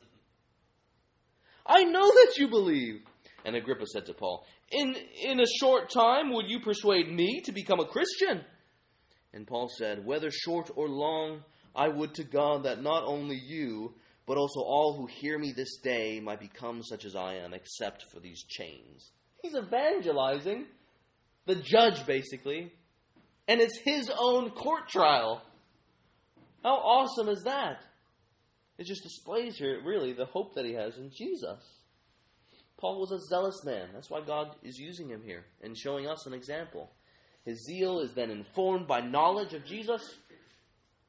I 1.67 1.85
know 1.85 2.07
that 2.07 2.35
you 2.39 2.49
believe. 2.49 3.03
And 3.45 3.55
Agrippa 3.55 3.87
said 3.87 4.07
to 4.07 4.15
Paul, 4.15 4.45
in, 4.71 4.95
in 5.23 5.41
a 5.41 5.47
short 5.61 5.91
time 5.91 6.33
would 6.33 6.49
you 6.49 6.61
persuade 6.61 7.11
me 7.11 7.41
to 7.45 7.53
become 7.53 7.81
a 7.81 7.87
Christian? 7.87 8.45
And 9.33 9.47
Paul 9.47 9.69
said, 9.79 10.05
Whether 10.05 10.31
short 10.31 10.71
or 10.75 10.89
long, 10.89 11.45
I 11.75 11.89
would 11.89 12.15
to 12.15 12.25
God 12.25 12.65
that 12.65 12.83
not 12.83 13.05
only 13.05 13.37
you, 13.37 13.95
but 14.27 14.37
also 14.37 14.61
all 14.61 14.97
who 14.97 15.07
hear 15.07 15.39
me 15.39 15.53
this 15.53 15.79
day 15.83 16.21
might 16.21 16.41
become 16.41 16.83
such 16.83 17.05
as 17.05 17.15
I 17.15 17.37
am, 17.37 17.55
except 17.55 18.05
for 18.13 18.21
these 18.21 18.43
chains. 18.45 19.11
He's 19.43 19.55
evangelizing 19.55 20.67
the 21.47 21.55
judge, 21.55 22.05
basically, 22.05 22.73
and 23.47 23.61
it's 23.61 23.79
his 23.79 24.11
own 24.19 24.51
court 24.51 24.89
trial. 24.89 25.43
How 26.63 26.75
awesome 26.75 27.29
is 27.29 27.43
that? 27.45 27.81
It 28.79 28.87
just 28.87 29.03
displays 29.03 29.57
here, 29.57 29.81
really, 29.85 30.13
the 30.13 30.27
hope 30.27 30.55
that 30.55 30.65
he 30.65 30.73
has 30.75 30.97
in 30.99 31.11
Jesus. 31.11 31.59
Paul 32.79 33.01
was 33.01 33.11
a 33.11 33.19
zealous 33.29 33.65
man. 33.65 33.89
That's 33.93 34.09
why 34.09 34.21
God 34.21 34.55
is 34.63 34.79
using 34.79 35.09
him 35.09 35.23
here 35.25 35.45
and 35.63 35.77
showing 35.77 36.07
us 36.07 36.27
an 36.27 36.33
example. 36.33 36.91
His 37.45 37.65
zeal 37.65 38.01
is 38.01 38.15
then 38.15 38.31
informed 38.31 38.87
by 38.87 39.01
knowledge 39.01 39.53
of 39.53 39.65
Jesus, 39.65 40.03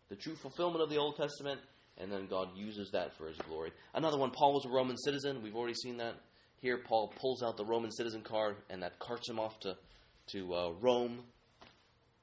the 0.10 0.16
true 0.16 0.36
fulfillment 0.36 0.82
of 0.82 0.90
the 0.90 0.98
Old 0.98 1.18
Testament, 1.18 1.60
and 1.98 2.12
then 2.12 2.28
God 2.28 2.50
uses 2.56 2.90
that 2.92 3.16
for 3.18 3.28
his 3.28 3.38
glory. 3.38 3.72
Another 3.94 4.18
one, 4.18 4.32
Paul 4.32 4.54
was 4.54 4.66
a 4.66 4.70
Roman 4.70 4.98
citizen. 4.98 5.44
We've 5.44 5.56
already 5.56 5.76
seen 5.76 5.98
that. 5.98 6.16
Here, 6.62 6.78
Paul 6.78 7.14
pulls 7.20 7.44
out 7.44 7.58
the 7.58 7.66
Roman 7.66 7.92
citizen 7.92 8.22
card, 8.22 8.56
and 8.70 8.82
that 8.82 8.98
carts 9.00 9.30
him 9.30 9.40
off 9.40 9.60
to, 9.62 9.78
to 10.32 10.54
uh, 10.56 10.72
Rome. 10.82 11.20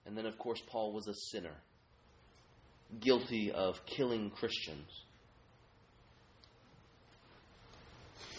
And 0.06 0.16
then, 0.16 0.26
of 0.26 0.38
course, 0.38 0.62
Paul 0.66 0.92
was 0.92 1.06
a 1.08 1.14
sinner 1.30 1.54
guilty 3.00 3.50
of 3.52 3.84
killing 3.86 4.30
Christians. 4.30 4.88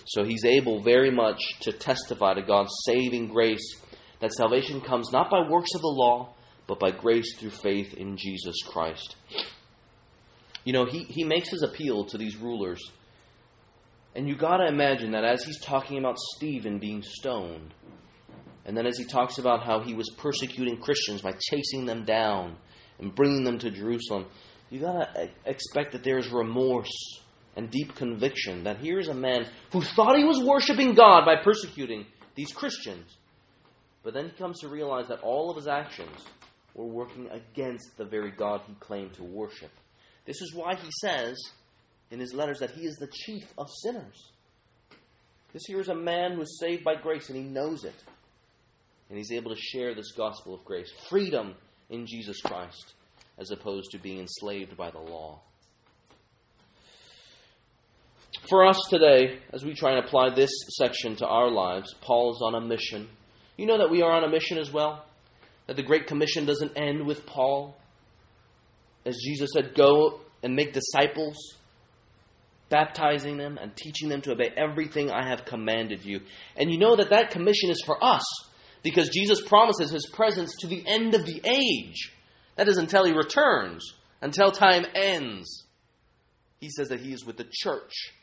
So 0.06 0.24
he's 0.24 0.46
able 0.46 0.82
very 0.82 1.12
much 1.12 1.42
to 1.62 1.74
testify 1.74 2.34
to 2.36 2.42
God's 2.42 2.72
saving 2.86 3.28
grace 3.28 3.76
that 4.22 4.34
salvation 4.34 4.82
comes 4.82 5.12
not 5.12 5.30
by 5.30 5.48
works 5.50 5.74
of 5.76 5.82
the 5.82 5.88
law, 5.88 6.34
but 6.66 6.80
by 6.80 6.92
grace 6.92 7.38
through 7.38 7.52
faith 7.52 7.94
in 7.94 8.18
Jesus 8.18 8.56
Christ. 8.66 9.16
You 10.64 10.74
know, 10.74 10.86
he, 10.86 11.04
he 11.04 11.24
makes 11.24 11.50
his 11.50 11.64
appeal 11.64 12.06
to 12.06 12.18
these 12.18 12.36
rulers. 12.36 12.80
And 14.16 14.28
you 14.28 14.36
got 14.36 14.58
to 14.58 14.68
imagine 14.68 15.12
that 15.12 15.24
as 15.24 15.44
he's 15.44 15.62
talking 15.62 15.98
about 15.98 16.18
Stephen 16.36 16.80
being 16.80 17.04
stoned, 17.04 17.74
and 18.66 18.76
then 18.76 18.86
as 18.86 18.98
he 18.98 19.06
talks 19.06 19.38
about 19.38 19.64
how 19.64 19.82
he 19.82 19.94
was 19.94 20.10
persecuting 20.18 20.82
Christians 20.82 21.22
by 21.22 21.34
chasing 21.50 21.86
them 21.86 22.04
down, 22.04 22.58
and 23.00 23.14
bringing 23.14 23.44
them 23.44 23.60
to 23.60 23.72
Jerusalem, 23.72 24.26
you 24.70 24.80
gotta 24.80 25.30
expect 25.46 25.94
that 25.94 26.04
there's 26.04 26.30
remorse 26.30 26.92
and 27.56 27.72
deep 27.72 27.96
conviction 27.96 28.64
that 28.64 28.78
here's 28.78 29.08
a 29.08 29.14
man 29.14 29.48
who 29.72 29.82
thought 29.82 30.18
he 30.18 30.24
was 30.24 30.40
worshiping 30.40 30.94
God 30.94 31.26
by 31.26 31.36
persecuting 31.44 32.06
these 32.36 32.54
Christians. 32.54 33.18
But 34.04 34.14
then 34.14 34.26
he 34.26 34.32
comes 34.32 34.60
to 34.60 34.68
realize 34.68 35.08
that 35.08 35.22
all 35.22 35.50
of 35.50 35.58
his 35.58 35.68
actions 35.68 36.24
were 36.76 36.86
working 36.86 37.30
against 37.30 37.98
the 37.98 38.06
very 38.06 38.32
God 38.32 38.62
he 38.68 38.74
claimed 38.80 39.16
to 39.16 39.24
worship. 39.24 39.72
This 40.26 40.42
is 40.42 40.54
why 40.54 40.76
he 40.76 40.90
says 41.02 41.38
in 42.12 42.20
his 42.20 42.34
letters 42.34 42.60
that 42.60 42.72
he 42.72 42.82
is 42.82 42.96
the 42.98 43.08
chief 43.08 43.46
of 43.58 43.70
sinners. 43.84 44.32
This 45.52 45.64
here 45.66 45.80
is 45.80 45.90
a 45.90 45.96
man 45.96 46.34
who 46.34 46.42
is 46.42 46.60
saved 46.60 46.84
by 46.84 46.96
grace 46.96 47.30
and 47.30 47.38
he 47.38 47.44
knows 47.44 47.84
it. 47.84 47.96
And 49.10 49.18
he's 49.18 49.32
able 49.32 49.56
to 49.56 49.60
share 49.60 49.96
this 49.96 50.12
gospel 50.12 50.54
of 50.54 50.66
grace, 50.66 50.92
freedom 51.10 51.56
in 51.90 52.06
Jesus 52.06 52.42
Christ, 52.42 52.94
as 53.38 53.52
opposed 53.52 53.92
to 53.92 54.00
being 54.00 54.20
enslaved 54.20 54.76
by 54.76 54.92
the 54.92 55.00
law. 55.00 55.40
For 58.50 58.66
us 58.66 58.80
today, 58.90 59.40
as 59.52 59.64
we 59.64 59.74
try 59.74 59.92
and 59.92 60.06
apply 60.06 60.30
this 60.30 60.52
section 60.78 61.16
to 61.18 61.28
our 61.28 61.50
lives, 61.50 61.94
Paul 62.02 62.32
is 62.32 62.42
on 62.42 62.56
a 62.56 62.62
mission. 62.62 63.08
You 63.58 63.66
know 63.66 63.78
that 63.80 63.90
we 63.90 64.02
are 64.02 64.12
on 64.12 64.24
a 64.24 64.30
mission 64.30 64.58
as 64.58 64.72
well? 64.72 65.06
That 65.66 65.76
the 65.76 65.84
Great 65.84 66.08
Commission 66.08 66.46
doesn't 66.46 66.78
end 66.78 67.06
with 67.06 67.26
Paul. 67.26 67.76
As 69.06 69.18
Jesus 69.18 69.50
said, 69.54 69.76
go 69.76 70.22
and 70.44 70.56
make 70.56 70.74
disciples, 70.74 71.36
baptizing 72.70 73.38
them 73.38 73.58
and 73.60 73.76
teaching 73.76 74.10
them 74.10 74.22
to 74.22 74.32
obey 74.32 74.52
everything 74.56 75.10
I 75.10 75.28
have 75.28 75.46
commanded 75.46 76.06
you. 76.06 76.22
And 76.56 76.72
you 76.72 76.78
know 76.78 76.96
that 76.96 77.10
that 77.10 77.32
commission 77.32 77.70
is 77.70 77.82
for 77.86 78.02
us 78.04 78.24
because 78.88 79.10
Jesus 79.10 79.42
promises 79.42 79.92
his 79.92 80.08
presence 80.08 80.56
to 80.62 80.68
the 80.68 80.82
end 80.88 81.14
of 81.14 81.26
the 81.26 81.42
age. 81.44 82.14
That 82.56 82.70
is 82.70 82.78
until 82.78 83.04
he 83.04 83.12
returns, 83.12 83.94
until 84.22 84.50
time 84.50 84.86
ends. 84.96 85.66
He 86.62 86.70
says 86.70 86.88
that 86.88 87.02
he 87.02 87.12
is 87.12 87.26
with 87.26 87.36
the 87.36 87.46
church. 87.52 88.14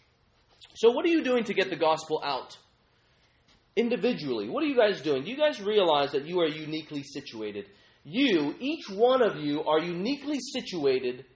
So, 0.76 0.90
what 0.90 1.04
are 1.04 1.10
you 1.10 1.22
doing 1.22 1.44
to 1.44 1.52
get 1.54 1.68
the 1.68 1.76
gospel 1.76 2.22
out? 2.24 2.56
Individually, 3.76 4.48
what 4.48 4.64
are 4.64 4.66
you 4.66 4.76
guys 4.76 5.02
doing? 5.02 5.24
Do 5.24 5.30
you 5.30 5.36
guys 5.36 5.60
realize 5.60 6.12
that 6.12 6.24
you 6.26 6.40
are 6.40 6.48
uniquely 6.48 7.02
situated? 7.02 7.66
You, 8.02 8.54
each 8.58 8.88
one 8.88 9.22
of 9.22 9.36
you, 9.36 9.64
are 9.64 9.80
uniquely 9.80 10.38
situated 10.40 11.26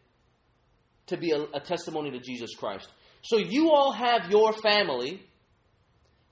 to 1.09 1.19
be 1.19 1.33
a, 1.33 1.43
a 1.53 1.61
testimony 1.61 2.13
to 2.13 2.19
Jesus 2.19 2.55
Christ. 2.57 2.89
So, 3.21 3.37
you 3.37 3.73
all 3.73 3.93
have 3.93 4.31
your 4.31 4.55
family 4.55 5.23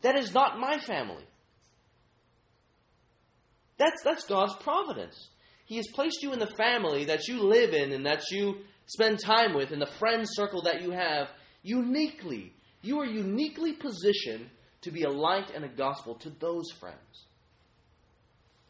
that 0.01 0.16
is 0.16 0.32
not 0.32 0.59
my 0.59 0.78
family. 0.78 1.24
That's, 3.79 4.03
that's 4.03 4.24
God's 4.24 4.55
providence. 4.62 5.29
He 5.66 5.77
has 5.77 5.87
placed 5.89 6.22
you 6.22 6.33
in 6.33 6.39
the 6.39 6.47
family 6.47 7.07
that 7.07 7.29
you 7.29 7.43
live 7.43 7.74
in 7.74 7.93
and 7.93 8.07
that 8.07 8.22
you 8.31 8.59
spend 8.87 9.18
time 9.18 9.55
with, 9.55 9.72
in 9.72 9.81
the 9.81 9.87
friend 9.99 10.24
circle 10.27 10.62
that 10.62 10.83
you 10.83 10.93
have, 10.93 11.29
uniquely. 11.62 12.53
You 12.83 13.01
are 13.01 13.07
uniquely 13.07 13.72
positioned 13.72 14.49
to 14.83 14.91
be 14.91 15.03
a 15.03 15.11
light 15.11 15.51
and 15.55 15.64
a 15.64 15.68
gospel 15.68 16.14
to 16.16 16.31
those 16.31 16.70
friends. 16.79 17.24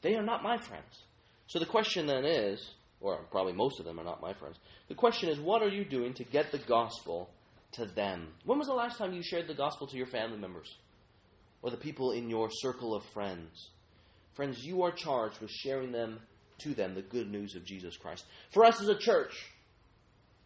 They 0.01 0.15
are 0.15 0.23
not 0.23 0.43
my 0.43 0.57
friends. 0.57 1.03
So 1.49 1.59
the 1.59 1.67
question 1.67 2.07
then 2.07 2.25
is, 2.25 2.67
or 3.01 3.19
probably 3.31 3.53
most 3.53 3.79
of 3.79 3.85
them 3.85 4.01
are 4.01 4.05
not 4.05 4.23
my 4.23 4.33
friends. 4.33 4.57
The 4.89 4.95
question 4.95 5.29
is, 5.29 5.39
what 5.39 5.63
are 5.63 5.69
you 5.69 5.85
doing 5.85 6.15
to 6.15 6.25
get 6.25 6.51
the 6.51 6.59
gospel 6.59 7.29
to 7.73 7.85
them? 7.85 8.29
When 8.45 8.59
was 8.59 8.69
the 8.69 8.75
last 8.75 8.99
time 8.99 9.13
you 9.13 9.23
shared 9.23 9.49
the 9.49 9.55
gospel 9.55 9.87
to 9.89 9.97
your 9.97 10.07
family 10.07 10.39
members 10.39 10.75
or 11.63 11.71
the 11.71 11.77
people 11.77 12.13
in 12.13 12.31
your 12.31 12.49
circle 12.51 12.95
of 12.95 13.05
friends? 13.13 13.69
Friends, 14.37 14.65
you 14.65 14.83
are 14.83 14.93
charged 14.93 15.41
with 15.41 15.51
sharing 15.51 15.91
them 15.91 16.21
to 16.59 16.75
them 16.75 16.95
the 16.95 17.03
good 17.03 17.31
news 17.31 17.57
of 17.57 17.65
Jesus 17.65 17.97
Christ. 17.97 18.25
For 18.53 18.65
us 18.65 18.81
as 18.81 18.89
a 18.89 18.97
church, 18.97 19.35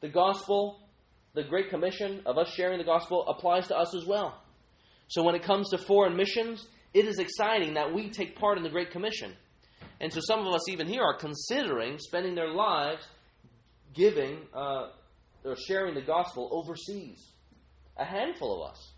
the 0.00 0.08
gospel 0.08 0.80
the 1.34 1.44
Great 1.44 1.70
Commission 1.70 2.22
of 2.26 2.38
us 2.38 2.52
sharing 2.54 2.78
the 2.78 2.84
gospel 2.84 3.26
applies 3.28 3.68
to 3.68 3.76
us 3.76 3.94
as 3.94 4.04
well. 4.04 4.40
So 5.08 5.22
when 5.22 5.34
it 5.34 5.42
comes 5.42 5.70
to 5.70 5.78
foreign 5.78 6.16
missions, 6.16 6.66
it 6.92 7.04
is 7.04 7.18
exciting 7.18 7.74
that 7.74 7.94
we 7.94 8.10
take 8.10 8.36
part 8.36 8.58
in 8.58 8.64
the 8.64 8.70
Great 8.70 8.90
Commission. 8.90 9.32
And 10.00 10.12
so 10.12 10.20
some 10.20 10.40
of 10.40 10.52
us 10.52 10.68
even 10.68 10.88
here 10.88 11.02
are 11.02 11.16
considering 11.16 11.98
spending 11.98 12.34
their 12.34 12.52
lives 12.52 13.06
giving 13.94 14.38
uh, 14.54 14.88
or 15.44 15.56
sharing 15.68 15.94
the 15.94 16.02
gospel 16.02 16.48
overseas. 16.52 17.24
A 17.96 18.04
handful 18.04 18.62
of 18.62 18.70
us. 18.70 18.92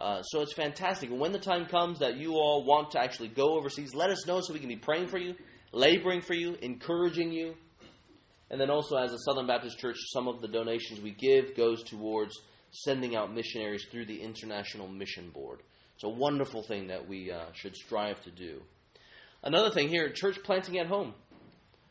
Uh, 0.00 0.22
so 0.22 0.40
it's 0.40 0.54
fantastic. 0.54 1.10
And 1.10 1.20
when 1.20 1.32
the 1.32 1.38
time 1.38 1.66
comes 1.66 1.98
that 1.98 2.16
you 2.16 2.32
all 2.32 2.64
want 2.64 2.92
to 2.92 3.00
actually 3.00 3.28
go 3.28 3.58
overseas, 3.58 3.94
let 3.94 4.08
us 4.08 4.26
know 4.26 4.40
so 4.40 4.54
we 4.54 4.58
can 4.58 4.68
be 4.68 4.76
praying 4.76 5.08
for 5.08 5.18
you, 5.18 5.34
laboring 5.72 6.22
for 6.22 6.32
you, 6.32 6.56
encouraging 6.62 7.30
you. 7.32 7.54
And 8.50 8.58
then 8.58 8.70
also, 8.70 8.96
as 8.96 9.12
a 9.12 9.18
Southern 9.18 9.46
Baptist 9.46 9.78
Church, 9.78 9.96
some 10.08 10.26
of 10.26 10.40
the 10.40 10.48
donations 10.48 11.00
we 11.00 11.10
give 11.10 11.54
goes 11.54 11.84
towards 11.84 12.34
sending 12.70 13.14
out 13.14 13.34
missionaries 13.34 13.84
through 13.90 14.06
the 14.06 14.22
International 14.22 14.88
Mission 14.88 15.30
Board. 15.30 15.60
It's 15.96 16.04
a 16.04 16.08
wonderful 16.08 16.62
thing 16.62 16.86
that 16.86 17.06
we 17.06 17.30
uh, 17.30 17.44
should 17.52 17.76
strive 17.76 18.22
to 18.22 18.30
do. 18.30 18.62
Another 19.42 19.70
thing 19.70 19.88
here, 19.88 20.08
church 20.10 20.38
planting 20.42 20.78
at 20.78 20.86
home. 20.86 21.12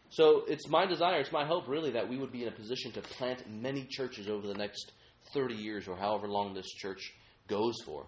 So 0.10 0.46
it's 0.48 0.68
my 0.68 0.88
desire, 0.88 1.20
it's 1.20 1.32
my 1.32 1.46
hope 1.46 1.68
really 1.68 1.92
that 1.92 2.10
we 2.10 2.18
would 2.18 2.32
be 2.32 2.42
in 2.42 2.48
a 2.48 2.56
position 2.56 2.92
to 2.94 3.02
plant 3.02 3.48
many 3.48 3.86
churches 3.86 4.28
over 4.28 4.48
the 4.48 4.56
next 4.56 4.92
30 5.34 5.54
years 5.54 5.88
or 5.88 5.96
however 5.96 6.28
long 6.28 6.56
this 6.56 6.66
church 6.66 7.14
goes 7.50 7.76
for. 7.86 8.06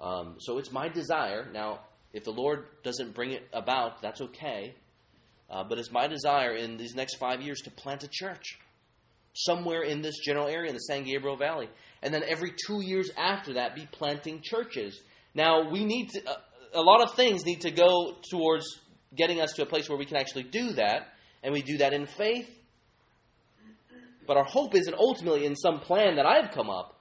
Um, 0.00 0.36
so 0.38 0.58
it's 0.58 0.72
my 0.72 0.88
desire. 0.88 1.48
Now, 1.52 1.80
if 2.12 2.24
the 2.24 2.30
Lord 2.30 2.64
doesn't 2.82 3.14
bring 3.14 3.32
it 3.32 3.46
about, 3.52 4.00
that's 4.00 4.20
okay. 4.20 4.74
Uh, 5.50 5.64
but 5.64 5.78
it's 5.78 5.90
my 5.90 6.06
desire 6.06 6.54
in 6.54 6.76
these 6.76 6.94
next 6.94 7.16
five 7.16 7.40
years 7.42 7.60
to 7.62 7.70
plant 7.70 8.04
a 8.04 8.08
church 8.10 8.58
somewhere 9.34 9.82
in 9.82 10.02
this 10.02 10.18
general 10.24 10.46
area 10.46 10.68
in 10.68 10.74
the 10.74 10.80
San 10.80 11.04
Gabriel 11.04 11.36
Valley. 11.36 11.68
And 12.02 12.12
then 12.12 12.22
every 12.26 12.52
two 12.66 12.80
years 12.82 13.10
after 13.16 13.54
that, 13.54 13.74
be 13.74 13.86
planting 13.90 14.40
churches. 14.42 15.00
Now, 15.34 15.70
we 15.70 15.84
need 15.84 16.10
to, 16.10 16.28
uh, 16.28 16.36
a 16.74 16.82
lot 16.82 17.02
of 17.02 17.14
things 17.14 17.44
need 17.44 17.62
to 17.62 17.70
go 17.70 18.16
towards 18.30 18.66
getting 19.16 19.40
us 19.40 19.52
to 19.54 19.62
a 19.62 19.66
place 19.66 19.88
where 19.88 19.98
we 19.98 20.06
can 20.06 20.16
actually 20.16 20.44
do 20.44 20.72
that. 20.72 21.08
And 21.42 21.52
we 21.52 21.62
do 21.62 21.78
that 21.78 21.92
in 21.92 22.06
faith. 22.06 22.48
But 24.26 24.36
our 24.36 24.44
hope 24.44 24.74
isn't 24.74 24.94
ultimately 24.94 25.46
in 25.46 25.56
some 25.56 25.80
plan 25.80 26.16
that 26.16 26.26
I've 26.26 26.50
come 26.50 26.68
up, 26.68 26.97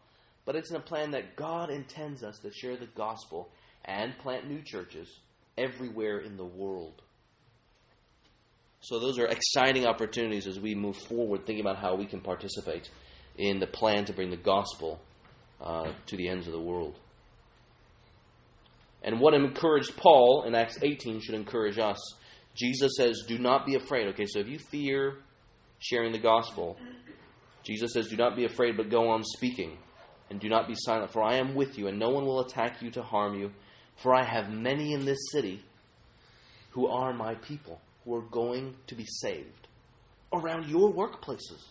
but 0.47 0.55
it's 0.55 0.69
in 0.69 0.77
a 0.77 0.81
plan 0.81 1.11
that 1.11 1.35
God 1.35 1.69
intends 1.69 2.23
us 2.23 2.39
to 2.39 2.51
share 2.53 2.77
the 2.77 2.87
gospel 2.95 3.49
and 3.83 4.17
plant 4.17 4.49
new 4.49 4.61
churches 4.61 5.19
everywhere 5.57 6.19
in 6.19 6.37
the 6.37 6.45
world. 6.45 7.01
So 8.79 8.97
those 8.97 9.19
are 9.19 9.27
exciting 9.27 9.85
opportunities 9.85 10.47
as 10.47 10.57
we 10.57 10.73
move 10.73 10.95
forward, 10.95 11.45
thinking 11.45 11.65
about 11.65 11.79
how 11.79 11.95
we 11.95 12.05
can 12.05 12.21
participate 12.21 12.89
in 13.37 13.59
the 13.59 13.67
plan 13.67 14.05
to 14.05 14.13
bring 14.13 14.29
the 14.29 14.37
gospel 14.37 15.01
uh, 15.59 15.91
to 16.05 16.15
the 16.15 16.29
ends 16.29 16.47
of 16.47 16.53
the 16.53 16.61
world. 16.61 16.97
And 19.03 19.19
what 19.19 19.33
encouraged 19.33 19.97
Paul 19.97 20.43
in 20.47 20.55
Acts 20.55 20.77
18 20.81 21.19
should 21.19 21.35
encourage 21.35 21.77
us. 21.77 21.99
Jesus 22.55 22.93
says, 22.95 23.25
Do 23.27 23.37
not 23.37 23.65
be 23.65 23.75
afraid. 23.75 24.07
Okay, 24.13 24.25
so 24.25 24.39
if 24.39 24.47
you 24.47 24.59
fear 24.59 25.17
sharing 25.79 26.13
the 26.13 26.19
gospel, 26.19 26.77
Jesus 27.65 27.91
says, 27.91 28.07
Do 28.07 28.15
not 28.15 28.37
be 28.37 28.45
afraid, 28.45 28.77
but 28.77 28.89
go 28.89 29.09
on 29.09 29.25
speaking, 29.25 29.77
and 30.29 30.39
do 30.39 30.49
not 30.49 30.67
be 30.67 30.75
silent, 30.75 31.11
for 31.11 31.23
I 31.23 31.35
am 31.35 31.55
with 31.55 31.77
you, 31.77 31.87
and 31.87 31.97
no 31.97 32.09
one 32.09 32.25
will 32.25 32.41
attack 32.41 32.81
you 32.81 32.91
to 32.91 33.01
harm 33.01 33.39
you. 33.39 33.51
For 33.95 34.13
I 34.13 34.23
have 34.23 34.49
many 34.49 34.93
in 34.93 35.05
this 35.05 35.17
city 35.31 35.63
who 36.71 36.87
are 36.87 37.13
my 37.13 37.35
people 37.35 37.81
who 38.05 38.15
are 38.15 38.21
going 38.21 38.75
to 38.87 38.95
be 38.95 39.05
saved 39.05 39.67
around 40.31 40.67
your 40.67 40.93
workplaces, 40.93 41.63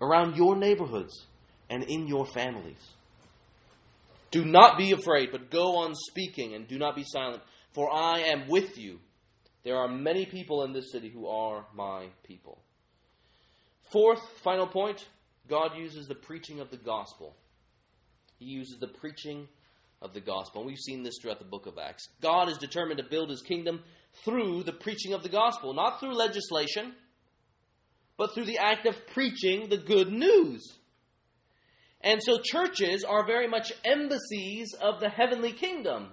around 0.00 0.36
your 0.36 0.56
neighborhoods, 0.56 1.26
and 1.68 1.82
in 1.84 2.06
your 2.06 2.26
families. 2.26 2.80
Do 4.30 4.44
not 4.44 4.78
be 4.78 4.92
afraid, 4.92 5.30
but 5.32 5.50
go 5.50 5.78
on 5.78 5.94
speaking 5.94 6.54
and 6.54 6.68
do 6.68 6.78
not 6.78 6.94
be 6.94 7.04
silent, 7.04 7.42
for 7.72 7.92
I 7.92 8.20
am 8.20 8.48
with 8.48 8.78
you. 8.78 9.00
There 9.64 9.76
are 9.76 9.88
many 9.88 10.26
people 10.26 10.64
in 10.64 10.72
this 10.72 10.92
city 10.92 11.10
who 11.10 11.26
are 11.26 11.66
my 11.74 12.06
people. 12.22 12.58
Fourth, 13.90 14.20
final 14.42 14.66
point 14.66 15.06
God 15.48 15.76
uses 15.76 16.06
the 16.06 16.14
preaching 16.14 16.60
of 16.60 16.70
the 16.70 16.76
gospel. 16.76 17.34
He 18.40 18.46
uses 18.46 18.78
the 18.80 18.88
preaching 18.88 19.48
of 20.00 20.14
the 20.14 20.20
gospel. 20.20 20.62
And 20.62 20.66
we've 20.66 20.78
seen 20.78 21.02
this 21.02 21.18
throughout 21.20 21.38
the 21.38 21.44
book 21.44 21.66
of 21.66 21.78
Acts. 21.78 22.08
God 22.22 22.48
is 22.48 22.56
determined 22.56 22.98
to 22.98 23.04
build 23.04 23.28
his 23.28 23.42
kingdom 23.42 23.82
through 24.24 24.62
the 24.62 24.72
preaching 24.72 25.12
of 25.12 25.22
the 25.22 25.28
gospel, 25.28 25.74
not 25.74 26.00
through 26.00 26.16
legislation, 26.16 26.94
but 28.16 28.34
through 28.34 28.46
the 28.46 28.58
act 28.58 28.86
of 28.86 29.06
preaching 29.08 29.68
the 29.68 29.76
good 29.76 30.10
news. 30.10 30.66
And 32.00 32.22
so 32.22 32.40
churches 32.42 33.04
are 33.04 33.26
very 33.26 33.46
much 33.46 33.72
embassies 33.84 34.72
of 34.80 35.00
the 35.00 35.10
heavenly 35.10 35.52
kingdom. 35.52 36.08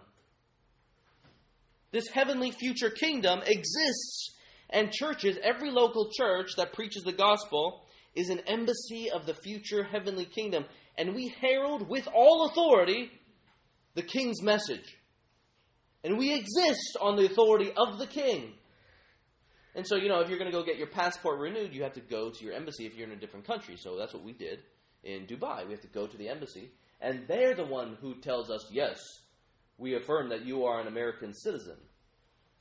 This 1.92 2.10
heavenly 2.10 2.52
future 2.52 2.90
kingdom 2.90 3.40
exists, 3.46 4.36
and 4.70 4.92
churches, 4.92 5.38
every 5.42 5.72
local 5.72 6.12
church 6.12 6.50
that 6.58 6.74
preaches 6.74 7.04
the 7.04 7.14
gospel, 7.14 7.86
is 8.16 8.30
an 8.30 8.42
embassy 8.48 9.10
of 9.10 9.26
the 9.26 9.34
future 9.34 9.84
heavenly 9.84 10.26
kingdom. 10.26 10.66
And 10.98 11.14
we 11.14 11.34
herald 11.42 11.88
with 11.88 12.08
all 12.14 12.48
authority 12.48 13.12
the 13.94 14.02
king's 14.02 14.42
message. 14.42 14.98
And 16.04 16.18
we 16.18 16.34
exist 16.34 16.98
on 17.00 17.16
the 17.16 17.26
authority 17.26 17.72
of 17.76 18.00
the 18.00 18.08
king. 18.08 18.54
And 19.76 19.86
so, 19.88 19.96
you 19.96 20.10
know, 20.10 20.22
if 20.22 20.30
you're 20.30 20.40
going 20.40 20.52
to 20.52 20.58
go 20.58 20.64
get 20.64 20.78
your 20.78 20.88
passport 20.88 21.40
renewed, 21.40 21.74
you 21.74 21.84
have 21.84 21.94
to 21.94 22.02
go 22.02 22.32
to 22.32 22.44
your 22.44 22.54
embassy 22.54 22.86
if 22.86 22.96
you're 22.96 23.08
in 23.08 23.14
a 23.14 23.20
different 23.20 23.46
country. 23.46 23.76
So 23.78 23.96
that's 23.98 24.14
what 24.14 24.24
we 24.24 24.34
did 24.34 24.64
in 25.04 25.28
Dubai. 25.28 25.66
We 25.66 25.72
have 25.74 25.82
to 25.82 25.88
go 25.88 26.08
to 26.08 26.18
the 26.18 26.30
embassy, 26.30 26.72
and 27.00 27.28
they're 27.28 27.56
the 27.56 27.66
one 27.66 27.98
who 28.02 28.16
tells 28.16 28.50
us, 28.50 28.66
yes, 28.72 28.98
we 29.78 29.96
affirm 29.96 30.30
that 30.30 30.46
you 30.46 30.66
are 30.66 30.82
an 30.82 30.88
American 30.88 31.34
citizen. 31.34 31.78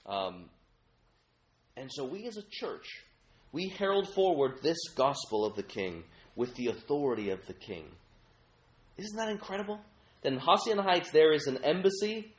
Um, 0.04 0.50
And 1.76 1.90
so 1.92 2.04
we 2.04 2.26
as 2.26 2.36
a 2.36 2.42
church, 2.50 2.86
we 3.52 3.68
herald 3.78 4.08
forward 4.14 4.62
this 4.62 4.78
gospel 4.94 5.44
of 5.44 5.56
the 5.56 5.62
king 5.62 6.04
with 6.34 6.54
the 6.54 6.68
authority 6.68 7.30
of 7.30 7.46
the 7.46 7.54
king. 7.54 7.84
Isn't 8.98 9.16
that 9.16 9.28
incredible? 9.28 9.80
That 10.22 10.32
in 10.32 10.38
Hacienda 10.38 10.82
Heights 10.82 11.10
there 11.10 11.32
is 11.32 11.46
an 11.46 11.58
embassy 11.64 12.32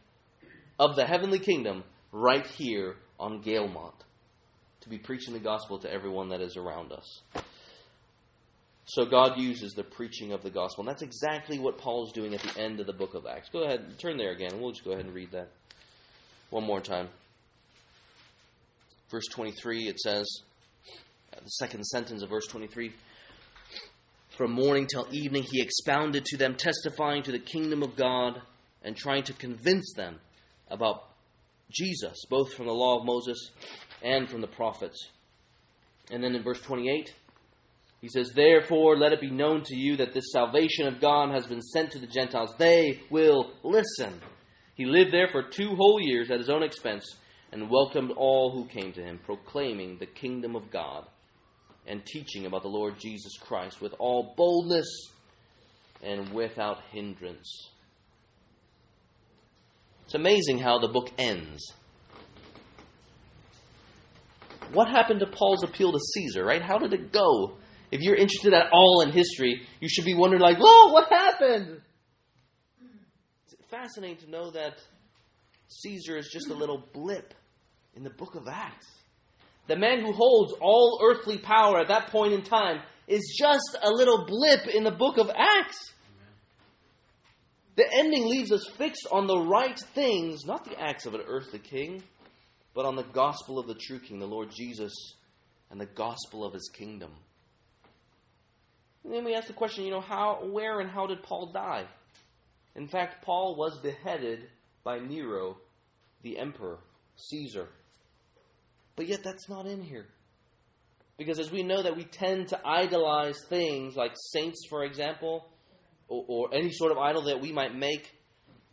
of 0.79 0.95
the 0.95 1.05
heavenly 1.05 1.39
kingdom 1.39 1.83
right 2.11 2.45
here 2.45 2.95
on 3.19 3.41
Galemont 3.41 3.93
to 4.81 4.89
be 4.89 4.97
preaching 4.97 5.33
the 5.33 5.39
gospel 5.39 5.79
to 5.79 5.91
everyone 5.91 6.29
that 6.29 6.41
is 6.41 6.55
around 6.55 6.91
us. 6.91 7.21
So 8.85 9.05
God 9.05 9.37
uses 9.37 9.73
the 9.73 9.83
preaching 9.83 10.31
of 10.31 10.43
the 10.43 10.49
gospel. 10.49 10.83
And 10.83 10.89
that's 10.89 11.01
exactly 11.01 11.59
what 11.59 11.77
Paul 11.77 12.05
is 12.05 12.13
doing 12.13 12.33
at 12.33 12.41
the 12.41 12.59
end 12.59 12.79
of 12.79 12.87
the 12.87 12.93
book 12.93 13.15
of 13.15 13.25
Acts. 13.25 13.49
Go 13.49 13.63
ahead, 13.63 13.81
and 13.81 13.99
turn 13.99 14.17
there 14.17 14.31
again, 14.31 14.61
we'll 14.61 14.71
just 14.71 14.85
go 14.85 14.91
ahead 14.91 15.05
and 15.05 15.13
read 15.13 15.31
that 15.31 15.49
one 16.51 16.63
more 16.63 16.79
time. 16.79 17.09
Verse 19.09 19.25
23, 19.27 19.87
it 19.87 19.99
says, 19.99 20.25
the 21.31 21.49
second 21.49 21.85
sentence 21.85 22.23
of 22.23 22.29
verse 22.29 22.47
23 22.47 22.93
From 24.37 24.51
morning 24.51 24.85
till 24.85 25.07
evening, 25.11 25.41
he 25.51 25.63
expounded 25.63 26.23
to 26.25 26.37
them, 26.37 26.53
testifying 26.53 27.23
to 27.23 27.31
the 27.31 27.39
kingdom 27.39 27.81
of 27.81 27.95
God 27.95 28.39
and 28.83 28.95
trying 28.95 29.23
to 29.23 29.33
convince 29.33 29.91
them 29.95 30.19
about 30.69 31.05
Jesus, 31.71 32.23
both 32.29 32.53
from 32.53 32.67
the 32.67 32.71
law 32.71 32.99
of 32.99 33.05
Moses 33.05 33.49
and 34.03 34.29
from 34.29 34.41
the 34.41 34.47
prophets. 34.47 35.09
And 36.11 36.23
then 36.23 36.35
in 36.35 36.43
verse 36.43 36.61
28, 36.61 37.15
he 37.99 38.09
says, 38.09 38.29
Therefore, 38.29 38.95
let 38.95 39.11
it 39.11 39.21
be 39.21 39.31
known 39.31 39.63
to 39.63 39.75
you 39.75 39.97
that 39.97 40.13
this 40.13 40.31
salvation 40.31 40.85
of 40.85 41.01
God 41.01 41.31
has 41.31 41.47
been 41.47 41.63
sent 41.63 41.93
to 41.93 41.99
the 41.99 42.05
Gentiles. 42.05 42.53
They 42.59 43.01
will 43.09 43.53
listen. 43.63 44.21
He 44.75 44.85
lived 44.85 45.11
there 45.11 45.29
for 45.29 45.41
two 45.41 45.75
whole 45.75 45.99
years 45.99 46.29
at 46.29 46.37
his 46.37 46.51
own 46.51 46.61
expense 46.61 47.03
and 47.51 47.71
welcomed 47.71 48.11
all 48.11 48.51
who 48.51 48.67
came 48.67 48.93
to 48.93 49.01
him, 49.01 49.19
proclaiming 49.25 49.97
the 49.97 50.05
kingdom 50.05 50.55
of 50.55 50.69
God 50.69 51.07
and 51.87 52.05
teaching 52.05 52.45
about 52.45 52.61
the 52.61 52.67
Lord 52.67 52.99
Jesus 52.99 53.37
Christ 53.37 53.81
with 53.81 53.93
all 53.97 54.33
boldness 54.35 54.87
and 56.03 56.33
without 56.33 56.81
hindrance. 56.91 57.69
It's 60.05 60.15
amazing 60.15 60.59
how 60.59 60.79
the 60.79 60.87
book 60.87 61.09
ends. 61.17 61.73
What 64.73 64.87
happened 64.89 65.21
to 65.21 65.27
Paul's 65.27 65.63
appeal 65.63 65.91
to 65.91 65.99
Caesar, 66.13 66.43
right? 66.45 66.61
How 66.61 66.77
did 66.77 66.93
it 66.93 67.11
go? 67.11 67.57
If 67.91 68.01
you're 68.01 68.15
interested 68.15 68.53
at 68.53 68.69
all 68.71 69.01
in 69.01 69.11
history, 69.11 69.61
you 69.79 69.87
should 69.87 70.05
be 70.05 70.13
wondering, 70.13 70.41
like, 70.41 70.57
whoa, 70.59 70.91
what 70.91 71.09
happened? 71.09 71.81
It's 73.45 73.55
fascinating 73.69 74.17
to 74.25 74.29
know 74.29 74.51
that 74.51 74.77
Caesar 75.69 76.17
is 76.17 76.29
just 76.31 76.49
a 76.49 76.53
little 76.53 76.83
blip 76.93 77.33
in 77.95 78.03
the 78.03 78.09
book 78.09 78.35
of 78.35 78.47
Acts. 78.47 78.87
The 79.67 79.75
man 79.75 80.01
who 80.01 80.13
holds 80.13 80.53
all 80.61 80.99
earthly 81.03 81.37
power 81.37 81.79
at 81.79 81.89
that 81.89 82.07
point 82.07 82.33
in 82.33 82.41
time 82.41 82.81
is 83.07 83.35
just 83.37 83.77
a 83.81 83.91
little 83.91 84.25
blip 84.25 84.67
in 84.67 84.83
the 84.83 84.91
book 84.91 85.17
of 85.17 85.29
Acts. 85.29 85.93
The 87.75 87.85
ending 87.93 88.27
leaves 88.27 88.51
us 88.51 88.67
fixed 88.77 89.05
on 89.11 89.27
the 89.27 89.37
right 89.37 89.77
things, 89.93 90.45
not 90.45 90.65
the 90.65 90.79
acts 90.81 91.05
of 91.05 91.13
an 91.13 91.21
earthly 91.27 91.59
king, 91.59 92.01
but 92.73 92.85
on 92.85 92.95
the 92.95 93.03
gospel 93.03 93.59
of 93.59 93.67
the 93.67 93.75
true 93.75 93.99
king, 93.99 94.19
the 94.19 94.25
Lord 94.25 94.49
Jesus, 94.51 94.93
and 95.69 95.79
the 95.79 95.85
gospel 95.85 96.43
of 96.43 96.53
his 96.53 96.69
kingdom. 96.73 97.11
And 99.03 99.13
then 99.13 99.23
we 99.23 99.35
ask 99.35 99.47
the 99.47 99.53
question, 99.53 99.85
you 99.85 99.91
know, 99.91 100.01
how, 100.01 100.39
where 100.49 100.79
and 100.79 100.89
how 100.89 101.07
did 101.07 101.23
Paul 101.23 101.51
die? 101.53 101.85
In 102.75 102.87
fact, 102.87 103.23
Paul 103.23 103.55
was 103.55 103.77
beheaded 103.79 104.47
by 104.83 104.99
Nero, 104.99 105.57
the 106.23 106.37
emperor, 106.37 106.79
Caesar. 107.15 107.67
But 108.97 109.07
yet 109.07 109.23
that's 109.23 109.47
not 109.47 109.65
in 109.65 109.81
here. 109.81 110.07
Because 111.17 111.39
as 111.39 111.51
we 111.51 111.63
know 111.63 111.81
that 111.81 111.95
we 111.95 112.03
tend 112.03 112.49
to 112.49 112.59
idolize 112.67 113.37
things 113.47 113.95
like 113.95 114.11
saints, 114.33 114.65
for 114.69 114.83
example, 114.83 115.47
or, 116.09 116.25
or 116.27 116.49
any 116.53 116.71
sort 116.71 116.91
of 116.91 116.97
idol 116.97 117.23
that 117.23 117.39
we 117.39 117.53
might 117.53 117.73
make, 117.73 118.11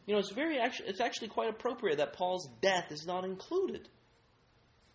you 0.06 0.14
know, 0.14 0.18
it's 0.18 0.32
very 0.32 0.58
actually 0.58 0.88
it's 0.88 1.00
actually 1.00 1.28
quite 1.28 1.48
appropriate 1.48 1.98
that 1.98 2.14
Paul's 2.14 2.48
death 2.60 2.90
is 2.90 3.06
not 3.06 3.24
included. 3.24 3.88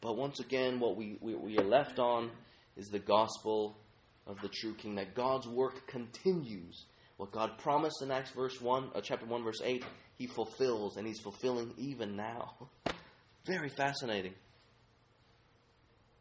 But 0.02 0.18
once 0.18 0.40
again, 0.40 0.80
what 0.80 0.96
we, 0.96 1.18
we, 1.22 1.36
we 1.36 1.58
are 1.58 1.64
left 1.64 2.00
on 2.00 2.32
is 2.78 2.88
the 2.88 3.00
gospel 3.00 3.78
of 4.26 4.40
the 4.42 4.48
true 4.48 4.74
King, 4.76 4.96
that 4.96 5.14
God's 5.16 5.48
work 5.48 5.88
continues. 5.88 6.86
What 7.18 7.32
God 7.32 7.58
promised 7.58 8.02
in 8.02 8.12
Acts 8.12 8.32
verse 8.32 8.62
one, 8.62 8.92
uh, 8.96 9.02
chapter 9.02 9.26
one, 9.26 9.44
verse 9.44 9.62
eight, 9.64 9.84
He 10.18 10.28
fulfills, 10.28 10.98
and 10.98 11.06
He's 11.06 11.20
fulfilling 11.20 11.74
even 11.78 12.16
now. 12.16 12.54
Very 13.46 13.70
fascinating. 13.70 14.34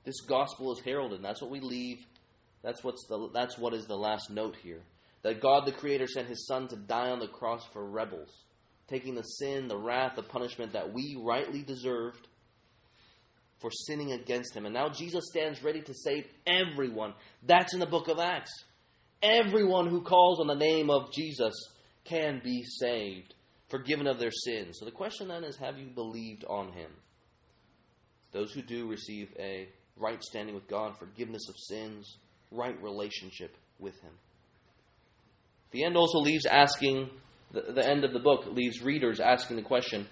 This 0.08 0.22
gospel 0.22 0.72
is 0.72 0.80
heralded. 0.82 1.20
That's 1.22 1.42
what 1.42 1.50
we 1.50 1.60
leave. 1.60 1.98
That's 2.62 2.82
what's 2.82 3.06
the. 3.08 3.28
That's 3.34 3.58
what 3.58 3.74
is 3.74 3.84
the 3.84 3.98
last 3.98 4.30
note 4.30 4.56
here. 4.62 4.80
That 5.20 5.42
God 5.42 5.66
the 5.66 5.72
Creator 5.72 6.06
sent 6.06 6.28
His 6.28 6.46
Son 6.46 6.66
to 6.68 6.76
die 6.76 7.10
on 7.10 7.18
the 7.18 7.28
cross 7.28 7.62
for 7.74 7.84
rebels, 7.84 8.30
taking 8.88 9.14
the 9.14 9.22
sin, 9.22 9.68
the 9.68 9.76
wrath, 9.76 10.16
the 10.16 10.22
punishment 10.22 10.72
that 10.72 10.94
we 10.94 11.20
rightly 11.22 11.60
deserved 11.60 12.26
for 13.60 13.70
sinning 13.70 14.12
against 14.12 14.56
him. 14.56 14.64
And 14.64 14.72
now 14.72 14.88
Jesus 14.88 15.26
stands 15.30 15.62
ready 15.62 15.82
to 15.82 15.92
save 15.92 16.24
everyone. 16.46 17.12
That's 17.42 17.74
in 17.74 17.80
the 17.80 17.84
book 17.84 18.08
of 18.08 18.18
Acts. 18.18 18.64
Everyone 19.22 19.88
who 19.88 20.00
calls 20.00 20.40
on 20.40 20.46
the 20.46 20.54
name 20.54 20.88
of 20.88 21.12
Jesus 21.12 21.52
can 22.04 22.40
be 22.42 22.62
saved, 22.62 23.34
forgiven 23.68 24.06
of 24.06 24.18
their 24.18 24.30
sins. 24.30 24.78
So 24.78 24.86
the 24.86 24.90
question 24.90 25.28
then 25.28 25.44
is 25.44 25.58
have 25.58 25.76
you 25.76 25.88
believed 25.88 26.46
on 26.48 26.72
him? 26.72 26.92
Those 28.32 28.52
who 28.52 28.62
do 28.62 28.88
receive 28.88 29.34
a 29.38 29.68
right 29.98 30.22
standing 30.22 30.54
with 30.54 30.68
God, 30.68 30.96
forgiveness 30.98 31.48
of 31.48 31.56
sins, 31.58 32.16
right 32.50 32.80
relationship 32.82 33.56
with 33.78 33.94
him. 34.00 34.12
The 35.70 35.84
end 35.84 35.96
also 35.96 36.18
leaves 36.18 36.46
asking, 36.46 37.10
the, 37.52 37.72
the 37.72 37.86
end 37.86 38.04
of 38.04 38.12
the 38.12 38.18
book 38.18 38.46
leaves 38.46 38.82
readers 38.82 39.20
asking 39.20 39.56
the 39.56 39.62
question 39.62 40.06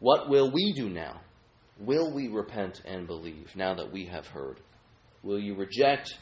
what 0.00 0.28
will 0.28 0.50
we 0.50 0.72
do 0.72 0.88
now? 0.88 1.20
Will 1.78 2.12
we 2.12 2.26
repent 2.26 2.82
and 2.84 3.06
believe 3.06 3.54
now 3.54 3.74
that 3.74 3.92
we 3.92 4.06
have 4.06 4.26
heard? 4.26 4.58
Will 5.22 5.38
you 5.38 5.54
reject 5.54 6.18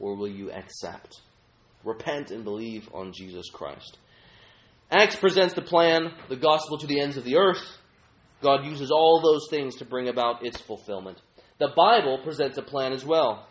or 0.00 0.16
will 0.16 0.28
you 0.28 0.50
accept? 0.50 1.20
Repent 1.84 2.32
and 2.32 2.42
believe 2.42 2.88
on 2.92 3.12
Jesus 3.12 3.48
Christ. 3.52 3.98
Acts 4.90 5.14
presents 5.14 5.54
the 5.54 5.62
plan, 5.62 6.12
the 6.28 6.36
gospel 6.36 6.76
to 6.78 6.86
the 6.88 7.00
ends 7.00 7.16
of 7.16 7.22
the 7.22 7.36
earth. 7.36 7.62
God 8.42 8.64
uses 8.64 8.90
all 8.90 9.20
those 9.22 9.46
things 9.48 9.76
to 9.76 9.84
bring 9.84 10.08
about 10.08 10.44
its 10.44 10.60
fulfillment. 10.60 11.20
The 11.60 11.68
Bible 11.76 12.16
presents 12.24 12.56
a 12.56 12.62
plan 12.62 12.94
as 12.94 13.04
well, 13.04 13.46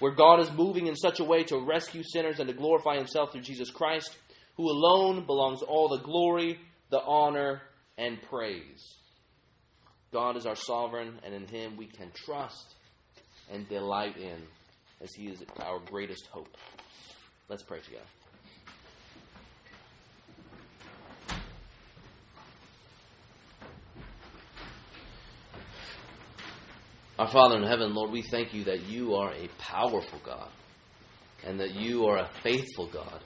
where 0.00 0.10
God 0.10 0.40
is 0.40 0.50
moving 0.50 0.88
in 0.88 0.96
such 0.96 1.20
a 1.20 1.24
way 1.24 1.44
to 1.44 1.64
rescue 1.64 2.02
sinners 2.02 2.40
and 2.40 2.48
to 2.48 2.54
glorify 2.54 2.96
himself 2.96 3.30
through 3.30 3.42
Jesus 3.42 3.70
Christ, 3.70 4.10
who 4.56 4.68
alone 4.68 5.24
belongs 5.24 5.62
all 5.62 5.88
the 5.88 6.02
glory, 6.02 6.58
the 6.90 7.00
honor, 7.00 7.62
and 7.96 8.20
praise. 8.22 8.96
God 10.12 10.36
is 10.36 10.46
our 10.46 10.56
sovereign, 10.56 11.20
and 11.22 11.32
in 11.32 11.46
Him 11.46 11.76
we 11.76 11.86
can 11.86 12.10
trust 12.24 12.74
and 13.52 13.68
delight 13.68 14.16
in, 14.16 14.42
as 15.00 15.14
He 15.14 15.28
is 15.28 15.40
our 15.60 15.78
greatest 15.78 16.26
hope. 16.32 16.56
Let's 17.48 17.62
pray 17.62 17.78
together. 17.78 18.02
Our 27.18 27.26
Father 27.26 27.56
in 27.56 27.64
heaven, 27.64 27.94
Lord, 27.94 28.12
we 28.12 28.22
thank 28.22 28.54
you 28.54 28.64
that 28.64 28.84
you 28.88 29.16
are 29.16 29.32
a 29.32 29.48
powerful 29.58 30.20
God 30.24 30.50
and 31.44 31.58
that 31.58 31.74
you 31.74 32.06
are 32.06 32.18
a 32.18 32.30
faithful 32.44 32.88
God. 32.92 33.20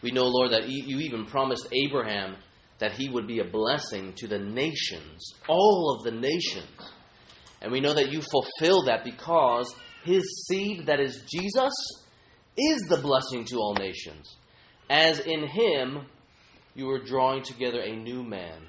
We 0.00 0.12
know, 0.12 0.26
Lord, 0.26 0.52
that 0.52 0.68
you 0.68 1.00
even 1.00 1.26
promised 1.26 1.66
Abraham 1.72 2.36
that 2.78 2.92
he 2.92 3.08
would 3.08 3.26
be 3.26 3.40
a 3.40 3.44
blessing 3.44 4.12
to 4.18 4.28
the 4.28 4.38
nations, 4.38 5.34
all 5.48 5.96
of 5.96 6.04
the 6.04 6.18
nations. 6.18 6.70
And 7.60 7.72
we 7.72 7.80
know 7.80 7.94
that 7.94 8.12
you 8.12 8.22
fulfill 8.22 8.84
that 8.84 9.04
because 9.04 9.74
his 10.04 10.46
seed, 10.46 10.86
that 10.86 11.00
is 11.00 11.24
Jesus, 11.28 11.72
is 12.56 12.82
the 12.88 13.00
blessing 13.02 13.44
to 13.46 13.56
all 13.56 13.74
nations. 13.74 14.36
As 14.88 15.18
in 15.18 15.48
him 15.48 16.06
you 16.76 16.88
are 16.90 17.04
drawing 17.04 17.42
together 17.42 17.80
a 17.80 17.96
new 17.96 18.22
man. 18.22 18.68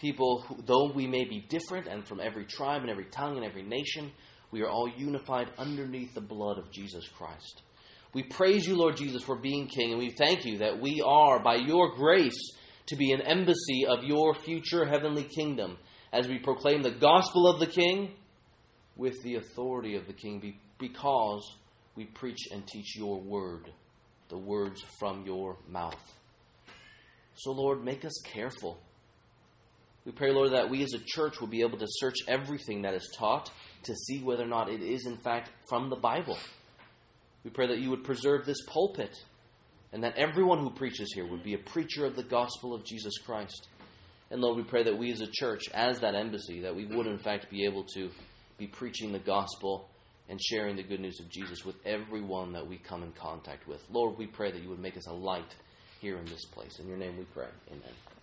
People, 0.00 0.42
who, 0.42 0.62
though 0.64 0.92
we 0.92 1.06
may 1.06 1.24
be 1.24 1.40
different 1.48 1.86
and 1.86 2.04
from 2.04 2.20
every 2.20 2.46
tribe 2.46 2.82
and 2.82 2.90
every 2.90 3.04
tongue 3.06 3.36
and 3.36 3.44
every 3.44 3.62
nation, 3.62 4.10
we 4.50 4.62
are 4.62 4.68
all 4.68 4.88
unified 4.88 5.50
underneath 5.58 6.14
the 6.14 6.20
blood 6.20 6.58
of 6.58 6.70
Jesus 6.70 7.06
Christ. 7.08 7.62
We 8.12 8.22
praise 8.24 8.66
you, 8.66 8.76
Lord 8.76 8.96
Jesus, 8.96 9.22
for 9.22 9.36
being 9.36 9.68
King, 9.68 9.90
and 9.90 9.98
we 9.98 10.10
thank 10.10 10.44
you 10.44 10.58
that 10.58 10.80
we 10.80 11.02
are, 11.06 11.40
by 11.40 11.56
your 11.56 11.94
grace, 11.94 12.52
to 12.86 12.96
be 12.96 13.12
an 13.12 13.20
embassy 13.20 13.86
of 13.86 14.02
your 14.02 14.34
future 14.34 14.84
heavenly 14.84 15.22
kingdom 15.22 15.76
as 16.12 16.26
we 16.26 16.38
proclaim 16.38 16.82
the 16.82 16.90
gospel 16.90 17.46
of 17.46 17.60
the 17.60 17.66
King 17.66 18.10
with 18.96 19.22
the 19.22 19.36
authority 19.36 19.94
of 19.94 20.06
the 20.06 20.12
King 20.12 20.54
because 20.78 21.56
we 21.94 22.06
preach 22.06 22.48
and 22.50 22.66
teach 22.66 22.96
your 22.96 23.20
word, 23.20 23.70
the 24.28 24.38
words 24.38 24.82
from 24.98 25.24
your 25.24 25.56
mouth. 25.68 25.94
So, 27.36 27.52
Lord, 27.52 27.84
make 27.84 28.04
us 28.04 28.20
careful. 28.24 28.80
We 30.04 30.12
pray, 30.12 30.32
Lord, 30.32 30.52
that 30.52 30.70
we 30.70 30.82
as 30.82 30.94
a 30.94 31.04
church 31.04 31.40
will 31.40 31.48
be 31.48 31.60
able 31.60 31.78
to 31.78 31.86
search 31.86 32.16
everything 32.26 32.82
that 32.82 32.94
is 32.94 33.14
taught 33.16 33.50
to 33.84 33.94
see 33.94 34.22
whether 34.22 34.44
or 34.44 34.48
not 34.48 34.70
it 34.70 34.82
is, 34.82 35.06
in 35.06 35.18
fact, 35.18 35.50
from 35.68 35.90
the 35.90 35.96
Bible. 35.96 36.38
We 37.44 37.50
pray 37.50 37.66
that 37.68 37.78
you 37.78 37.90
would 37.90 38.04
preserve 38.04 38.46
this 38.46 38.62
pulpit 38.66 39.14
and 39.92 40.04
that 40.04 40.16
everyone 40.16 40.58
who 40.58 40.70
preaches 40.70 41.12
here 41.12 41.26
would 41.26 41.42
be 41.42 41.54
a 41.54 41.58
preacher 41.58 42.06
of 42.06 42.16
the 42.16 42.22
gospel 42.22 42.74
of 42.74 42.84
Jesus 42.84 43.18
Christ. 43.18 43.68
And 44.30 44.40
Lord, 44.40 44.56
we 44.56 44.62
pray 44.62 44.84
that 44.84 44.96
we 44.96 45.10
as 45.10 45.20
a 45.20 45.26
church, 45.26 45.62
as 45.74 46.00
that 46.00 46.14
embassy, 46.14 46.60
that 46.60 46.74
we 46.74 46.86
would 46.86 47.06
in 47.06 47.18
fact 47.18 47.50
be 47.50 47.64
able 47.64 47.84
to 47.94 48.10
be 48.56 48.66
preaching 48.66 49.12
the 49.12 49.18
gospel 49.18 49.88
and 50.28 50.40
sharing 50.40 50.76
the 50.76 50.82
good 50.82 51.00
news 51.00 51.18
of 51.18 51.28
Jesus 51.28 51.64
with 51.64 51.74
everyone 51.84 52.52
that 52.52 52.66
we 52.66 52.78
come 52.78 53.02
in 53.02 53.12
contact 53.12 53.66
with. 53.66 53.82
Lord, 53.90 54.16
we 54.16 54.26
pray 54.26 54.52
that 54.52 54.62
you 54.62 54.68
would 54.68 54.78
make 54.78 54.96
us 54.96 55.08
a 55.08 55.12
light 55.12 55.56
here 56.00 56.18
in 56.18 56.24
this 56.26 56.44
place. 56.44 56.78
In 56.78 56.86
your 56.86 56.98
name 56.98 57.18
we 57.18 57.24
pray. 57.24 57.48
Amen. 57.68 58.19